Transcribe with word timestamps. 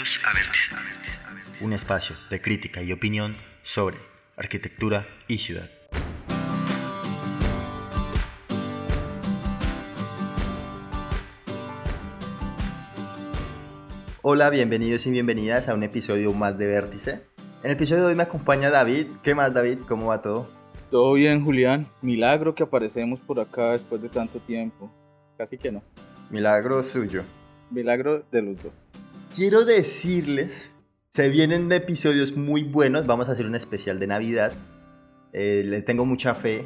Bienvenidos 0.00 0.24
a 0.24 0.32
Vértice, 0.32 0.74
un 1.60 1.72
espacio 1.74 2.16
de 2.30 2.40
crítica 2.40 2.82
y 2.82 2.90
opinión 2.90 3.36
sobre 3.62 3.98
arquitectura 4.34 5.06
y 5.28 5.36
ciudad. 5.36 5.68
Hola, 14.22 14.48
bienvenidos 14.48 15.06
y 15.06 15.10
bienvenidas 15.10 15.68
a 15.68 15.74
un 15.74 15.82
episodio 15.82 16.32
más 16.32 16.56
de 16.56 16.66
Vértice. 16.66 17.20
En 17.62 17.66
el 17.66 17.72
episodio 17.72 18.04
de 18.04 18.08
hoy 18.08 18.14
me 18.14 18.22
acompaña 18.22 18.70
David. 18.70 19.06
¿Qué 19.22 19.34
más, 19.34 19.52
David? 19.52 19.80
¿Cómo 19.86 20.06
va 20.06 20.22
todo? 20.22 20.48
Todo 20.90 21.12
bien, 21.12 21.44
Julián. 21.44 21.86
Milagro 22.00 22.54
que 22.54 22.62
aparecemos 22.62 23.20
por 23.20 23.38
acá 23.38 23.72
después 23.72 24.00
de 24.00 24.08
tanto 24.08 24.38
tiempo. 24.40 24.90
Casi 25.36 25.58
que 25.58 25.70
no. 25.70 25.82
Milagro 26.30 26.82
suyo. 26.82 27.22
Milagro 27.70 28.24
de 28.32 28.40
los 28.40 28.62
dos. 28.62 28.72
Quiero 29.34 29.64
decirles, 29.64 30.72
se 31.08 31.28
vienen 31.28 31.70
episodios 31.70 32.36
muy 32.36 32.64
buenos. 32.64 33.06
Vamos 33.06 33.28
a 33.28 33.32
hacer 33.32 33.46
un 33.46 33.54
especial 33.54 34.00
de 34.00 34.08
Navidad. 34.08 34.52
Eh, 35.32 35.62
le 35.64 35.82
tengo 35.82 36.04
mucha 36.04 36.34
fe. 36.34 36.64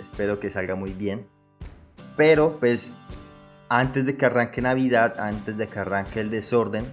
Espero 0.00 0.38
que 0.38 0.48
salga 0.48 0.76
muy 0.76 0.92
bien. 0.92 1.26
Pero, 2.16 2.60
pues, 2.60 2.94
antes 3.68 4.06
de 4.06 4.16
que 4.16 4.26
arranque 4.26 4.62
Navidad, 4.62 5.18
antes 5.18 5.56
de 5.56 5.66
que 5.66 5.76
arranque 5.80 6.20
el 6.20 6.30
desorden, 6.30 6.86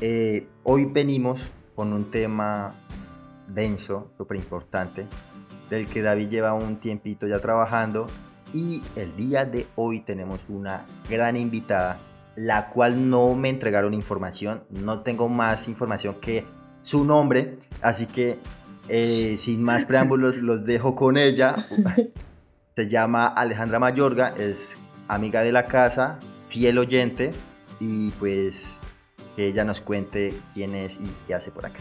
eh, 0.00 0.46
hoy 0.62 0.84
venimos 0.84 1.40
con 1.74 1.92
un 1.92 2.08
tema 2.08 2.76
denso, 3.48 4.12
súper 4.16 4.36
importante, 4.36 5.06
del 5.68 5.88
que 5.88 6.00
David 6.00 6.28
lleva 6.28 6.54
un 6.54 6.78
tiempito 6.78 7.26
ya 7.26 7.40
trabajando. 7.40 8.06
Y 8.52 8.84
el 8.94 9.16
día 9.16 9.44
de 9.44 9.66
hoy 9.74 9.98
tenemos 9.98 10.38
una 10.48 10.86
gran 11.10 11.36
invitada, 11.36 11.98
la 12.38 12.68
cual 12.68 13.10
no 13.10 13.34
me 13.34 13.48
entregaron 13.48 13.94
información. 13.94 14.62
No 14.70 15.00
tengo 15.00 15.28
más 15.28 15.66
información 15.66 16.16
que 16.20 16.44
su 16.82 17.04
nombre. 17.04 17.58
Así 17.82 18.06
que 18.06 18.38
eh, 18.88 19.34
sin 19.38 19.62
más 19.62 19.84
preámbulos 19.84 20.36
los 20.42 20.64
dejo 20.64 20.94
con 20.94 21.16
ella. 21.16 21.66
Se 22.76 22.88
llama 22.88 23.26
Alejandra 23.26 23.80
Mayorga, 23.80 24.34
es 24.38 24.78
amiga 25.08 25.42
de 25.42 25.50
la 25.50 25.66
casa, 25.66 26.20
fiel 26.46 26.78
oyente. 26.78 27.32
Y 27.80 28.10
pues 28.12 28.78
que 29.34 29.48
ella 29.48 29.64
nos 29.64 29.80
cuente 29.80 30.38
quién 30.54 30.76
es 30.76 31.00
y 31.00 31.10
qué 31.26 31.34
hace 31.34 31.50
por 31.50 31.66
acá. 31.66 31.80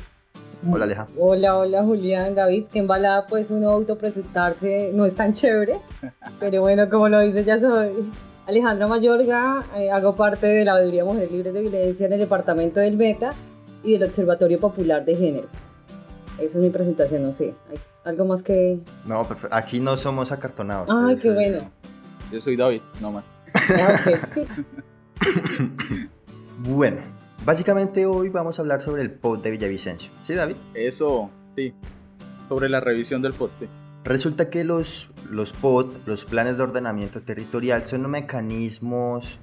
Hola 0.68 0.86
Aleja. 0.86 1.08
Hola, 1.20 1.56
hola 1.56 1.84
Julián, 1.84 2.34
David. 2.34 2.66
Qué 2.74 2.80
embalada 2.80 3.28
pues 3.28 3.52
uno 3.52 3.70
autopresentarse 3.70 4.90
no 4.92 5.06
es 5.06 5.14
tan 5.14 5.34
chévere. 5.34 5.78
Pero 6.40 6.62
bueno, 6.62 6.90
como 6.90 7.10
lo 7.10 7.20
dice, 7.20 7.44
ya 7.44 7.60
soy 7.60 8.10
Alejandra 8.48 8.88
Mayorga. 8.88 9.66
eh, 9.76 9.92
hago 9.92 10.16
parte 10.16 10.48
de 10.48 10.64
la 10.66 10.76
Veeduría 10.76 11.04
Mujeres 11.06 11.32
Libres 11.32 11.54
de 11.54 11.62
Violencia 11.62 12.06
en 12.08 12.14
el 12.14 12.20
departamento 12.20 12.80
del 12.80 12.96
Meta 12.98 13.32
y 13.84 13.94
del 13.94 14.04
Observatorio 14.04 14.60
Popular 14.60 15.04
de 15.06 15.16
Género. 15.16 15.48
Esa 16.40 16.58
es 16.58 16.64
mi 16.64 16.70
presentación, 16.70 17.24
no 17.24 17.34
sé. 17.34 17.54
¿Hay 17.70 17.78
algo 18.06 18.26
más 18.26 18.42
que...? 18.44 18.80
No, 19.06 19.28
perfecto. 19.28 19.56
Aquí 19.56 19.80
no 19.80 19.98
somos 19.98 20.32
acartonados. 20.32 20.90
Ay, 20.92 21.16
Eso 21.16 21.24
qué 21.24 21.30
es- 21.30 21.36
bueno. 21.36 21.72
Yo 22.32 22.42
soy 22.42 22.56
David, 22.56 22.82
no 23.02 23.12
más. 23.12 23.24
Ah. 23.54 24.00
Bueno, 26.60 26.98
básicamente 27.46 28.06
hoy 28.08 28.30
vamos 28.30 28.58
a 28.58 28.62
hablar 28.64 28.82
sobre 28.82 29.02
el 29.04 29.12
pod 29.12 29.40
de 29.44 29.52
Villavicencio. 29.52 30.12
¿Sí, 30.24 30.34
David? 30.34 30.56
Eso, 30.74 31.30
sí. 31.56 31.74
Sobre 32.50 32.68
la 32.70 32.80
revisión 32.80 33.22
del 33.22 33.34
POT, 33.34 33.52
sí. 33.60 33.68
Resulta 34.08 34.50
que 34.50 34.64
los, 34.64 35.10
los 35.30 35.52
POT, 35.52 36.08
los 36.08 36.24
planes 36.24 36.56
de 36.56 36.64
ordenamiento 36.64 37.24
territorial, 37.24 37.84
son 37.84 38.10
mecanismos 38.10 39.38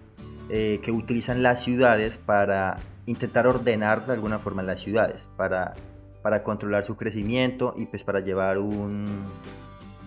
eh, 0.49 0.81
que 0.83 0.91
utilizan 0.91 1.43
las 1.43 1.63
ciudades 1.63 2.17
para 2.17 2.81
intentar 3.05 3.47
ordenar 3.47 4.07
de 4.07 4.15
alguna 4.15 4.39
forma 4.39 4.63
las 4.63 4.81
ciudades, 4.81 5.21
para, 5.37 5.75
para 6.23 6.43
controlar 6.43 6.83
su 6.83 6.97
crecimiento 6.97 7.75
y 7.77 7.85
pues 7.85 8.05
para 8.05 8.21
llevar 8.21 8.57
un, 8.57 9.05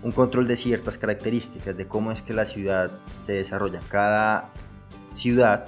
un 0.02 0.12
control 0.12 0.48
de 0.48 0.58
ciertas 0.58 0.98
características 0.98 1.78
de 1.78 1.88
cómo 1.88 2.12
es 2.12 2.24
que 2.24 2.34
la 2.34 2.46
ciudad 2.46 2.90
se 3.28 3.34
desarrolla. 3.34 3.82
Cada 3.90 4.50
ciudad 5.14 5.68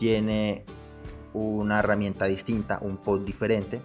tiene 0.00 0.64
una 1.32 1.78
herramienta 1.78 2.24
distinta, 2.24 2.80
un 2.82 2.96
pod 2.96 3.20
diferente. 3.20 3.80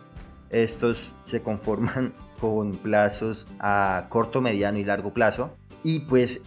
Estos 0.50 1.14
se 1.26 1.44
conforman 1.44 2.16
con 2.40 2.78
plazos 2.78 3.48
a 3.60 4.08
corto, 4.10 4.42
mediano 4.42 4.78
y 4.78 4.84
largo 4.84 5.14
plazo. 5.14 5.58
Y 5.84 6.02
pues 6.02 6.42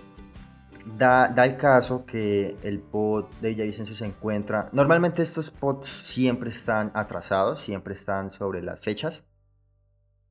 da, 0.97 1.28
da 1.28 1.44
el 1.44 1.56
caso 1.56 2.04
que 2.04 2.56
el 2.62 2.81
pod 2.81 3.26
de 3.41 3.50
Villavicencio 3.50 3.94
se 3.94 4.06
encuentra... 4.06 4.69
Normalmente 4.72 5.22
estos 5.22 5.50
pods 5.50 5.88
siempre 5.88 6.50
están 6.50 6.91
atrasados, 6.94 7.60
siempre 7.60 7.94
están 7.94 8.31
sobre 8.31 8.62
las 8.62 8.81
fechas. 8.81 9.25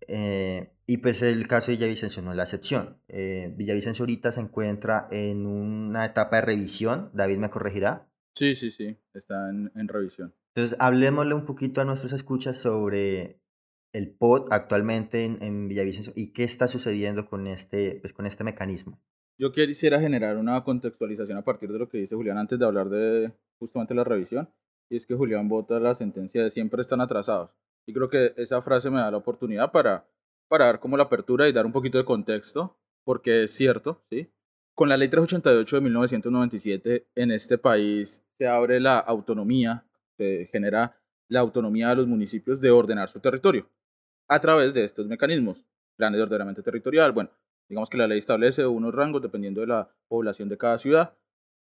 Eh, 0.07 0.73
y 0.85 0.97
pues 0.97 1.21
el 1.21 1.47
caso 1.47 1.71
de 1.71 1.77
Villavicencio 1.77 2.21
no 2.21 2.31
es 2.31 2.37
la 2.37 2.43
excepción. 2.43 3.01
Eh, 3.07 3.53
Villavicencio 3.57 4.03
ahorita 4.03 4.31
se 4.31 4.41
encuentra 4.41 5.07
en 5.11 5.45
una 5.45 6.05
etapa 6.05 6.37
de 6.37 6.43
revisión, 6.43 7.11
David 7.13 7.37
me 7.37 7.49
corregirá. 7.49 8.07
Sí, 8.33 8.55
sí, 8.55 8.71
sí. 8.71 8.97
Está 9.13 9.49
en, 9.49 9.71
en 9.75 9.87
revisión. 9.87 10.33
Entonces, 10.53 10.77
hablemosle 10.79 11.33
un 11.33 11.45
poquito 11.45 11.81
a 11.81 11.85
nuestros 11.85 12.13
escuchas 12.13 12.57
sobre 12.57 13.41
el 13.97 14.15
POD 14.15 14.47
actualmente 14.51 15.25
en, 15.25 15.41
en 15.41 15.67
Villavicencio 15.67 16.13
y 16.15 16.31
qué 16.31 16.43
está 16.43 16.67
sucediendo 16.67 17.25
con 17.25 17.47
este, 17.47 17.97
pues, 18.01 18.13
con 18.13 18.25
este 18.25 18.43
mecanismo. 18.43 18.99
Yo 19.39 19.51
quisiera 19.51 19.99
generar 19.99 20.37
una 20.37 20.63
contextualización 20.63 21.37
a 21.37 21.43
partir 21.43 21.71
de 21.71 21.79
lo 21.79 21.89
que 21.89 21.99
dice 21.99 22.15
Julián 22.15 22.37
antes 22.37 22.57
de 22.57 22.65
hablar 22.65 22.89
de 22.89 23.31
justamente 23.59 23.93
la 23.93 24.03
revisión. 24.03 24.49
Y 24.89 24.97
es 24.97 25.05
que 25.05 25.15
Julián 25.15 25.49
vota 25.49 25.79
la 25.79 25.95
sentencia 25.95 26.43
de 26.43 26.49
siempre 26.49 26.81
están 26.81 27.01
atrasados. 27.01 27.51
Y 27.85 27.93
creo 27.93 28.09
que 28.09 28.33
esa 28.37 28.61
frase 28.61 28.89
me 28.89 28.99
da 28.99 29.11
la 29.11 29.17
oportunidad 29.17 29.71
para, 29.71 30.07
para 30.47 30.65
dar 30.65 30.79
como 30.79 30.97
la 30.97 31.03
apertura 31.03 31.47
y 31.47 31.53
dar 31.53 31.65
un 31.65 31.71
poquito 31.71 31.97
de 31.97 32.05
contexto, 32.05 32.77
porque 33.03 33.43
es 33.43 33.53
cierto, 33.53 34.01
¿sí? 34.09 34.29
Con 34.73 34.89
la 34.89 34.97
ley 34.97 35.09
388 35.09 35.75
de 35.75 35.81
1997 35.81 37.07
en 37.15 37.31
este 37.31 37.57
país 37.57 38.23
se 38.37 38.47
abre 38.47 38.79
la 38.79 38.99
autonomía, 38.99 39.85
se 40.17 40.49
genera 40.51 40.99
la 41.27 41.39
autonomía 41.39 41.89
de 41.89 41.95
los 41.95 42.07
municipios 42.07 42.61
de 42.61 42.71
ordenar 42.71 43.09
su 43.09 43.19
territorio 43.19 43.67
a 44.27 44.39
través 44.39 44.73
de 44.73 44.83
estos 44.83 45.07
mecanismos, 45.07 45.65
planes 45.97 46.17
de 46.17 46.23
ordenamiento 46.23 46.63
territorial, 46.63 47.11
bueno, 47.11 47.31
digamos 47.69 47.89
que 47.89 47.97
la 47.97 48.07
ley 48.07 48.19
establece 48.19 48.65
unos 48.65 48.93
rangos 48.93 49.21
dependiendo 49.21 49.61
de 49.61 49.67
la 49.67 49.89
población 50.07 50.49
de 50.49 50.57
cada 50.57 50.77
ciudad 50.77 51.13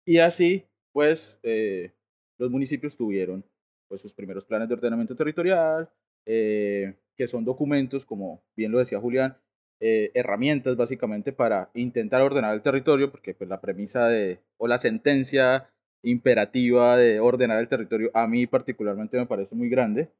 y 0.06 0.18
así 0.18 0.64
pues 0.92 1.40
eh, 1.42 1.92
los 2.38 2.50
municipios 2.50 2.96
tuvieron 2.96 3.44
pues 3.88 4.00
sus 4.00 4.14
primeros 4.14 4.44
planes 4.44 4.68
de 4.68 4.74
ordenamiento 4.74 5.14
territorial 5.14 5.90
eh, 6.26 6.94
que 7.16 7.28
son 7.28 7.44
documentos 7.44 8.04
como 8.04 8.42
bien 8.56 8.72
lo 8.72 8.78
decía 8.78 9.00
Julián 9.00 9.36
eh, 9.80 10.10
herramientas 10.14 10.76
básicamente 10.76 11.32
para 11.32 11.70
intentar 11.74 12.22
ordenar 12.22 12.54
el 12.54 12.62
territorio 12.62 13.10
porque 13.10 13.34
pues 13.34 13.48
la 13.48 13.60
premisa 13.60 14.08
de 14.08 14.40
o 14.58 14.66
la 14.66 14.78
sentencia 14.78 15.70
imperativa 16.02 16.96
de 16.96 17.20
ordenar 17.20 17.60
el 17.60 17.68
territorio 17.68 18.10
a 18.14 18.26
mí 18.26 18.46
particularmente 18.46 19.18
me 19.18 19.26
parece 19.26 19.54
muy 19.54 19.68
grande 19.68 20.10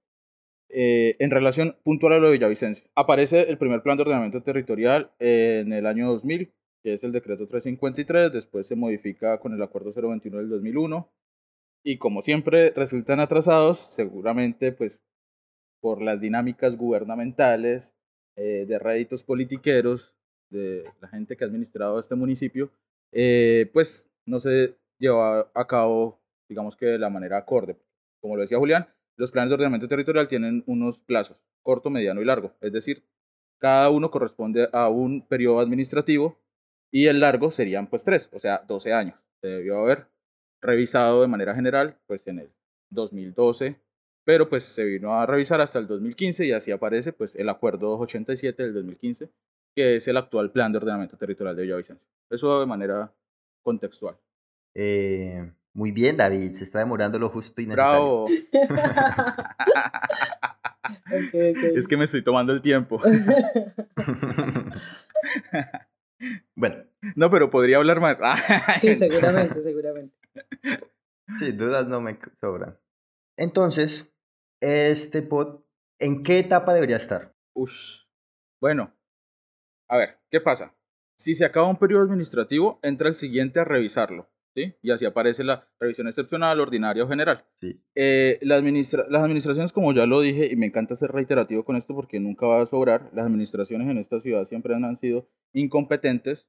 eh, 0.72 1.16
en 1.18 1.30
relación 1.30 1.76
puntual 1.82 2.14
a 2.14 2.18
lo 2.18 2.26
de 2.26 2.32
Villavicencio. 2.32 2.88
Aparece 2.94 3.42
el 3.50 3.58
primer 3.58 3.82
plan 3.82 3.96
de 3.96 4.02
ordenamiento 4.02 4.42
territorial 4.42 5.10
en 5.18 5.72
el 5.72 5.86
año 5.86 6.08
2000, 6.08 6.52
que 6.82 6.94
es 6.94 7.04
el 7.04 7.12
decreto 7.12 7.46
353, 7.46 8.32
después 8.32 8.66
se 8.66 8.76
modifica 8.76 9.38
con 9.38 9.52
el 9.52 9.62
acuerdo 9.62 9.92
021 9.92 10.38
del 10.38 10.48
2001, 10.48 11.08
y 11.84 11.98
como 11.98 12.22
siempre 12.22 12.70
resultan 12.70 13.20
atrasados, 13.20 13.78
seguramente 13.78 14.72
pues 14.72 15.02
por 15.80 16.02
las 16.02 16.20
dinámicas 16.20 16.76
gubernamentales, 16.76 17.96
eh, 18.36 18.64
de 18.66 18.78
réditos 18.78 19.24
politiqueros, 19.24 20.14
de 20.50 20.84
la 21.00 21.08
gente 21.08 21.36
que 21.36 21.44
ha 21.44 21.46
administrado 21.46 21.98
este 21.98 22.14
municipio, 22.14 22.70
eh, 23.12 23.70
pues 23.72 24.10
no 24.26 24.40
se 24.40 24.76
lleva 24.98 25.50
a 25.54 25.66
cabo, 25.66 26.20
digamos 26.48 26.76
que 26.76 26.86
de 26.86 26.98
la 26.98 27.10
manera 27.10 27.38
acorde. 27.38 27.76
Como 28.20 28.36
lo 28.36 28.42
decía 28.42 28.58
Julián, 28.58 28.88
los 29.20 29.30
planes 29.30 29.50
de 29.50 29.54
ordenamiento 29.54 29.86
territorial 29.86 30.28
tienen 30.28 30.64
unos 30.66 31.00
plazos, 31.00 31.36
corto, 31.62 31.90
mediano 31.90 32.22
y 32.22 32.24
largo. 32.24 32.54
Es 32.62 32.72
decir, 32.72 33.04
cada 33.58 33.90
uno 33.90 34.10
corresponde 34.10 34.70
a 34.72 34.88
un 34.88 35.26
periodo 35.26 35.60
administrativo 35.60 36.38
y 36.90 37.06
el 37.06 37.20
largo 37.20 37.50
serían 37.50 37.86
pues 37.86 38.02
tres, 38.02 38.30
o 38.32 38.38
sea, 38.38 38.64
12 38.66 38.94
años. 38.94 39.20
Se 39.42 39.48
debió 39.48 39.78
haber 39.78 40.06
revisado 40.62 41.20
de 41.20 41.28
manera 41.28 41.54
general 41.54 41.98
pues 42.06 42.26
en 42.28 42.38
el 42.38 42.50
2012, 42.88 43.76
pero 44.24 44.48
pues 44.48 44.64
se 44.64 44.84
vino 44.84 45.12
a 45.12 45.26
revisar 45.26 45.60
hasta 45.60 45.78
el 45.78 45.86
2015 45.86 46.46
y 46.46 46.52
así 46.52 46.72
aparece 46.72 47.12
pues 47.12 47.36
el 47.36 47.50
acuerdo 47.50 47.90
287 47.90 48.62
del 48.62 48.72
2015, 48.72 49.28
que 49.76 49.96
es 49.96 50.08
el 50.08 50.16
actual 50.16 50.50
plan 50.50 50.72
de 50.72 50.78
ordenamiento 50.78 51.18
territorial 51.18 51.56
de 51.56 51.64
Villavicencio. 51.64 52.08
Eso 52.30 52.58
de 52.58 52.66
manera 52.66 53.12
contextual. 53.62 54.16
Eh, 54.74 55.52
muy 55.72 55.92
bien, 55.92 56.16
David, 56.16 56.56
se 56.56 56.64
está 56.64 56.80
demorando 56.80 57.18
lo 57.18 57.28
justo 57.28 57.60
y 57.60 57.66
necesario. 57.66 58.26
Bravo. 58.26 58.26
Es 61.74 61.86
que 61.88 61.96
me 61.96 62.04
estoy 62.04 62.22
tomando 62.22 62.52
el 62.52 62.60
tiempo. 62.62 63.00
bueno, 66.56 66.84
No, 67.16 67.30
pero 67.30 67.50
podría 67.50 67.78
hablar 67.78 68.00
más. 68.00 68.18
Sí, 68.80 68.94
seguramente, 68.94 69.62
seguramente. 69.62 70.16
sí, 71.38 71.52
dudas 71.52 71.86
no 71.86 72.00
me 72.00 72.18
sobran. 72.34 72.78
Entonces, 73.36 74.12
este 74.60 75.22
POT, 75.22 75.64
¿en 75.98 76.22
qué 76.22 76.38
etapa 76.40 76.74
debería 76.74 76.96
estar? 76.96 77.34
Ush. 77.54 78.04
Bueno, 78.60 78.92
a 79.88 79.96
ver, 79.96 80.18
¿qué 80.30 80.40
pasa? 80.40 80.74
Si 81.16 81.34
se 81.34 81.44
acaba 81.44 81.68
un 81.68 81.78
periodo 81.78 82.02
administrativo, 82.02 82.78
entra 82.82 83.08
el 83.08 83.14
siguiente 83.14 83.60
a 83.60 83.64
revisarlo. 83.64 84.30
¿Sí? 84.54 84.74
Y 84.82 84.90
así 84.90 85.04
aparece 85.04 85.44
la 85.44 85.68
revisión 85.78 86.08
excepcional, 86.08 86.58
ordinaria 86.58 87.04
o 87.04 87.08
general. 87.08 87.44
Sí. 87.54 87.80
Eh, 87.94 88.38
la 88.42 88.56
administra 88.56 89.06
las 89.08 89.22
administraciones, 89.22 89.72
como 89.72 89.92
ya 89.92 90.06
lo 90.06 90.20
dije, 90.20 90.48
y 90.50 90.56
me 90.56 90.66
encanta 90.66 90.96
ser 90.96 91.12
reiterativo 91.12 91.64
con 91.64 91.76
esto 91.76 91.94
porque 91.94 92.18
nunca 92.18 92.46
va 92.46 92.62
a 92.62 92.66
sobrar, 92.66 93.10
las 93.14 93.26
administraciones 93.26 93.88
en 93.88 93.98
esta 93.98 94.20
ciudad 94.20 94.48
siempre 94.48 94.74
han 94.74 94.96
sido 94.96 95.28
incompetentes, 95.52 96.48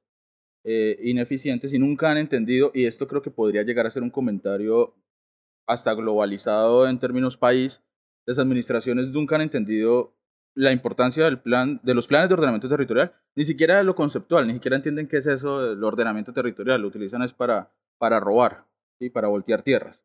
eh, 0.64 0.98
ineficientes 1.02 1.72
y 1.72 1.78
nunca 1.78 2.10
han 2.10 2.18
entendido, 2.18 2.72
y 2.74 2.86
esto 2.86 3.06
creo 3.06 3.22
que 3.22 3.30
podría 3.30 3.62
llegar 3.62 3.86
a 3.86 3.90
ser 3.90 4.02
un 4.02 4.10
comentario 4.10 4.94
hasta 5.66 5.94
globalizado 5.94 6.88
en 6.88 6.98
términos 6.98 7.36
país, 7.36 7.82
las 8.26 8.38
administraciones 8.38 9.08
nunca 9.10 9.36
han 9.36 9.42
entendido 9.42 10.16
la 10.54 10.72
importancia 10.72 11.24
del 11.24 11.40
plan, 11.40 11.80
de 11.82 11.94
los 11.94 12.06
planes 12.06 12.28
de 12.28 12.34
ordenamiento 12.34 12.68
territorial, 12.68 13.12
ni 13.34 13.44
siquiera 13.44 13.82
lo 13.82 13.94
conceptual, 13.94 14.46
ni 14.46 14.54
siquiera 14.54 14.76
entienden 14.76 15.08
qué 15.08 15.16
es 15.16 15.26
eso 15.26 15.62
del 15.62 15.82
ordenamiento 15.82 16.32
territorial, 16.32 16.82
lo 16.82 16.88
utilizan 16.88 17.22
es 17.22 17.32
para, 17.32 17.72
para 18.02 18.18
robar, 18.18 18.64
y 18.98 19.10
para 19.10 19.28
voltear 19.28 19.62
tierras. 19.62 20.00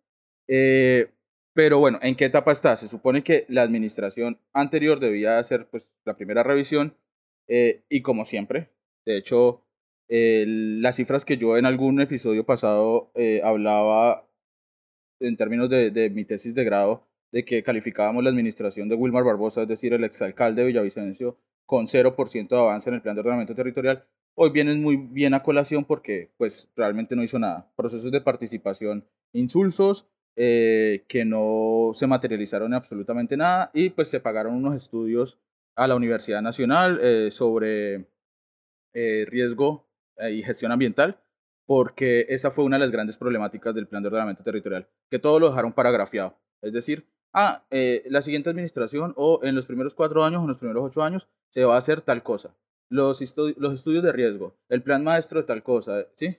Eh, 0.47 1.09
pero 1.55 1.79
bueno, 1.79 1.97
¿en 2.03 2.15
qué 2.15 2.25
etapa 2.25 2.51
está? 2.51 2.77
Se 2.77 2.88
supone 2.88 3.23
que 3.23 3.47
la 3.49 3.63
administración 3.63 4.39
anterior 4.53 4.99
debía 4.99 5.39
hacer 5.39 5.67
pues, 5.71 5.91
la 6.05 6.15
primera 6.15 6.44
revisión 6.44 6.95
eh, 7.47 7.81
y 7.89 8.03
como 8.03 8.23
siempre, 8.23 8.69
de 9.03 9.17
hecho, 9.17 9.63
las 10.09 10.95
cifras 10.95 11.25
que 11.25 11.38
yo 11.38 11.57
en 11.57 11.65
algún 11.65 11.99
episodio 11.99 12.45
pasado 12.45 13.09
eh, 13.15 13.41
hablaba 13.44 14.29
en 15.19 15.35
términos 15.35 15.67
de, 15.67 16.11
mi 16.13 16.23
tesis 16.23 16.53
de 16.53 16.65
grado, 16.65 17.07
de 17.31 17.45
que 17.45 17.63
calificábamos 17.63 18.23
la 18.23 18.29
administración 18.29 18.89
de 18.89 18.95
Wilmar 18.95 19.23
Barbosa, 19.23 19.63
es 19.63 19.67
decir, 19.67 19.94
el 19.94 20.03
exalcalde 20.03 20.61
de 20.61 20.67
Villavicencio, 20.67 21.39
con 21.65 21.88
0% 21.88 22.47
de 22.47 22.59
avance 22.59 22.91
en 22.91 22.94
el 22.94 23.01
plan 23.01 23.15
de 23.15 23.21
ordenamiento 23.21 23.55
territorial, 23.55 24.05
hoy 24.39 24.51
vienen 24.51 24.81
muy 24.81 24.97
bien 24.97 25.33
a 25.33 25.41
colación 25.41 25.83
porque 25.83 26.29
pues 26.37 26.69
realmente 26.75 27.15
no 27.15 27.23
hizo 27.23 27.39
nada. 27.39 27.71
Procesos 27.75 28.11
de 28.11 28.21
participación 28.21 29.03
insulsos, 29.33 30.07
eh, 30.35 31.05
que 31.07 31.25
no 31.25 31.91
se 31.95 32.05
materializaron 32.05 32.67
en 32.67 32.75
absolutamente 32.75 33.35
nada 33.35 33.71
y 33.73 33.89
pues 33.89 34.07
se 34.09 34.19
pagaron 34.19 34.53
unos 34.53 34.75
estudios 34.75 35.39
a 35.75 35.87
la 35.87 35.95
Universidad 35.95 36.43
Nacional 36.43 36.99
eh, 37.01 37.29
sobre 37.31 38.05
eh, 38.93 39.25
riesgo 39.27 39.87
y 40.31 40.41
gestión 40.41 40.71
ambiental, 40.71 41.19
porque 41.65 42.25
esa 42.29 42.49
fue 42.49 42.65
una 42.65 42.77
de 42.77 42.81
las 42.81 42.91
grandes 42.91 43.17
problemáticas 43.17 43.73
del 43.75 43.87
plan 43.87 44.01
de 44.01 44.07
ordenamiento 44.07 44.43
territorial, 44.43 44.87
que 45.11 45.19
todo 45.19 45.39
lo 45.39 45.49
dejaron 45.49 45.73
paragrafiado. 45.73 46.35
Es 46.63 46.73
decir, 46.73 47.05
ah, 47.33 47.63
la 47.69 48.23
siguiente 48.23 48.49
administración 48.49 49.13
o 49.15 49.41
en 49.43 49.53
los 49.53 49.67
primeros 49.67 49.93
cuatro 49.93 50.23
años 50.23 50.39
o 50.39 50.43
en 50.45 50.49
los 50.49 50.57
primeros 50.57 50.83
ocho 50.85 51.03
años 51.03 51.27
se 51.49 51.65
va 51.65 51.75
a 51.75 51.77
hacer 51.77 52.01
tal 52.01 52.23
cosa. 52.23 52.55
Los, 52.89 53.21
los 53.57 53.73
estudios 53.73 54.03
de 54.03 54.11
riesgo, 54.11 54.55
el 54.69 54.81
plan 54.81 55.03
maestro 55.03 55.41
de 55.41 55.47
tal 55.47 55.61
cosa, 55.61 56.07
¿sí? 56.15 56.37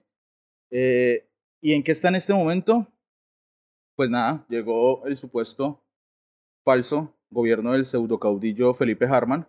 Eh, 0.71 1.29
¿Y 1.61 1.75
en 1.75 1.83
qué 1.83 1.93
está 1.93 2.09
en 2.09 2.15
este 2.15 2.33
momento? 2.33 2.87
Pues 3.97 4.11
nada, 4.11 4.47
llegó 4.49 5.07
el 5.07 5.17
supuesto 5.17 5.83
falso 6.65 7.15
gobierno 7.31 7.73
del 7.73 7.85
pseudo 7.85 8.19
caudillo 8.19 8.75
Felipe 8.75 9.07
Harman 9.07 9.47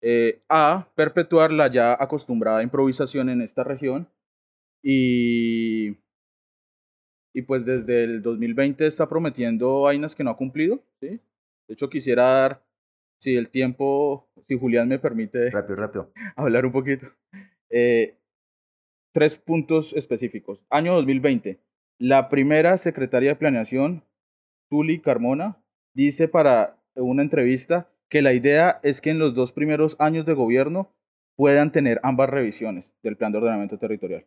eh, 0.00 0.42
a 0.48 0.88
perpetuar 0.94 1.52
la 1.52 1.70
ya 1.70 1.96
acostumbrada 1.98 2.62
improvisación 2.62 3.28
en 3.28 3.42
esta 3.42 3.64
región 3.64 4.08
y 4.82 5.96
y 7.34 7.42
pues 7.42 7.64
desde 7.66 8.04
el 8.04 8.22
2020 8.22 8.86
está 8.86 9.08
prometiendo 9.08 9.82
vainas 9.82 10.14
que 10.14 10.24
no 10.24 10.30
ha 10.30 10.36
cumplido, 10.36 10.82
¿sí? 11.00 11.20
De 11.68 11.74
hecho 11.74 11.88
quisiera 11.88 12.24
dar, 12.24 12.62
si 13.18 13.36
el 13.36 13.48
tiempo, 13.48 14.28
si 14.46 14.58
Julián 14.58 14.88
me 14.88 14.98
permite 14.98 15.50
rápido, 15.50 15.76
rápido. 15.76 16.12
hablar 16.36 16.66
un 16.66 16.72
poquito, 16.72 17.06
eh, 17.70 18.16
tres 19.12 19.36
puntos 19.36 19.92
específicos. 19.92 20.64
Año 20.70 20.94
2020, 20.94 21.60
la 21.98 22.28
primera 22.28 22.78
secretaria 22.78 23.30
de 23.30 23.36
planeación, 23.36 24.04
Tuli 24.70 25.00
Carmona, 25.00 25.62
dice 25.94 26.28
para 26.28 26.78
una 26.94 27.22
entrevista 27.22 27.90
que 28.08 28.22
la 28.22 28.32
idea 28.32 28.78
es 28.82 29.00
que 29.00 29.10
en 29.10 29.18
los 29.18 29.34
dos 29.34 29.52
primeros 29.52 29.96
años 29.98 30.24
de 30.26 30.34
gobierno 30.34 30.94
puedan 31.36 31.72
tener 31.72 32.00
ambas 32.02 32.30
revisiones 32.30 32.94
del 33.02 33.16
plan 33.16 33.32
de 33.32 33.38
ordenamiento 33.38 33.78
territorial 33.78 34.26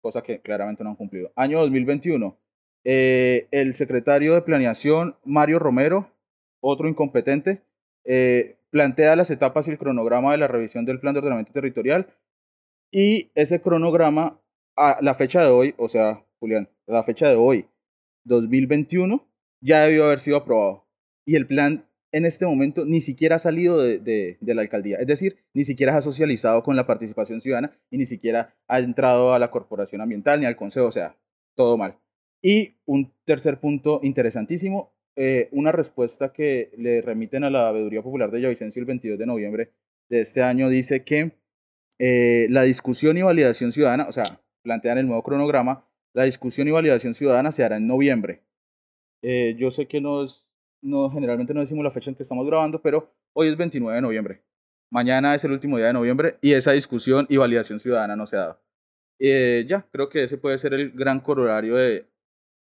cosa 0.00 0.22
que 0.22 0.40
claramente 0.40 0.82
no 0.82 0.90
han 0.90 0.96
cumplido. 0.96 1.32
Año 1.36 1.60
2021, 1.60 2.36
eh, 2.84 3.48
el 3.50 3.74
secretario 3.74 4.34
de 4.34 4.42
Planeación, 4.42 5.16
Mario 5.24 5.58
Romero, 5.58 6.10
otro 6.60 6.88
incompetente, 6.88 7.62
eh, 8.04 8.56
plantea 8.70 9.16
las 9.16 9.30
etapas 9.30 9.68
y 9.68 9.72
el 9.72 9.78
cronograma 9.78 10.32
de 10.32 10.38
la 10.38 10.48
revisión 10.48 10.84
del 10.84 11.00
plan 11.00 11.14
de 11.14 11.18
ordenamiento 11.18 11.52
territorial 11.52 12.14
y 12.90 13.30
ese 13.34 13.60
cronograma 13.60 14.40
a 14.76 14.98
la 15.00 15.14
fecha 15.14 15.42
de 15.42 15.48
hoy, 15.48 15.74
o 15.76 15.88
sea, 15.88 16.24
Julián, 16.38 16.68
a 16.88 16.92
la 16.92 17.02
fecha 17.02 17.28
de 17.28 17.36
hoy, 17.36 17.66
2021, 18.24 19.26
ya 19.60 19.82
debió 19.82 20.06
haber 20.06 20.20
sido 20.20 20.38
aprobado. 20.38 20.86
Y 21.24 21.36
el 21.36 21.46
plan 21.46 21.86
en 22.12 22.24
este 22.24 22.46
momento 22.46 22.84
ni 22.84 23.00
siquiera 23.00 23.36
ha 23.36 23.38
salido 23.38 23.80
de, 23.80 24.38
la 24.40 24.62
alcaldía. 24.62 24.96
Es 24.98 25.06
decir, 25.06 25.36
ni 25.54 25.64
siquiera 25.64 25.96
ha 25.96 26.02
socializado 26.02 26.62
con 26.62 26.76
la 26.76 26.86
participación 26.86 27.40
ciudadana 27.40 27.72
y 27.90 27.98
ni 27.98 28.06
siquiera 28.06 28.54
ha 28.66 28.78
entrado 28.80 29.34
a 29.34 29.38
la 29.38 29.50
corporación 29.50 30.00
ambiental 30.00 30.40
ni 30.40 30.46
al 30.46 30.56
consejo. 30.56 30.86
O 30.86 30.92
sea, 30.92 31.16
todo 31.54 31.76
mal. 31.76 31.98
Y 32.42 32.76
un 32.86 33.12
tercer 33.24 33.60
punto 33.60 34.00
interesantísimo, 34.02 34.92
eh, 35.16 35.48
una 35.52 35.72
respuesta 35.72 36.32
que 36.32 36.70
le 36.76 37.02
remiten 37.02 37.44
a 37.44 37.50
la 37.50 37.72
Veeduría 37.72 38.02
Popular 38.02 38.30
de 38.30 38.38
Villavicencio 38.38 38.80
el 38.80 38.86
22 38.86 39.18
de 39.18 39.26
noviembre 39.26 39.72
de 40.08 40.20
este 40.20 40.42
año 40.42 40.68
dice 40.68 41.04
que 41.04 41.32
eh, 41.98 42.46
la 42.50 42.62
discusión 42.62 43.16
y 43.18 43.22
validación 43.22 43.72
ciudadana, 43.72 44.06
o 44.08 44.12
sea, 44.12 44.24
plantean 44.62 44.98
el 44.98 45.06
nuevo 45.06 45.22
cronograma, 45.22 45.86
la 46.14 46.24
discusión 46.24 46.66
y 46.68 46.70
validación 46.70 47.14
ciudadana 47.14 47.52
se 47.52 47.64
hará 47.64 47.76
en 47.76 47.86
noviembre. 47.86 48.42
Eh, 49.22 49.54
yo 49.58 49.70
sé 49.70 49.86
que 49.86 50.00
nos 50.00 50.46
no, 50.82 51.10
generalmente 51.10 51.52
no 51.52 51.60
decimos 51.60 51.84
la 51.84 51.90
fecha 51.90 52.10
en 52.10 52.16
que 52.16 52.22
estamos 52.22 52.46
grabando, 52.46 52.80
pero 52.80 53.12
hoy 53.34 53.48
es 53.48 53.56
29 53.56 53.96
de 53.96 54.02
noviembre. 54.02 54.42
Mañana 54.90 55.34
es 55.34 55.44
el 55.44 55.52
último 55.52 55.76
día 55.76 55.88
de 55.88 55.92
noviembre 55.92 56.38
y 56.40 56.52
esa 56.52 56.72
discusión 56.72 57.26
y 57.28 57.36
validación 57.36 57.78
ciudadana 57.78 58.16
no 58.16 58.26
se 58.26 58.36
ha 58.36 58.40
dado. 58.40 58.60
Ya, 59.18 59.86
creo 59.92 60.08
que 60.08 60.24
ese 60.24 60.38
puede 60.38 60.56
ser 60.56 60.72
el 60.72 60.92
gran 60.92 61.20
corolario 61.20 61.76
de 61.76 62.08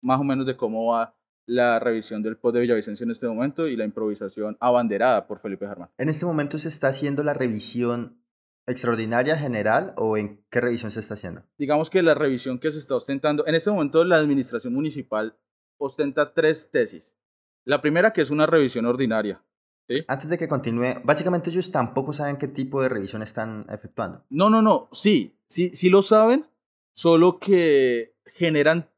más 0.04 0.20
o 0.20 0.24
menos 0.24 0.46
de 0.46 0.56
cómo 0.56 0.94
va 0.94 1.16
la 1.46 1.80
revisión 1.80 2.24
del 2.24 2.38
POT 2.38 2.56
de 2.56 2.62
Villavicencio 2.62 3.04
en 3.04 3.12
este 3.12 3.28
momento 3.28 3.68
y 3.68 3.76
la 3.76 3.86
improvisación 3.86 4.58
abanderada 4.60 5.28
por 5.28 5.40
Felipe 5.40 5.68
Germán. 5.68 5.90
¿En 5.98 6.10
este 6.10 6.26
momento 6.26 6.58
se 6.58 6.70
está 6.70 6.88
haciendo 6.88 7.24
la 7.24 7.34
revisión 7.34 8.24
extraordinaria 8.66 9.36
general 9.36 9.94
o 9.98 10.18
en 10.18 10.44
qué 10.50 10.62
revisión 10.62 10.92
se 10.92 11.02
está 11.02 11.16
haciendo? 11.16 11.44
Digamos 11.58 11.90
que 11.90 12.02
la 12.02 12.14
revisión 12.14 12.60
que 12.60 12.72
se 12.72 12.80
está 12.80 12.96
ostentando, 12.96 13.46
en 13.46 13.56
este 13.56 13.72
momento 13.72 14.04
la 14.04 14.18
administración 14.18 14.74
municipal 14.74 15.38
ostenta 15.78 16.34
tres 16.34 16.72
tesis. 16.72 17.18
La 17.66 17.82
primera 17.82 18.14
que 18.14 18.22
es 18.22 18.30
una 18.30 18.46
revisión 18.46 18.86
ordinaria. 18.86 19.44
¿sí? 19.88 20.04
Antes 20.08 20.30
de 20.30 20.38
que 20.38 20.48
continúe, 20.48 21.02
básicamente 21.04 21.50
ellos 21.50 21.72
tampoco 21.72 22.14
saben 22.14 22.38
qué 22.38 22.48
tipo 22.48 22.82
de 22.82 22.90
revisión 22.90 23.22
están 23.22 23.66
efectuando. 23.70 24.24
No, 24.30 24.50
no, 24.50 24.62
no, 24.62 24.88
sí, 24.92 25.38
sí, 25.48 25.76
sí 25.76 25.90
lo 25.90 26.02
saben, 26.02 26.46
solo 26.94 27.40
que 27.40 28.16
generan 28.26 28.90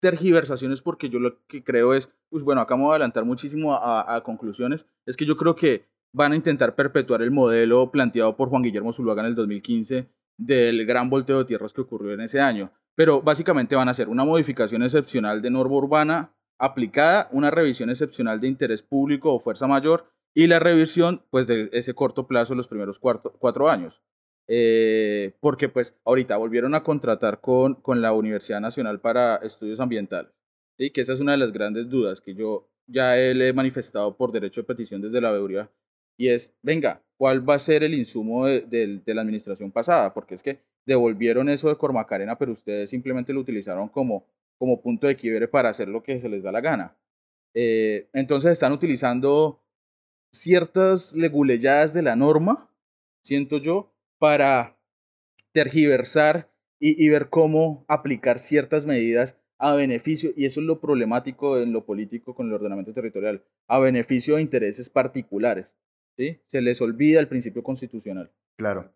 tergiversaciones 0.00 0.82
porque 0.82 1.08
yo 1.08 1.18
lo 1.18 1.44
que 1.46 1.62
creo 1.62 1.94
es, 1.94 2.10
pues 2.30 2.42
bueno, 2.42 2.60
acá 2.60 2.76
me 2.76 2.82
voy 2.82 2.92
a 2.92 2.94
adelantar 2.94 3.24
muchísimo 3.24 3.74
a, 3.74 4.14
a, 4.14 4.22
conclusiones, 4.22 4.86
es 5.06 5.16
que 5.16 5.26
yo 5.26 5.36
creo 5.36 5.54
que 5.54 5.86
van 6.12 6.32
a 6.32 6.36
intentar 6.36 6.74
perpetuar 6.74 7.22
el 7.22 7.30
modelo 7.30 7.90
planteado 7.90 8.36
por 8.36 8.48
Juan 8.48 8.62
Guillermo 8.62 8.92
Zuluaga 8.92 9.22
en 9.22 9.28
el 9.28 9.34
2015 9.34 10.08
del 10.38 10.86
gran 10.86 11.10
volteo 11.10 11.38
de 11.38 11.44
tierras 11.44 11.72
que 11.72 11.82
ocurrió 11.82 12.12
en 12.14 12.20
ese 12.20 12.40
año. 12.40 12.70
Pero 12.94 13.22
básicamente 13.22 13.76
van 13.76 13.88
a 13.88 13.90
hacer 13.92 14.08
una 14.08 14.24
modificación 14.24 14.82
excepcional 14.82 15.42
de 15.42 15.50
norma 15.50 15.76
urbana 15.76 16.34
aplicada 16.58 17.28
una 17.30 17.50
revisión 17.50 17.90
excepcional 17.90 18.40
de 18.40 18.48
interés 18.48 18.82
público 18.82 19.32
o 19.32 19.40
fuerza 19.40 19.66
mayor 19.66 20.06
y 20.34 20.46
la 20.46 20.58
revisión 20.58 21.22
pues 21.30 21.46
de 21.46 21.68
ese 21.72 21.94
corto 21.94 22.26
plazo 22.26 22.54
los 22.54 22.68
primeros 22.68 22.98
cuatro, 22.98 23.68
años. 23.68 24.02
Eh, 24.48 25.32
porque 25.40 25.68
pues 25.68 25.96
ahorita 26.04 26.36
volvieron 26.36 26.74
a 26.74 26.82
contratar 26.82 27.40
con, 27.40 27.74
con 27.74 28.00
la 28.00 28.12
Universidad 28.12 28.60
Nacional 28.60 29.00
para 29.00 29.36
Estudios 29.36 29.80
Ambientales. 29.80 30.32
¿sí? 30.78 30.90
Que 30.90 31.02
esa 31.02 31.12
es 31.12 31.20
una 31.20 31.32
de 31.32 31.38
las 31.38 31.52
grandes 31.52 31.88
dudas 31.88 32.20
que 32.20 32.34
yo 32.34 32.68
ya 32.86 33.18
he 33.18 33.52
manifestado 33.52 34.16
por 34.16 34.32
derecho 34.32 34.62
de 34.62 34.66
petición 34.66 35.02
desde 35.02 35.20
la 35.20 35.30
veeduría 35.30 35.70
y 36.16 36.28
es, 36.28 36.56
venga, 36.62 37.02
¿cuál 37.18 37.48
va 37.48 37.54
a 37.54 37.58
ser 37.58 37.84
el 37.84 37.94
insumo 37.94 38.46
de, 38.46 38.62
de, 39.04 39.14
la 39.14 39.20
administración 39.20 39.70
pasada? 39.70 40.14
Porque 40.14 40.34
es 40.34 40.42
que 40.42 40.58
devolvieron 40.86 41.48
eso 41.50 41.68
de 41.68 41.76
Cormacarena, 41.76 42.38
pero 42.38 42.52
ustedes 42.52 42.90
simplemente 42.90 43.32
lo 43.32 43.40
utilizaron 43.40 43.88
como 43.88 44.24
como 44.58 44.80
punto 44.82 45.06
de 45.06 45.16
quiebre 45.16 45.48
para 45.48 45.70
hacer 45.70 45.88
lo 45.88 46.02
que 46.02 46.20
se 46.20 46.28
les 46.28 46.42
da 46.42 46.52
la 46.52 46.60
gana. 46.60 46.96
Eh, 47.54 48.08
entonces 48.12 48.52
están 48.52 48.72
utilizando 48.72 49.62
ciertas 50.32 51.14
leguleyadas 51.14 51.94
de 51.94 52.02
la 52.02 52.16
norma, 52.16 52.68
siento 53.22 53.58
yo, 53.58 53.94
para 54.18 54.78
tergiversar 55.52 56.50
y, 56.80 57.08
ver 57.08 57.28
cómo 57.28 57.84
aplicar 57.88 58.38
ciertas 58.38 58.86
medidas 58.86 59.36
a 59.58 59.74
beneficio, 59.74 60.30
y 60.36 60.44
eso 60.44 60.60
es 60.60 60.66
lo 60.66 60.80
problemático 60.80 61.58
en 61.58 61.72
lo 61.72 61.84
político 61.84 62.36
con 62.36 62.46
el 62.46 62.52
ordenamiento 62.52 62.94
territorial, 62.94 63.42
a 63.66 63.80
beneficio 63.80 64.36
de 64.36 64.42
intereses 64.42 64.88
particulares. 64.88 65.76
¿sí? 66.16 66.40
Se 66.46 66.62
les 66.62 66.80
olvida 66.80 67.18
el 67.18 67.26
principio 67.26 67.64
constitucional. 67.64 68.30
Claro. 68.56 68.94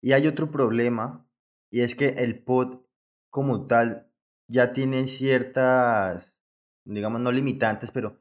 Y 0.00 0.12
hay 0.12 0.28
otro 0.28 0.52
problema, 0.52 1.28
y 1.72 1.80
es 1.80 1.96
que 1.96 2.10
el 2.10 2.38
POT 2.38 2.86
como 3.30 3.66
tal 3.66 4.08
ya 4.48 4.72
tiene 4.72 5.08
ciertas, 5.08 6.36
digamos, 6.84 7.20
no 7.20 7.32
limitantes, 7.32 7.90
pero 7.90 8.20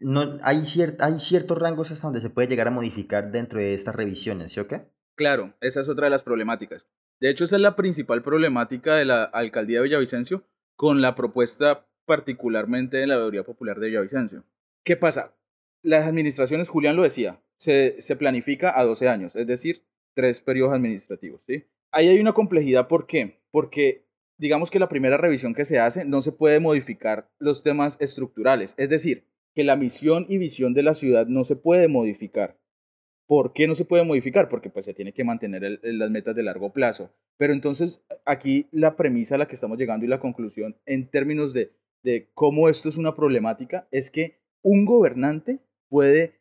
no, 0.00 0.38
hay, 0.42 0.62
hay 0.98 1.18
ciertos 1.18 1.58
rangos 1.58 1.90
hasta 1.90 2.06
donde 2.06 2.20
se 2.20 2.28
puede 2.28 2.48
llegar 2.48 2.68
a 2.68 2.72
modificar 2.72 3.32
dentro 3.32 3.58
de 3.58 3.72
estas 3.72 3.94
revisiones, 3.94 4.52
¿sí 4.52 4.60
o 4.60 4.68
qué? 4.68 4.92
Claro, 5.14 5.54
esa 5.60 5.80
es 5.80 5.88
otra 5.88 6.06
de 6.06 6.10
las 6.10 6.22
problemáticas. 6.22 6.86
De 7.20 7.30
hecho, 7.30 7.44
esa 7.44 7.56
es 7.56 7.62
la 7.62 7.76
principal 7.76 8.22
problemática 8.22 8.96
de 8.96 9.04
la 9.04 9.24
alcaldía 9.24 9.78
de 9.78 9.84
Villavicencio 9.84 10.44
con 10.76 11.00
la 11.00 11.14
propuesta 11.14 11.86
particularmente 12.04 12.96
de 12.96 13.06
la 13.06 13.16
Veeduría 13.16 13.44
Popular 13.44 13.78
de 13.78 13.88
Villavicencio. 13.88 14.44
¿Qué 14.84 14.96
pasa? 14.96 15.36
Las 15.82 16.06
administraciones, 16.06 16.68
Julián 16.68 16.96
lo 16.96 17.02
decía, 17.02 17.40
se, 17.56 18.00
se 18.02 18.16
planifica 18.16 18.78
a 18.78 18.84
12 18.84 19.08
años, 19.08 19.36
es 19.36 19.46
decir, 19.46 19.84
tres 20.14 20.40
periodos 20.40 20.74
administrativos. 20.74 21.42
¿sí? 21.46 21.64
Ahí 21.92 22.08
hay 22.08 22.18
una 22.18 22.32
complejidad, 22.32 22.88
¿por 22.88 23.06
qué? 23.06 23.40
Porque 23.50 24.06
digamos 24.38 24.70
que 24.70 24.78
la 24.78 24.88
primera 24.88 25.16
revisión 25.16 25.54
que 25.54 25.64
se 25.64 25.78
hace 25.78 26.04
no 26.04 26.22
se 26.22 26.32
puede 26.32 26.58
modificar 26.58 27.30
los 27.38 27.62
temas 27.62 28.00
estructurales, 28.00 28.74
es 28.76 28.88
decir, 28.88 29.28
que 29.54 29.64
la 29.64 29.76
misión 29.76 30.26
y 30.28 30.38
visión 30.38 30.74
de 30.74 30.82
la 30.82 30.94
ciudad 30.94 31.26
no 31.26 31.44
se 31.44 31.56
puede 31.56 31.88
modificar. 31.88 32.58
¿Por 33.26 33.52
qué 33.52 33.66
no 33.66 33.74
se 33.74 33.84
puede 33.84 34.04
modificar? 34.04 34.48
Porque 34.48 34.70
pues 34.70 34.84
se 34.84 34.94
tiene 34.94 35.12
que 35.12 35.24
mantener 35.24 35.80
las 35.82 36.10
metas 36.10 36.34
de 36.34 36.42
largo 36.42 36.72
plazo. 36.72 37.10
Pero 37.38 37.52
entonces 37.52 38.04
aquí 38.24 38.68
la 38.72 38.96
premisa 38.96 39.36
a 39.36 39.38
la 39.38 39.48
que 39.48 39.54
estamos 39.54 39.78
llegando 39.78 40.04
y 40.04 40.08
la 40.08 40.20
conclusión 40.20 40.76
en 40.86 41.08
términos 41.08 41.52
de, 41.54 41.72
cómo 42.34 42.68
esto 42.68 42.88
es 42.88 42.96
una 42.96 43.14
problemática 43.14 43.86
es 43.90 44.10
que 44.10 44.40
un 44.62 44.84
gobernante 44.84 45.60
puede 45.88 46.40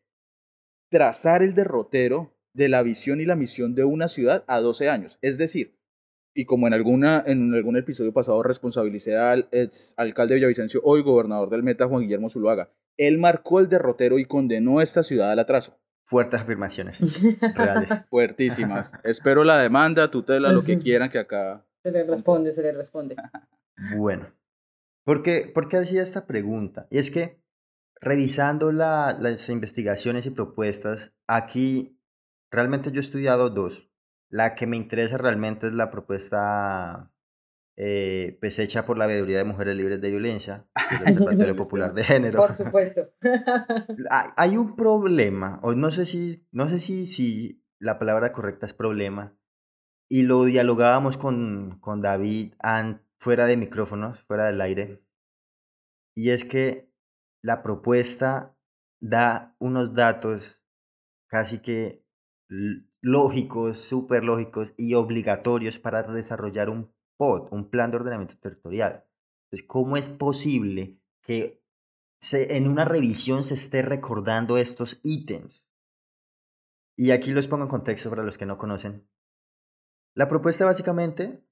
trazar 0.89 1.43
el 1.43 1.53
derrotero 1.53 2.33
de 2.53 2.67
la 2.67 2.83
visión 2.83 3.21
y 3.21 3.25
la 3.25 3.35
misión 3.35 3.75
de 3.75 3.83
una 3.83 4.07
ciudad 4.07 4.43
a 4.47 4.59
12 4.59 4.89
años. 4.89 5.17
Es 5.21 5.37
decir, 5.37 5.77
y 6.33 6.45
como 6.45 6.67
en, 6.67 6.73
alguna, 6.73 7.23
en 7.25 7.53
algún 7.53 7.77
episodio 7.77 8.13
pasado 8.13 8.41
responsabilicé 8.43 9.17
al 9.17 9.47
ex 9.51 9.93
alcalde 9.97 10.33
de 10.33 10.39
Villavicencio, 10.39 10.81
hoy 10.83 11.01
gobernador 11.01 11.49
del 11.49 11.63
Meta, 11.63 11.87
Juan 11.87 12.03
Guillermo 12.03 12.29
Zuluaga, 12.29 12.71
él 12.97 13.17
marcó 13.17 13.59
el 13.59 13.69
derrotero 13.69 14.19
y 14.19 14.25
condenó 14.25 14.79
a 14.79 14.83
esta 14.83 15.03
ciudad 15.03 15.31
al 15.31 15.39
atraso. 15.39 15.80
Fuertes 16.11 16.41
afirmaciones 16.41 17.21
reales. 17.55 18.03
Fuertísimas. 18.09 18.91
Espero 19.05 19.45
la 19.45 19.59
demanda, 19.59 20.11
tutela, 20.11 20.51
lo 20.51 20.61
que 20.61 20.77
quieran 20.77 21.09
que 21.09 21.19
acá. 21.19 21.65
Se 21.83 21.89
le 21.89 22.03
responde, 22.03 22.51
se 22.51 22.61
le 22.61 22.73
responde. 22.73 23.15
Bueno, 23.97 24.31
¿por 25.05 25.23
qué, 25.23 25.49
por 25.51 25.69
qué 25.69 25.77
hacía 25.77 26.03
esta 26.03 26.27
pregunta? 26.27 26.85
Y 26.91 26.99
es 26.99 27.09
que 27.09 27.41
revisando 27.95 28.73
las 28.73 29.49
investigaciones 29.49 30.25
y 30.25 30.31
propuestas, 30.31 31.13
aquí 31.27 31.97
realmente 32.51 32.91
yo 32.91 32.99
he 32.99 33.03
estudiado 33.03 33.49
dos. 33.49 33.89
La 34.29 34.53
que 34.53 34.67
me 34.67 34.75
interesa 34.75 35.17
realmente 35.17 35.67
es 35.67 35.73
la 35.73 35.89
propuesta 35.89 37.10
eh, 37.83 38.37
pues 38.39 38.59
hecha 38.59 38.85
por 38.85 38.95
la 38.99 39.07
Veeduría 39.07 39.39
de 39.39 39.43
Mujeres 39.43 39.75
Libres 39.75 39.99
de 39.99 40.11
Violencia, 40.11 40.67
el 41.03 41.13
Observatorio 41.13 41.55
Popular 41.55 41.95
de 41.95 42.03
Género. 42.03 42.37
Por 42.37 42.55
supuesto. 42.55 43.09
hay, 44.37 44.55
un 44.55 44.75
problema, 44.75 45.59
o 45.63 45.73
no 45.73 45.89
sé 45.89 46.05
si, 46.05 46.47
no 46.51 46.69
sé 46.69 46.79
si, 46.79 47.07
si 47.07 47.65
la 47.79 47.97
palabra 47.97 48.33
correcta 48.33 48.67
es 48.67 48.75
problema, 48.75 49.35
y 50.07 50.21
lo 50.21 50.45
dialogábamos 50.45 51.17
con, 51.17 51.79
con 51.79 52.03
David 52.03 52.53
fuera 53.19 53.47
de 53.47 53.57
micrófonos, 53.57 54.21
fuera 54.25 54.45
del 54.45 54.61
aire, 54.61 55.03
y 56.15 56.29
es 56.29 56.45
que 56.45 56.93
la 57.43 57.63
propuesta 57.63 58.55
da 59.01 59.55
unos 59.57 59.95
datos 59.95 60.61
casi 61.27 61.63
que 61.63 62.05
lógicos, 63.01 63.79
súper 63.79 64.23
lógicos 64.23 64.75
y 64.77 64.93
obligatorios 64.93 65.79
para 65.79 66.03
desarrollar 66.03 66.69
un 66.69 66.93
Un 67.21 67.69
plan 67.69 67.91
de 67.91 67.97
ordenamiento 67.97 68.35
territorial. 68.39 69.05
Entonces, 69.45 69.67
¿cómo 69.67 69.95
es 69.95 70.09
posible 70.09 70.99
que 71.21 71.61
en 72.31 72.67
una 72.67 72.83
revisión 72.83 73.43
se 73.43 73.53
esté 73.53 73.83
recordando 73.83 74.57
estos 74.57 74.99
ítems? 75.03 75.63
Y 76.97 77.11
aquí 77.11 77.31
los 77.31 77.45
pongo 77.45 77.63
en 77.63 77.69
contexto 77.69 78.09
para 78.09 78.23
los 78.23 78.39
que 78.39 78.47
no 78.47 78.57
conocen. 78.57 79.07
La 80.15 80.27
propuesta 80.27 80.65
básicamente 80.65 81.45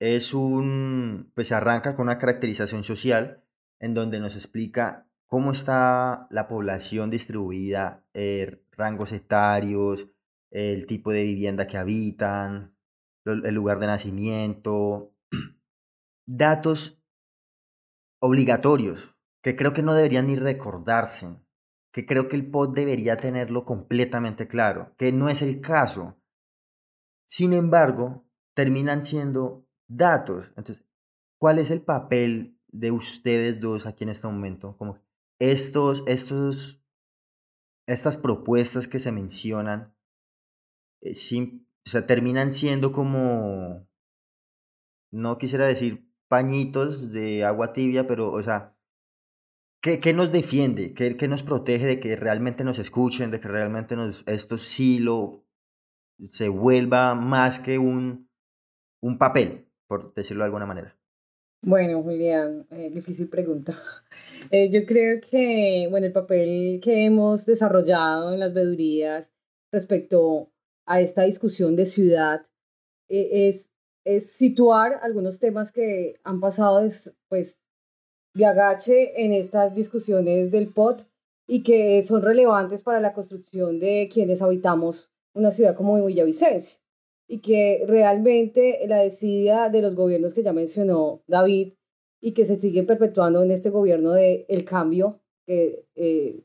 es 0.00 0.34
un, 0.34 1.32
pues 1.34 1.50
arranca 1.50 1.94
con 1.94 2.04
una 2.04 2.18
caracterización 2.18 2.84
social 2.84 3.42
en 3.80 3.94
donde 3.94 4.20
nos 4.20 4.36
explica 4.36 5.08
cómo 5.26 5.52
está 5.52 6.26
la 6.30 6.46
población 6.46 7.08
distribuida, 7.08 8.04
eh, 8.12 8.62
rangos 8.72 9.12
etarios, 9.12 10.08
el 10.50 10.86
tipo 10.86 11.10
de 11.10 11.24
vivienda 11.24 11.66
que 11.66 11.78
habitan, 11.78 12.75
el 13.26 13.54
lugar 13.54 13.78
de 13.78 13.86
nacimiento, 13.86 15.12
datos 16.26 17.02
obligatorios 18.20 19.16
que 19.42 19.54
creo 19.54 19.72
que 19.72 19.82
no 19.82 19.94
deberían 19.94 20.26
ni 20.26 20.34
recordarse, 20.34 21.40
que 21.92 22.04
creo 22.04 22.26
que 22.26 22.34
el 22.34 22.50
POT 22.50 22.74
debería 22.74 23.16
tenerlo 23.16 23.64
completamente 23.64 24.48
claro, 24.48 24.92
que 24.96 25.12
no 25.12 25.28
es 25.28 25.40
el 25.40 25.60
caso. 25.60 26.20
Sin 27.26 27.52
embargo, 27.52 28.26
terminan 28.54 29.04
siendo 29.04 29.68
datos. 29.86 30.52
Entonces, 30.56 30.84
¿cuál 31.38 31.60
es 31.60 31.70
el 31.70 31.80
papel 31.80 32.58
de 32.66 32.90
ustedes 32.90 33.60
dos 33.60 33.86
aquí 33.86 34.02
en 34.02 34.10
este 34.10 34.26
momento? 34.26 34.76
Como 34.76 34.98
estos, 35.38 36.02
estos, 36.06 36.82
estas 37.86 38.18
propuestas 38.18 38.88
que 38.88 38.98
se 38.98 39.12
mencionan 39.12 39.94
eh, 41.02 41.14
o 41.86 41.88
sea, 41.88 42.04
terminan 42.04 42.52
siendo 42.52 42.90
como, 42.90 43.86
no 45.12 45.38
quisiera 45.38 45.66
decir 45.66 46.10
pañitos 46.26 47.12
de 47.12 47.44
agua 47.44 47.72
tibia, 47.72 48.08
pero, 48.08 48.32
o 48.32 48.42
sea, 48.42 48.76
¿qué, 49.80 50.00
qué 50.00 50.12
nos 50.12 50.32
defiende? 50.32 50.94
¿Qué, 50.94 51.16
¿Qué, 51.16 51.28
nos 51.28 51.44
protege 51.44 51.86
de 51.86 52.00
que 52.00 52.16
realmente 52.16 52.64
nos 52.64 52.80
escuchen, 52.80 53.30
de 53.30 53.38
que 53.38 53.46
realmente 53.46 53.94
nos, 53.94 54.24
esto 54.26 54.58
sí 54.58 54.98
lo, 54.98 55.44
se 56.28 56.48
vuelva 56.48 57.14
más 57.14 57.60
que 57.60 57.78
un, 57.78 58.28
un 59.00 59.16
papel, 59.16 59.68
por 59.86 60.12
decirlo 60.14 60.42
de 60.42 60.46
alguna 60.46 60.66
manera? 60.66 60.98
Bueno, 61.62 62.02
Julián, 62.02 62.66
eh, 62.70 62.90
difícil 62.92 63.28
pregunta. 63.28 63.74
Eh, 64.52 64.70
yo 64.70 64.86
creo 64.86 65.20
que, 65.20 65.88
bueno, 65.90 66.06
el 66.06 66.12
papel 66.12 66.80
que 66.80 67.04
hemos 67.04 67.46
desarrollado 67.46 68.32
en 68.32 68.38
las 68.38 68.54
vedurías 68.54 69.32
respecto 69.72 70.52
a 70.86 71.00
esta 71.00 71.22
discusión 71.22 71.76
de 71.76 71.84
ciudad 71.84 72.42
eh, 73.08 73.48
es, 73.48 73.70
es 74.04 74.32
situar 74.32 75.00
algunos 75.02 75.38
temas 75.38 75.72
que 75.72 76.18
han 76.24 76.40
pasado 76.40 76.88
pues 77.28 77.62
de 78.34 78.46
agache 78.46 79.24
en 79.24 79.32
estas 79.32 79.74
discusiones 79.74 80.50
del 80.50 80.72
POT 80.72 81.06
y 81.48 81.62
que 81.62 82.02
son 82.02 82.22
relevantes 82.22 82.82
para 82.82 83.00
la 83.00 83.12
construcción 83.12 83.80
de 83.80 84.08
quienes 84.12 84.42
habitamos 84.42 85.10
una 85.34 85.50
ciudad 85.50 85.76
como 85.76 86.04
Villavicencio 86.04 86.78
y 87.28 87.40
que 87.40 87.84
realmente 87.86 88.80
la 88.86 88.98
desidia 88.98 89.68
de 89.68 89.82
los 89.82 89.94
gobiernos 89.94 90.34
que 90.34 90.42
ya 90.42 90.52
mencionó 90.52 91.22
David 91.26 91.74
y 92.20 92.32
que 92.32 92.46
se 92.46 92.56
siguen 92.56 92.86
perpetuando 92.86 93.42
en 93.42 93.50
este 93.50 93.70
gobierno 93.70 94.12
de 94.12 94.46
el 94.48 94.64
cambio 94.64 95.20
que 95.46 95.86
eh, 95.94 96.42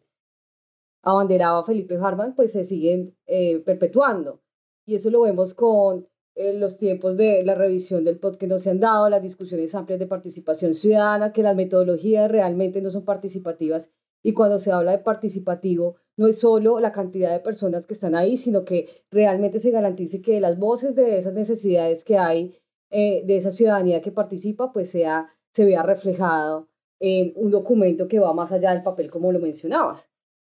abanderaba 1.04 1.64
Felipe 1.64 1.98
Harman, 1.98 2.36
pues 2.36 2.52
se 2.52 2.64
siguen 2.64 3.16
eh, 3.26 3.60
perpetuando. 3.60 4.42
Y 4.86 4.96
eso 4.96 5.10
lo 5.10 5.22
vemos 5.22 5.54
con 5.54 6.08
eh, 6.36 6.54
los 6.54 6.78
tiempos 6.78 7.18
de 7.18 7.44
la 7.44 7.56
revisión 7.56 8.04
del 8.04 8.20
POT 8.20 8.38
que 8.38 8.48
no 8.48 8.58
se 8.60 8.70
han 8.70 8.80
dado, 8.80 9.10
las 9.10 9.22
discusiones 9.22 9.76
amplias 9.76 10.00
de 10.00 10.08
participación 10.08 10.74
ciudadana, 10.74 11.34
que 11.34 11.44
las 11.44 11.56
metodologías 11.56 12.32
realmente 12.32 12.82
no 12.82 12.90
son 12.90 13.06
participativas. 13.06 13.92
Y 14.24 14.34
cuando 14.34 14.60
se 14.60 14.72
habla 14.72 14.92
de 14.92 15.00
participativo, 15.00 15.96
no 16.16 16.28
es 16.28 16.40
solo 16.40 16.80
la 16.80 16.92
cantidad 16.92 17.32
de 17.32 17.40
personas 17.40 17.88
que 17.88 17.94
están 17.94 18.16
ahí, 18.16 18.38
sino 18.38 18.64
que 18.64 19.04
realmente 19.10 19.60
se 19.60 19.72
garantice 19.72 20.22
que 20.22 20.40
las 20.40 20.60
voces 20.60 20.96
de 20.96 21.18
esas 21.18 21.34
necesidades 21.34 22.04
que 22.04 22.18
hay, 22.18 22.56
eh, 22.92 23.24
de 23.26 23.38
esa 23.38 23.52
ciudadanía 23.52 24.02
que 24.02 24.12
participa, 24.12 24.72
pues 24.72 24.92
sea, 24.92 25.28
se 25.54 25.66
vea 25.66 25.84
reflejado 25.84 26.68
en 27.00 27.34
un 27.36 27.50
documento 27.50 28.08
que 28.08 28.20
va 28.20 28.34
más 28.34 28.52
allá 28.52 28.74
del 28.74 28.84
papel, 28.84 29.10
como 29.10 29.32
lo 29.32 29.40
mencionabas. 29.40 30.11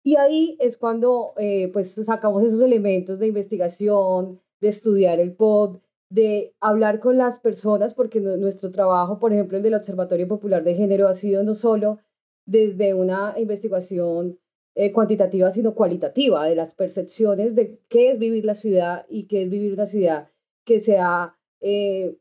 Y 0.03 0.17
ahí 0.17 0.57
es 0.59 0.77
cuando 0.77 1.33
eh, 1.37 1.69
pues 1.71 1.93
sacamos 1.93 2.43
esos 2.43 2.61
elementos 2.61 3.19
de 3.19 3.27
investigación, 3.27 4.41
de 4.59 4.67
estudiar 4.67 5.19
el 5.19 5.33
POD, 5.35 5.79
de 6.09 6.53
hablar 6.59 6.99
con 6.99 7.17
las 7.17 7.39
personas, 7.39 7.93
porque 7.93 8.19
nuestro 8.19 8.69
trabajo, 8.69 9.17
por 9.17 9.33
ejemplo, 9.33 9.57
el 9.57 9.63
del 9.63 9.73
Observatorio 9.73 10.27
Popular 10.27 10.63
de 10.63 10.75
Género, 10.75 11.07
ha 11.07 11.13
sido 11.13 11.43
no 11.43 11.53
solo 11.53 11.99
desde 12.45 12.93
una 12.93 13.33
investigación 13.37 14.37
eh, 14.75 14.91
cuantitativa, 14.91 15.51
sino 15.51 15.73
cualitativa, 15.73 16.45
de 16.45 16.55
las 16.55 16.73
percepciones 16.73 17.55
de 17.55 17.79
qué 17.89 18.11
es 18.11 18.19
vivir 18.19 18.45
la 18.45 18.55
ciudad 18.55 19.05
y 19.09 19.27
qué 19.27 19.43
es 19.43 19.49
vivir 19.49 19.73
una 19.73 19.85
ciudad 19.85 20.29
que 20.65 20.79
se 20.79 20.97
ha 20.99 21.35
eh, 21.61 22.17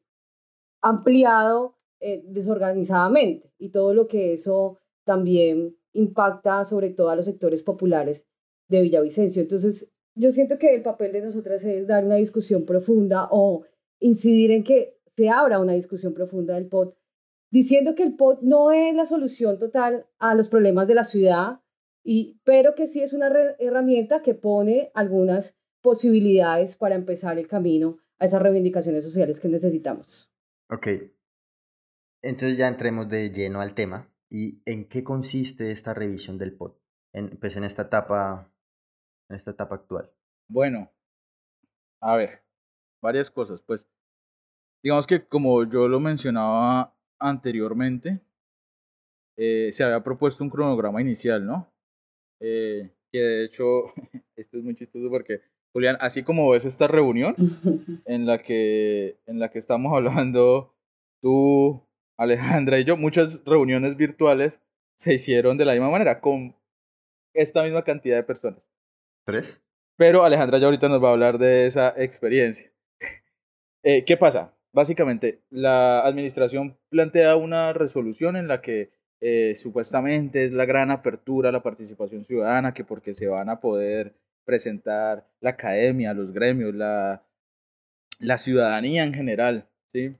ampliado 0.82 1.76
eh, 2.00 2.22
desorganizadamente. 2.26 3.52
Y 3.58 3.70
todo 3.70 3.94
lo 3.94 4.06
que 4.06 4.34
eso 4.34 4.78
también 5.04 5.76
impacta 5.92 6.64
sobre 6.64 6.90
todo 6.90 7.10
a 7.10 7.16
los 7.16 7.26
sectores 7.26 7.62
populares 7.62 8.26
de 8.68 8.82
Villavicencio. 8.82 9.42
Entonces, 9.42 9.92
yo 10.14 10.30
siento 10.30 10.58
que 10.58 10.74
el 10.74 10.82
papel 10.82 11.12
de 11.12 11.22
nosotras 11.22 11.64
es 11.64 11.86
dar 11.86 12.04
una 12.04 12.16
discusión 12.16 12.64
profunda 12.64 13.28
o 13.30 13.64
incidir 14.00 14.50
en 14.50 14.64
que 14.64 14.98
se 15.16 15.28
abra 15.28 15.60
una 15.60 15.72
discusión 15.72 16.14
profunda 16.14 16.54
del 16.54 16.68
POT, 16.68 16.96
diciendo 17.50 17.94
que 17.94 18.02
el 18.02 18.16
POT 18.16 18.42
no 18.42 18.72
es 18.72 18.94
la 18.94 19.06
solución 19.06 19.58
total 19.58 20.06
a 20.18 20.34
los 20.34 20.48
problemas 20.48 20.88
de 20.88 20.94
la 20.94 21.04
ciudad, 21.04 21.60
y, 22.04 22.40
pero 22.44 22.74
que 22.74 22.86
sí 22.86 23.00
es 23.00 23.12
una 23.12 23.28
herramienta 23.58 24.22
que 24.22 24.34
pone 24.34 24.90
algunas 24.94 25.54
posibilidades 25.82 26.76
para 26.76 26.94
empezar 26.94 27.38
el 27.38 27.46
camino 27.46 27.98
a 28.18 28.24
esas 28.24 28.42
reivindicaciones 28.42 29.04
sociales 29.04 29.38
que 29.38 29.48
necesitamos. 29.48 30.30
Ok, 30.68 30.88
entonces 32.22 32.56
ya 32.56 32.68
entremos 32.68 33.08
de 33.08 33.30
lleno 33.30 33.60
al 33.60 33.74
tema. 33.74 34.11
¿Y 34.34 34.62
en 34.64 34.88
qué 34.88 35.04
consiste 35.04 35.70
esta 35.70 35.92
revisión 35.92 36.38
del 36.38 36.56
POT? 36.56 36.80
En, 37.12 37.36
pues 37.36 37.54
en 37.58 37.64
esta 37.64 37.82
etapa, 37.82 38.50
en 39.28 39.36
esta 39.36 39.50
etapa 39.50 39.74
actual. 39.74 40.10
Bueno, 40.48 40.90
a 42.00 42.16
ver, 42.16 42.42
varias 43.02 43.30
cosas. 43.30 43.60
Pues, 43.60 43.86
digamos 44.82 45.06
que 45.06 45.26
como 45.26 45.64
yo 45.70 45.86
lo 45.86 46.00
mencionaba 46.00 46.96
anteriormente, 47.20 48.20
eh, 49.36 49.68
se 49.70 49.84
había 49.84 50.02
propuesto 50.02 50.42
un 50.42 50.48
cronograma 50.48 51.02
inicial, 51.02 51.44
¿no? 51.44 51.70
Eh, 52.40 52.90
que 53.12 53.18
de 53.18 53.44
hecho, 53.44 53.92
esto 54.36 54.56
es 54.56 54.64
muy 54.64 54.74
chistoso 54.74 55.10
porque, 55.10 55.42
Julián, 55.74 55.98
así 56.00 56.22
como 56.22 56.48
ves 56.48 56.64
esta 56.64 56.86
reunión 56.86 57.36
en 58.06 58.24
la 58.24 58.42
que, 58.42 59.20
en 59.26 59.38
la 59.38 59.50
que 59.50 59.58
estamos 59.58 59.92
hablando 59.92 60.74
tú, 61.20 61.86
Alejandra 62.16 62.78
y 62.78 62.84
yo, 62.84 62.96
muchas 62.96 63.42
reuniones 63.44 63.96
virtuales 63.96 64.60
se 64.96 65.14
hicieron 65.14 65.56
de 65.56 65.64
la 65.64 65.72
misma 65.72 65.90
manera, 65.90 66.20
con 66.20 66.54
esta 67.34 67.62
misma 67.62 67.82
cantidad 67.82 68.16
de 68.16 68.22
personas. 68.22 68.60
¿Tres? 69.24 69.60
Pero 69.96 70.24
Alejandra 70.24 70.58
ya 70.58 70.66
ahorita 70.66 70.88
nos 70.88 71.02
va 71.02 71.08
a 71.08 71.12
hablar 71.12 71.38
de 71.38 71.66
esa 71.66 71.92
experiencia. 71.96 72.70
Eh, 73.84 74.04
¿Qué 74.04 74.16
pasa? 74.16 74.54
Básicamente, 74.72 75.40
la 75.50 76.06
administración 76.06 76.78
plantea 76.88 77.34
una 77.34 77.72
resolución 77.72 78.36
en 78.36 78.46
la 78.46 78.60
que 78.62 78.92
eh, 79.20 79.56
supuestamente 79.56 80.44
es 80.44 80.52
la 80.52 80.66
gran 80.66 80.92
apertura 80.92 81.48
a 81.48 81.52
la 81.52 81.64
participación 81.64 82.24
ciudadana, 82.24 82.74
que 82.74 82.84
porque 82.84 83.12
se 83.12 83.26
van 83.26 83.50
a 83.50 83.58
poder 83.58 84.14
presentar 84.44 85.26
la 85.40 85.50
academia, 85.50 86.14
los 86.14 86.32
gremios, 86.32 86.74
la, 86.74 87.24
la 88.20 88.38
ciudadanía 88.38 89.04
en 89.04 89.14
general, 89.14 89.68
¿sí? 89.88 90.14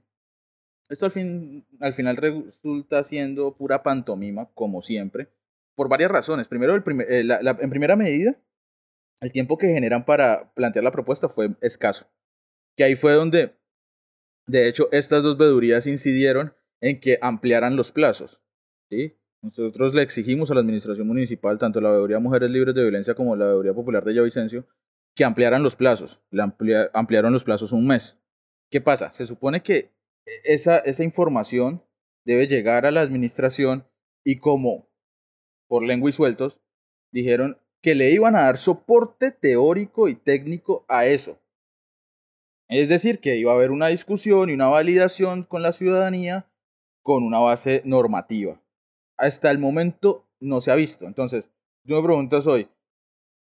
Esto 0.93 1.07
al, 1.07 1.11
fin, 1.11 1.65
al 1.79 1.93
final 1.95 2.17
resulta 2.17 3.03
siendo 3.03 3.55
pura 3.55 3.81
pantomima, 3.81 4.47
como 4.53 4.83
siempre, 4.83 5.27
por 5.73 5.89
varias 5.89 6.11
razones. 6.11 6.47
Primero, 6.47 6.75
el 6.75 6.83
eh, 7.09 7.39
en 7.61 7.69
primera 7.71 7.95
medida, 7.95 8.37
el 9.19 9.31
tiempo 9.31 9.57
que 9.57 9.69
generan 9.69 10.05
para 10.05 10.53
plantear 10.53 10.83
la 10.83 10.91
propuesta 10.91 11.29
fue 11.29 11.55
escaso. 11.61 12.05
Que 12.77 12.83
ahí 12.83 12.95
fue 12.95 13.13
donde, 13.13 13.55
de 14.45 14.67
hecho, 14.67 14.87
estas 14.91 15.23
dos 15.23 15.35
vedurías 15.35 15.87
incidieron 15.87 16.53
en 16.79 16.99
que 16.99 17.17
ampliaran 17.23 17.75
los 17.75 17.91
plazos. 17.91 18.39
¿sí? 18.91 19.17
Nosotros 19.41 19.95
le 19.95 20.03
exigimos 20.03 20.51
a 20.51 20.53
la 20.53 20.59
administración 20.59 21.07
municipal, 21.07 21.57
tanto 21.57 21.81
la 21.81 21.89
veeduría 21.89 22.19
Mujeres 22.19 22.51
Libres 22.51 22.75
de 22.75 22.83
Violencia 22.83 23.15
como 23.15 23.35
la 23.35 23.45
veeduría 23.45 23.73
Popular 23.73 24.03
de 24.03 24.11
Villavicencio, 24.11 24.67
que 25.15 25.23
ampliaran 25.23 25.63
los 25.63 25.75
plazos. 25.75 26.21
Le 26.29 26.43
ampliaron 26.93 27.33
los 27.33 27.43
plazos 27.43 27.71
un 27.71 27.87
mes. 27.87 28.19
¿Qué 28.69 28.79
pasa? 28.79 29.11
Se 29.11 29.25
supone 29.25 29.63
que 29.63 29.91
esa, 30.43 30.77
esa 30.79 31.03
información 31.03 31.83
debe 32.25 32.47
llegar 32.47 32.85
a 32.85 32.91
la 32.91 33.01
administración 33.01 33.87
y 34.23 34.39
como 34.39 34.87
por 35.67 35.83
lengua 35.83 36.09
y 36.09 36.13
sueltos 36.13 36.59
dijeron 37.11 37.57
que 37.81 37.95
le 37.95 38.11
iban 38.11 38.35
a 38.35 38.43
dar 38.43 38.57
soporte 38.57 39.31
teórico 39.31 40.07
y 40.07 40.15
técnico 40.15 40.85
a 40.87 41.05
eso. 41.05 41.37
Es 42.69 42.87
decir, 42.87 43.19
que 43.19 43.35
iba 43.35 43.51
a 43.51 43.55
haber 43.55 43.71
una 43.71 43.87
discusión 43.87 44.49
y 44.49 44.53
una 44.53 44.67
validación 44.67 45.43
con 45.43 45.61
la 45.61 45.73
ciudadanía 45.73 46.49
con 47.03 47.23
una 47.23 47.39
base 47.39 47.81
normativa. 47.85 48.61
Hasta 49.17 49.51
el 49.51 49.59
momento 49.59 50.25
no 50.39 50.61
se 50.61 50.71
ha 50.71 50.75
visto. 50.75 51.05
Entonces, 51.05 51.51
yo 51.83 51.97
me 51.97 52.07
pregunto 52.07 52.39
hoy, 52.49 52.69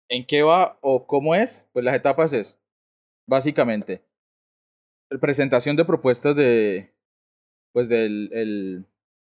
¿en 0.10 0.26
qué 0.26 0.42
va 0.42 0.78
o 0.82 1.06
cómo 1.06 1.36
es? 1.36 1.70
Pues 1.74 1.84
las 1.84 1.96
etapas 1.96 2.34
es, 2.34 2.58
básicamente, 3.28 4.02
presentación 5.20 5.76
de 5.76 5.86
propuestas 5.86 6.36
de, 6.36 6.94
pues 7.74 7.90
del, 7.90 8.30
el, 8.34 8.86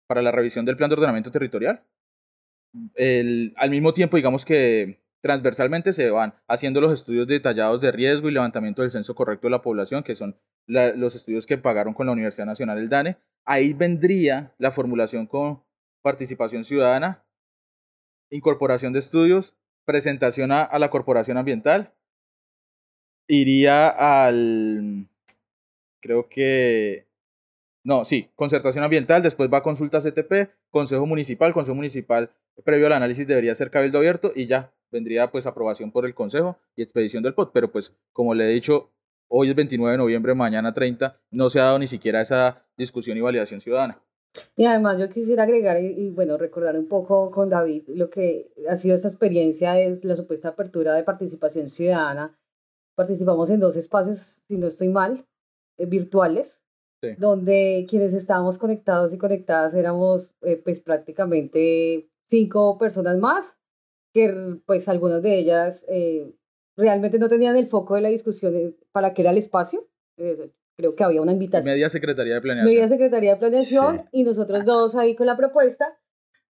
para 0.07 0.21
la 0.21 0.31
revisión 0.31 0.65
del 0.65 0.77
plan 0.77 0.89
de 0.89 0.95
ordenamiento 0.95 1.31
territorial. 1.31 1.83
El, 2.95 3.53
al 3.57 3.69
mismo 3.69 3.93
tiempo, 3.93 4.17
digamos 4.17 4.45
que 4.45 5.01
transversalmente 5.21 5.93
se 5.93 6.09
van 6.09 6.33
haciendo 6.47 6.81
los 6.81 6.91
estudios 6.91 7.27
detallados 7.27 7.81
de 7.81 7.91
riesgo 7.91 8.29
y 8.29 8.33
levantamiento 8.33 8.81
del 8.81 8.91
censo 8.91 9.13
correcto 9.13 9.47
de 9.47 9.51
la 9.51 9.61
población, 9.61 10.03
que 10.03 10.15
son 10.15 10.37
los 10.67 11.15
estudios 11.15 11.45
que 11.45 11.57
pagaron 11.57 11.93
con 11.93 12.07
la 12.07 12.13
Universidad 12.13 12.45
Nacional 12.45 12.77
del 12.77 12.89
DANE. 12.89 13.17
Ahí 13.45 13.73
vendría 13.73 14.53
la 14.57 14.71
formulación 14.71 15.27
con 15.27 15.63
participación 16.01 16.63
ciudadana, 16.63 17.23
incorporación 18.31 18.93
de 18.93 18.99
estudios, 18.99 19.55
presentación 19.85 20.51
a 20.51 20.79
la 20.79 20.89
corporación 20.89 21.37
ambiental, 21.37 21.93
iría 23.27 23.89
al, 23.89 25.07
creo 26.01 26.27
que... 26.27 27.07
No, 27.83 28.05
sí, 28.05 28.29
concertación 28.35 28.83
ambiental, 28.83 29.23
después 29.23 29.49
va 29.51 29.59
a 29.59 29.63
consulta 29.63 30.01
CTP, 30.01 30.51
Consejo 30.69 31.05
Municipal, 31.05 31.53
Consejo 31.53 31.75
Municipal 31.75 32.31
previo 32.63 32.87
al 32.87 32.93
análisis 32.93 33.27
debería 33.27 33.55
ser 33.55 33.71
cabildo 33.71 33.97
abierto 33.97 34.31
y 34.35 34.47
ya 34.47 34.73
vendría 34.91 35.31
pues 35.31 35.45
aprobación 35.45 35.91
por 35.91 36.05
el 36.05 36.13
Consejo 36.13 36.57
y 36.75 36.83
expedición 36.83 37.23
del 37.23 37.33
POT, 37.33 37.51
pero 37.53 37.71
pues 37.71 37.95
como 38.11 38.33
le 38.33 38.45
he 38.45 38.53
dicho, 38.53 38.91
hoy 39.27 39.49
es 39.49 39.55
29 39.55 39.93
de 39.93 39.97
noviembre, 39.97 40.35
mañana 40.35 40.73
30, 40.73 41.13
no 41.31 41.49
se 41.49 41.59
ha 41.59 41.65
dado 41.65 41.79
ni 41.79 41.87
siquiera 41.87 42.21
esa 42.21 42.65
discusión 42.77 43.17
y 43.17 43.21
validación 43.21 43.61
ciudadana. 43.61 44.01
Y 44.55 44.65
además 44.65 44.97
yo 44.97 45.09
quisiera 45.09 45.43
agregar 45.43 45.81
y, 45.81 46.09
bueno, 46.09 46.37
recordar 46.37 46.77
un 46.77 46.87
poco 46.87 47.31
con 47.31 47.49
David 47.49 47.83
lo 47.89 48.09
que 48.09 48.49
ha 48.69 48.77
sido 48.77 48.95
esta 48.95 49.09
experiencia 49.09 49.77
es 49.77 50.05
la 50.05 50.15
supuesta 50.15 50.49
apertura 50.49 50.93
de 50.93 51.03
participación 51.03 51.67
ciudadana. 51.67 52.37
Participamos 52.95 53.49
en 53.49 53.59
dos 53.59 53.75
espacios, 53.75 54.41
si 54.47 54.57
no 54.57 54.67
estoy 54.67 54.87
mal, 54.87 55.25
eh, 55.81 55.85
virtuales, 55.87 56.61
donde 57.17 57.87
quienes 57.89 58.13
estábamos 58.13 58.59
conectados 58.59 59.11
y 59.11 59.17
conectadas 59.17 59.73
éramos 59.73 60.35
eh, 60.43 60.61
pues 60.63 60.79
prácticamente 60.79 62.07
cinco 62.27 62.77
personas 62.77 63.17
más, 63.17 63.57
que 64.13 64.59
pues 64.67 64.87
algunas 64.87 65.23
de 65.23 65.35
ellas 65.35 65.83
eh, 65.89 66.31
realmente 66.77 67.17
no 67.17 67.27
tenían 67.27 67.57
el 67.57 67.65
foco 67.65 67.95
de 67.95 68.01
la 68.01 68.09
discusión 68.09 68.75
para 68.91 69.15
qué 69.15 69.23
era 69.23 69.31
el 69.31 69.39
espacio. 69.39 69.89
creo 70.77 70.95
que 70.95 71.03
había 71.03 71.23
una 71.23 71.31
invitación. 71.31 71.73
Media 71.73 71.89
Secretaría 71.89 72.35
de 72.35 72.41
Planeación. 72.41 72.71
Media 72.71 72.87
Secretaría 72.87 73.31
de 73.31 73.39
Planeación 73.39 74.05
y 74.11 74.21
nosotros 74.21 74.63
dos 74.63 74.95
ahí 74.95 75.15
con 75.15 75.25
la 75.25 75.35
propuesta. 75.35 75.97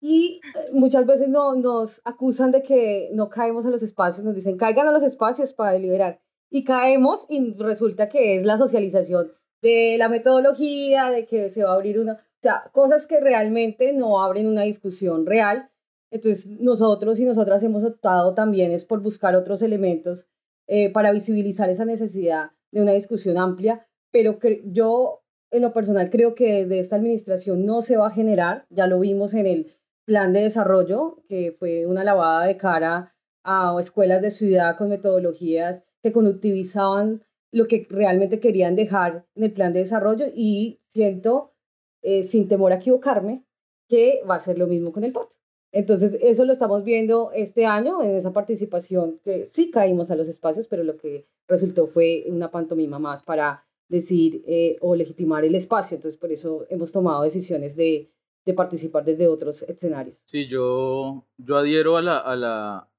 Y 0.01 0.41
muchas 0.73 1.05
veces 1.05 1.29
no, 1.29 1.55
nos 1.55 2.01
acusan 2.03 2.51
de 2.51 2.61
que 2.61 3.09
no 3.13 3.29
caemos 3.29 3.65
a 3.65 3.69
los 3.69 3.81
espacios, 3.81 4.25
nos 4.25 4.35
dicen 4.35 4.57
caigan 4.57 4.87
a 4.87 4.91
los 4.91 5.03
espacios 5.03 5.53
para 5.53 5.71
deliberar 5.71 6.19
y 6.53 6.63
caemos 6.63 7.25
y 7.29 7.55
resulta 7.55 8.09
que 8.09 8.35
es 8.35 8.43
la 8.43 8.59
socialización 8.59 9.31
de 9.63 9.95
la 9.97 10.07
metodología, 10.07 11.09
de 11.09 11.25
que 11.25 11.49
se 11.49 11.63
va 11.63 11.71
a 11.71 11.73
abrir 11.73 11.99
una, 11.99 12.13
o 12.13 12.41
sea, 12.43 12.69
cosas 12.71 13.07
que 13.07 13.19
realmente 13.19 13.91
no 13.91 14.21
abren 14.21 14.45
una 14.45 14.61
discusión 14.61 15.25
real. 15.25 15.71
Entonces, 16.11 16.47
nosotros 16.59 17.19
y 17.19 17.23
nosotras 17.25 17.63
hemos 17.63 17.83
optado 17.83 18.35
también 18.35 18.71
es 18.71 18.85
por 18.85 19.01
buscar 19.01 19.35
otros 19.35 19.63
elementos 19.63 20.27
eh, 20.67 20.91
para 20.93 21.11
visibilizar 21.11 21.71
esa 21.71 21.85
necesidad 21.85 22.51
de 22.71 22.83
una 22.83 22.91
discusión 22.91 23.39
amplia, 23.39 23.87
pero 24.11 24.37
que 24.37 24.61
yo 24.63 25.23
en 25.49 25.63
lo 25.63 25.73
personal 25.73 26.11
creo 26.11 26.35
que 26.35 26.67
de 26.67 26.77
esta 26.77 26.97
administración 26.97 27.65
no 27.65 27.81
se 27.81 27.97
va 27.97 28.07
a 28.07 28.11
generar, 28.11 28.67
ya 28.69 28.85
lo 28.85 28.99
vimos 28.99 29.33
en 29.33 29.47
el 29.47 29.73
plan 30.05 30.33
de 30.33 30.41
desarrollo, 30.41 31.23
que 31.27 31.55
fue 31.57 31.87
una 31.87 32.03
lavada 32.03 32.45
de 32.45 32.57
cara 32.57 33.15
a 33.43 33.75
escuelas 33.79 34.21
de 34.21 34.29
ciudad 34.29 34.77
con 34.77 34.89
metodologías 34.89 35.83
que 36.03 36.11
conductivizaban 36.11 37.23
lo 37.51 37.67
que 37.67 37.87
realmente 37.89 38.39
querían 38.39 38.75
dejar 38.75 39.25
en 39.35 39.43
el 39.43 39.53
plan 39.53 39.73
de 39.73 39.79
desarrollo 39.79 40.25
y 40.35 40.79
siento, 40.81 41.53
eh, 42.01 42.23
sin 42.23 42.47
temor 42.47 42.73
a 42.73 42.75
equivocarme, 42.75 43.45
que 43.87 44.21
va 44.29 44.35
a 44.35 44.39
ser 44.39 44.57
lo 44.59 44.67
mismo 44.67 44.91
con 44.91 45.03
el 45.03 45.13
POT. 45.13 45.33
Entonces, 45.71 46.19
eso 46.21 46.45
lo 46.45 46.51
estamos 46.51 46.83
viendo 46.83 47.31
este 47.33 47.65
año 47.65 48.03
en 48.03 48.11
esa 48.11 48.33
participación, 48.33 49.19
que 49.23 49.45
sí 49.45 49.71
caímos 49.71 50.11
a 50.11 50.15
los 50.15 50.27
espacios, 50.27 50.67
pero 50.67 50.83
lo 50.83 50.97
que 50.97 51.25
resultó 51.47 51.87
fue 51.87 52.25
una 52.27 52.51
pantomima 52.51 52.99
más 52.99 53.23
para 53.23 53.65
decir 53.87 54.43
eh, 54.45 54.77
o 54.81 54.95
legitimar 54.95 55.45
el 55.45 55.55
espacio. 55.55 55.95
Entonces, 55.95 56.19
por 56.19 56.31
eso 56.31 56.65
hemos 56.69 56.91
tomado 56.91 57.23
decisiones 57.23 57.75
de, 57.75 58.11
de 58.45 58.53
participar 58.53 59.05
desde 59.05 59.27
otros 59.27 59.63
escenarios. 59.63 60.21
Sí, 60.25 60.47
yo, 60.47 61.25
yo 61.37 61.57
adhiero 61.57 61.97
a 61.97 62.01
la, 62.01 62.17
a 62.19 62.35
la, 62.35 62.92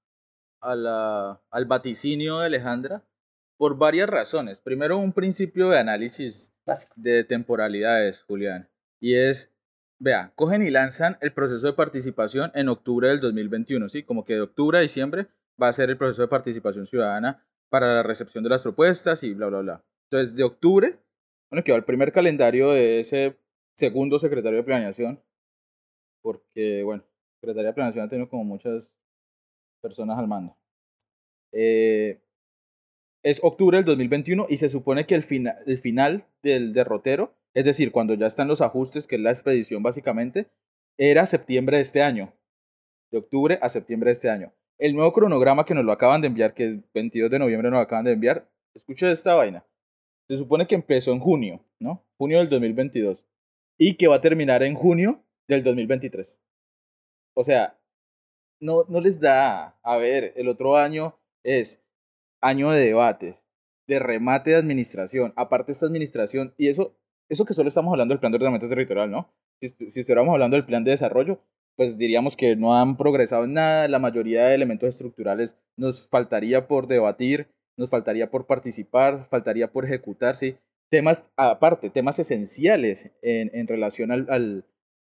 a 0.64 0.74
la, 0.74 1.40
al 1.50 1.66
vaticinio 1.66 2.38
de 2.38 2.46
Alejandra 2.46 3.05
por 3.57 3.79
varias 3.79 4.09
razones. 4.09 4.61
Primero, 4.61 4.98
un 4.98 5.12
principio 5.12 5.68
de 5.68 5.79
análisis 5.79 6.53
de 6.96 7.24
temporalidades, 7.24 8.22
Julián. 8.22 8.68
Y 9.00 9.14
es, 9.14 9.55
vea, 9.98 10.33
cogen 10.35 10.66
y 10.66 10.70
lanzan 10.70 11.18
el 11.20 11.33
proceso 11.33 11.66
de 11.66 11.72
participación 11.74 12.50
en 12.55 12.68
octubre 12.68 13.09
del 13.09 13.20
2021, 13.20 13.88
¿sí? 13.88 14.03
Como 14.03 14.24
que 14.24 14.35
de 14.35 14.40
octubre 14.40 14.79
a 14.79 14.81
diciembre 14.81 15.29
va 15.62 15.68
a 15.68 15.72
ser 15.72 15.90
el 15.90 15.96
proceso 15.96 16.22
de 16.22 16.29
participación 16.29 16.87
ciudadana 16.87 17.46
para 17.68 17.94
la 17.94 18.03
recepción 18.03 18.42
de 18.42 18.50
las 18.50 18.62
propuestas 18.62 19.22
y 19.22 19.35
bla, 19.35 19.46
bla, 19.46 19.61
bla. 19.61 19.85
Entonces, 20.11 20.35
de 20.35 20.42
octubre, 20.42 20.98
bueno, 21.50 21.64
quedó 21.64 21.77
el 21.77 21.85
primer 21.85 22.12
calendario 22.12 22.70
de 22.70 23.00
ese 23.00 23.37
segundo 23.77 24.18
secretario 24.18 24.59
de 24.59 24.64
planeación, 24.64 25.20
porque, 26.22 26.83
bueno, 26.83 27.05
Secretaría 27.40 27.68
de 27.68 27.74
Planeación 27.74 28.07
ha 28.07 28.09
tenido 28.09 28.29
como 28.29 28.44
muchas 28.44 28.85
personas 29.85 30.18
al 30.18 30.27
mando. 30.27 30.57
Eh, 31.53 32.18
es 33.23 33.38
octubre 33.42 33.77
del 33.77 33.85
2021 33.85 34.47
y 34.49 34.57
se 34.57 34.68
supone 34.68 35.07
que 35.07 35.14
el, 35.14 35.25
el 35.66 35.79
final 35.79 36.27
del 36.42 36.73
derrotero, 36.73 37.35
es 37.55 37.64
decir, 37.64 37.92
cuando 37.92 38.14
ya 38.14 38.27
están 38.27 38.49
los 38.49 38.62
ajustes, 38.62 39.07
que 39.07 39.16
es 39.16 39.20
la 39.20 39.31
expedición 39.31 39.83
básicamente, 39.83 40.49
era 40.99 41.27
septiembre 41.27 41.77
de 41.77 41.83
este 41.83 42.03
año. 42.03 42.33
De 43.12 43.18
octubre 43.18 43.59
a 43.62 43.68
septiembre 43.68 44.09
de 44.09 44.14
este 44.14 44.31
año. 44.31 44.53
El 44.79 44.94
nuevo 44.94 45.12
cronograma 45.12 45.64
que 45.64 45.75
nos 45.75 45.85
lo 45.85 45.92
acaban 45.92 46.20
de 46.20 46.29
enviar, 46.29 46.55
que 46.55 46.66
es 46.66 46.92
22 46.92 47.31
de 47.31 47.38
noviembre 47.38 47.70
nos 47.70 47.79
lo 47.79 47.83
acaban 47.83 48.07
de 48.07 48.12
enviar, 48.12 48.49
escucha 48.75 49.11
esta 49.12 49.35
vaina. 49.35 49.64
Se 50.29 50.37
supone 50.37 50.66
que 50.66 50.75
empezó 50.75 51.12
en 51.12 51.20
junio, 51.20 51.64
¿no? 51.79 52.03
Junio 52.16 52.38
del 52.38 52.49
2022. 52.49 53.25
Y 53.79 53.94
que 53.94 54.09
va 54.09 54.16
a 54.16 54.20
terminar 54.20 54.62
en 54.62 54.75
junio 54.75 55.23
del 55.47 55.62
2023. 55.62 56.40
O 57.35 57.44
sea, 57.44 57.79
no, 58.64 58.85
no 58.88 59.00
les 59.00 59.20
da, 59.20 59.79
a 59.83 59.96
ver, 59.98 60.33
el 60.37 60.48
otro 60.48 60.77
año 60.77 61.14
es 61.44 61.85
año 62.40 62.70
de 62.70 62.81
debates, 62.81 63.44
de 63.87 63.98
remate 63.98 64.50
de 64.50 64.57
administración, 64.57 65.35
aparte 65.37 65.72
esta 65.72 65.85
administración, 65.85 66.55
y 66.57 66.68
eso, 66.68 66.96
eso 67.29 67.44
que 67.44 67.53
solo 67.53 67.68
estamos 67.68 67.92
hablando 67.92 68.14
del 68.14 68.20
plan 68.20 68.33
de 68.33 68.37
ordenamiento 68.37 68.68
territorial, 68.68 69.11
¿no? 69.11 69.31
Si, 69.61 69.68
si 69.68 70.00
estuviéramos 70.00 70.33
hablando 70.33 70.57
del 70.57 70.64
plan 70.64 70.83
de 70.83 70.92
desarrollo, 70.92 71.40
pues 71.77 71.98
diríamos 71.98 72.37
que 72.37 72.57
no 72.57 72.74
han 72.74 72.96
progresado 72.96 73.44
en 73.44 73.53
nada, 73.53 73.87
la 73.88 73.98
mayoría 73.98 74.46
de 74.46 74.55
elementos 74.55 74.88
estructurales 74.88 75.59
nos 75.77 76.09
faltaría 76.09 76.66
por 76.66 76.87
debatir, 76.87 77.48
nos 77.77 77.90
faltaría 77.90 78.31
por 78.31 78.46
participar, 78.46 79.27
faltaría 79.29 79.70
por 79.72 79.85
ejecutar, 79.85 80.37
sí. 80.37 80.57
Temas, 80.90 81.29
aparte, 81.37 81.90
temas 81.90 82.18
esenciales 82.18 83.11
en, 83.20 83.50
en 83.53 83.66
relación 83.66 84.11
al, 84.11 84.27
al, 84.31 84.64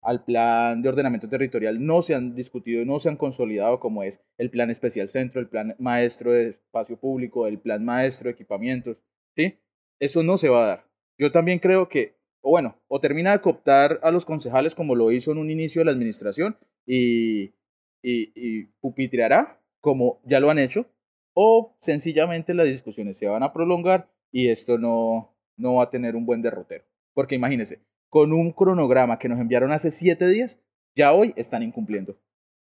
al 0.05 0.23
plan 0.23 0.81
de 0.81 0.89
ordenamiento 0.89 1.27
territorial 1.27 1.83
no 1.83 2.01
se 2.01 2.13
han 2.13 2.35
discutido, 2.35 2.85
no 2.85 2.99
se 2.99 3.09
han 3.09 3.17
consolidado 3.17 3.79
como 3.79 4.03
es 4.03 4.23
el 4.37 4.51
plan 4.51 4.69
especial 4.69 5.07
centro, 5.07 5.41
el 5.41 5.49
plan 5.49 5.75
maestro 5.79 6.31
de 6.31 6.49
espacio 6.49 6.97
público, 6.97 7.47
el 7.47 7.59
plan 7.59 7.83
maestro 7.83 8.27
de 8.27 8.33
equipamientos, 8.33 8.97
¿sí? 9.35 9.57
Eso 9.99 10.21
no 10.23 10.37
se 10.37 10.49
va 10.49 10.63
a 10.63 10.67
dar. 10.67 10.85
Yo 11.17 11.31
también 11.31 11.59
creo 11.59 11.89
que, 11.89 12.15
o 12.41 12.51
bueno, 12.51 12.77
o 12.87 12.99
termina 12.99 13.31
de 13.31 13.41
cooptar 13.41 13.99
a 14.03 14.11
los 14.11 14.25
concejales 14.25 14.75
como 14.75 14.93
lo 14.93 15.11
hizo 15.11 15.31
en 15.31 15.39
un 15.39 15.49
inicio 15.49 15.81
de 15.81 15.85
la 15.85 15.91
administración 15.91 16.57
y, 16.85 17.55
y, 18.03 18.31
y 18.35 18.65
pupitreará 18.79 19.59
como 19.81 20.21
ya 20.23 20.39
lo 20.39 20.49
han 20.49 20.59
hecho, 20.59 20.87
o 21.33 21.75
sencillamente 21.79 22.53
las 22.53 22.67
discusiones 22.67 23.17
se 23.17 23.27
van 23.27 23.43
a 23.43 23.53
prolongar 23.53 24.09
y 24.31 24.49
esto 24.49 24.77
no, 24.77 25.35
no 25.57 25.75
va 25.75 25.83
a 25.83 25.89
tener 25.89 26.15
un 26.15 26.25
buen 26.25 26.41
derrotero. 26.41 26.83
Porque 27.13 27.35
imagínense, 27.35 27.79
con 28.15 28.31
un 28.31 28.53
cronograma 28.53 29.19
que 29.19 29.27
nos 29.27 29.41
enviaron 29.41 29.73
hace 29.73 29.91
siete 29.91 30.25
días, 30.27 30.63
ya 30.95 31.11
hoy 31.11 31.33
están 31.35 31.63
incumpliendo. 31.63 32.17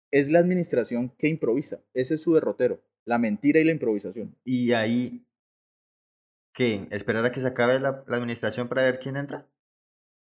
Es 0.10 0.30
la 0.30 0.40
administración 0.40 1.10
que 1.18 1.28
improvisa, 1.28 1.82
ese 1.94 2.16
es 2.16 2.24
su 2.24 2.34
derrotero, 2.34 2.80
la 3.04 3.18
mentira 3.18 3.60
y 3.60 3.66
la 3.66 3.74
improvisación. 3.74 4.34
Y 4.46 4.72
ahí, 4.72 5.26
¿qué? 6.54 6.88
¿Esperar 6.92 7.26
a 7.26 7.34
que 7.34 7.42
se 7.42 7.48
acabe 7.48 7.82
la, 7.82 8.02
la 8.08 8.16
administración 8.16 8.70
para 8.70 8.84
ver 8.84 9.00
quién 9.00 9.18
entra? 9.18 9.46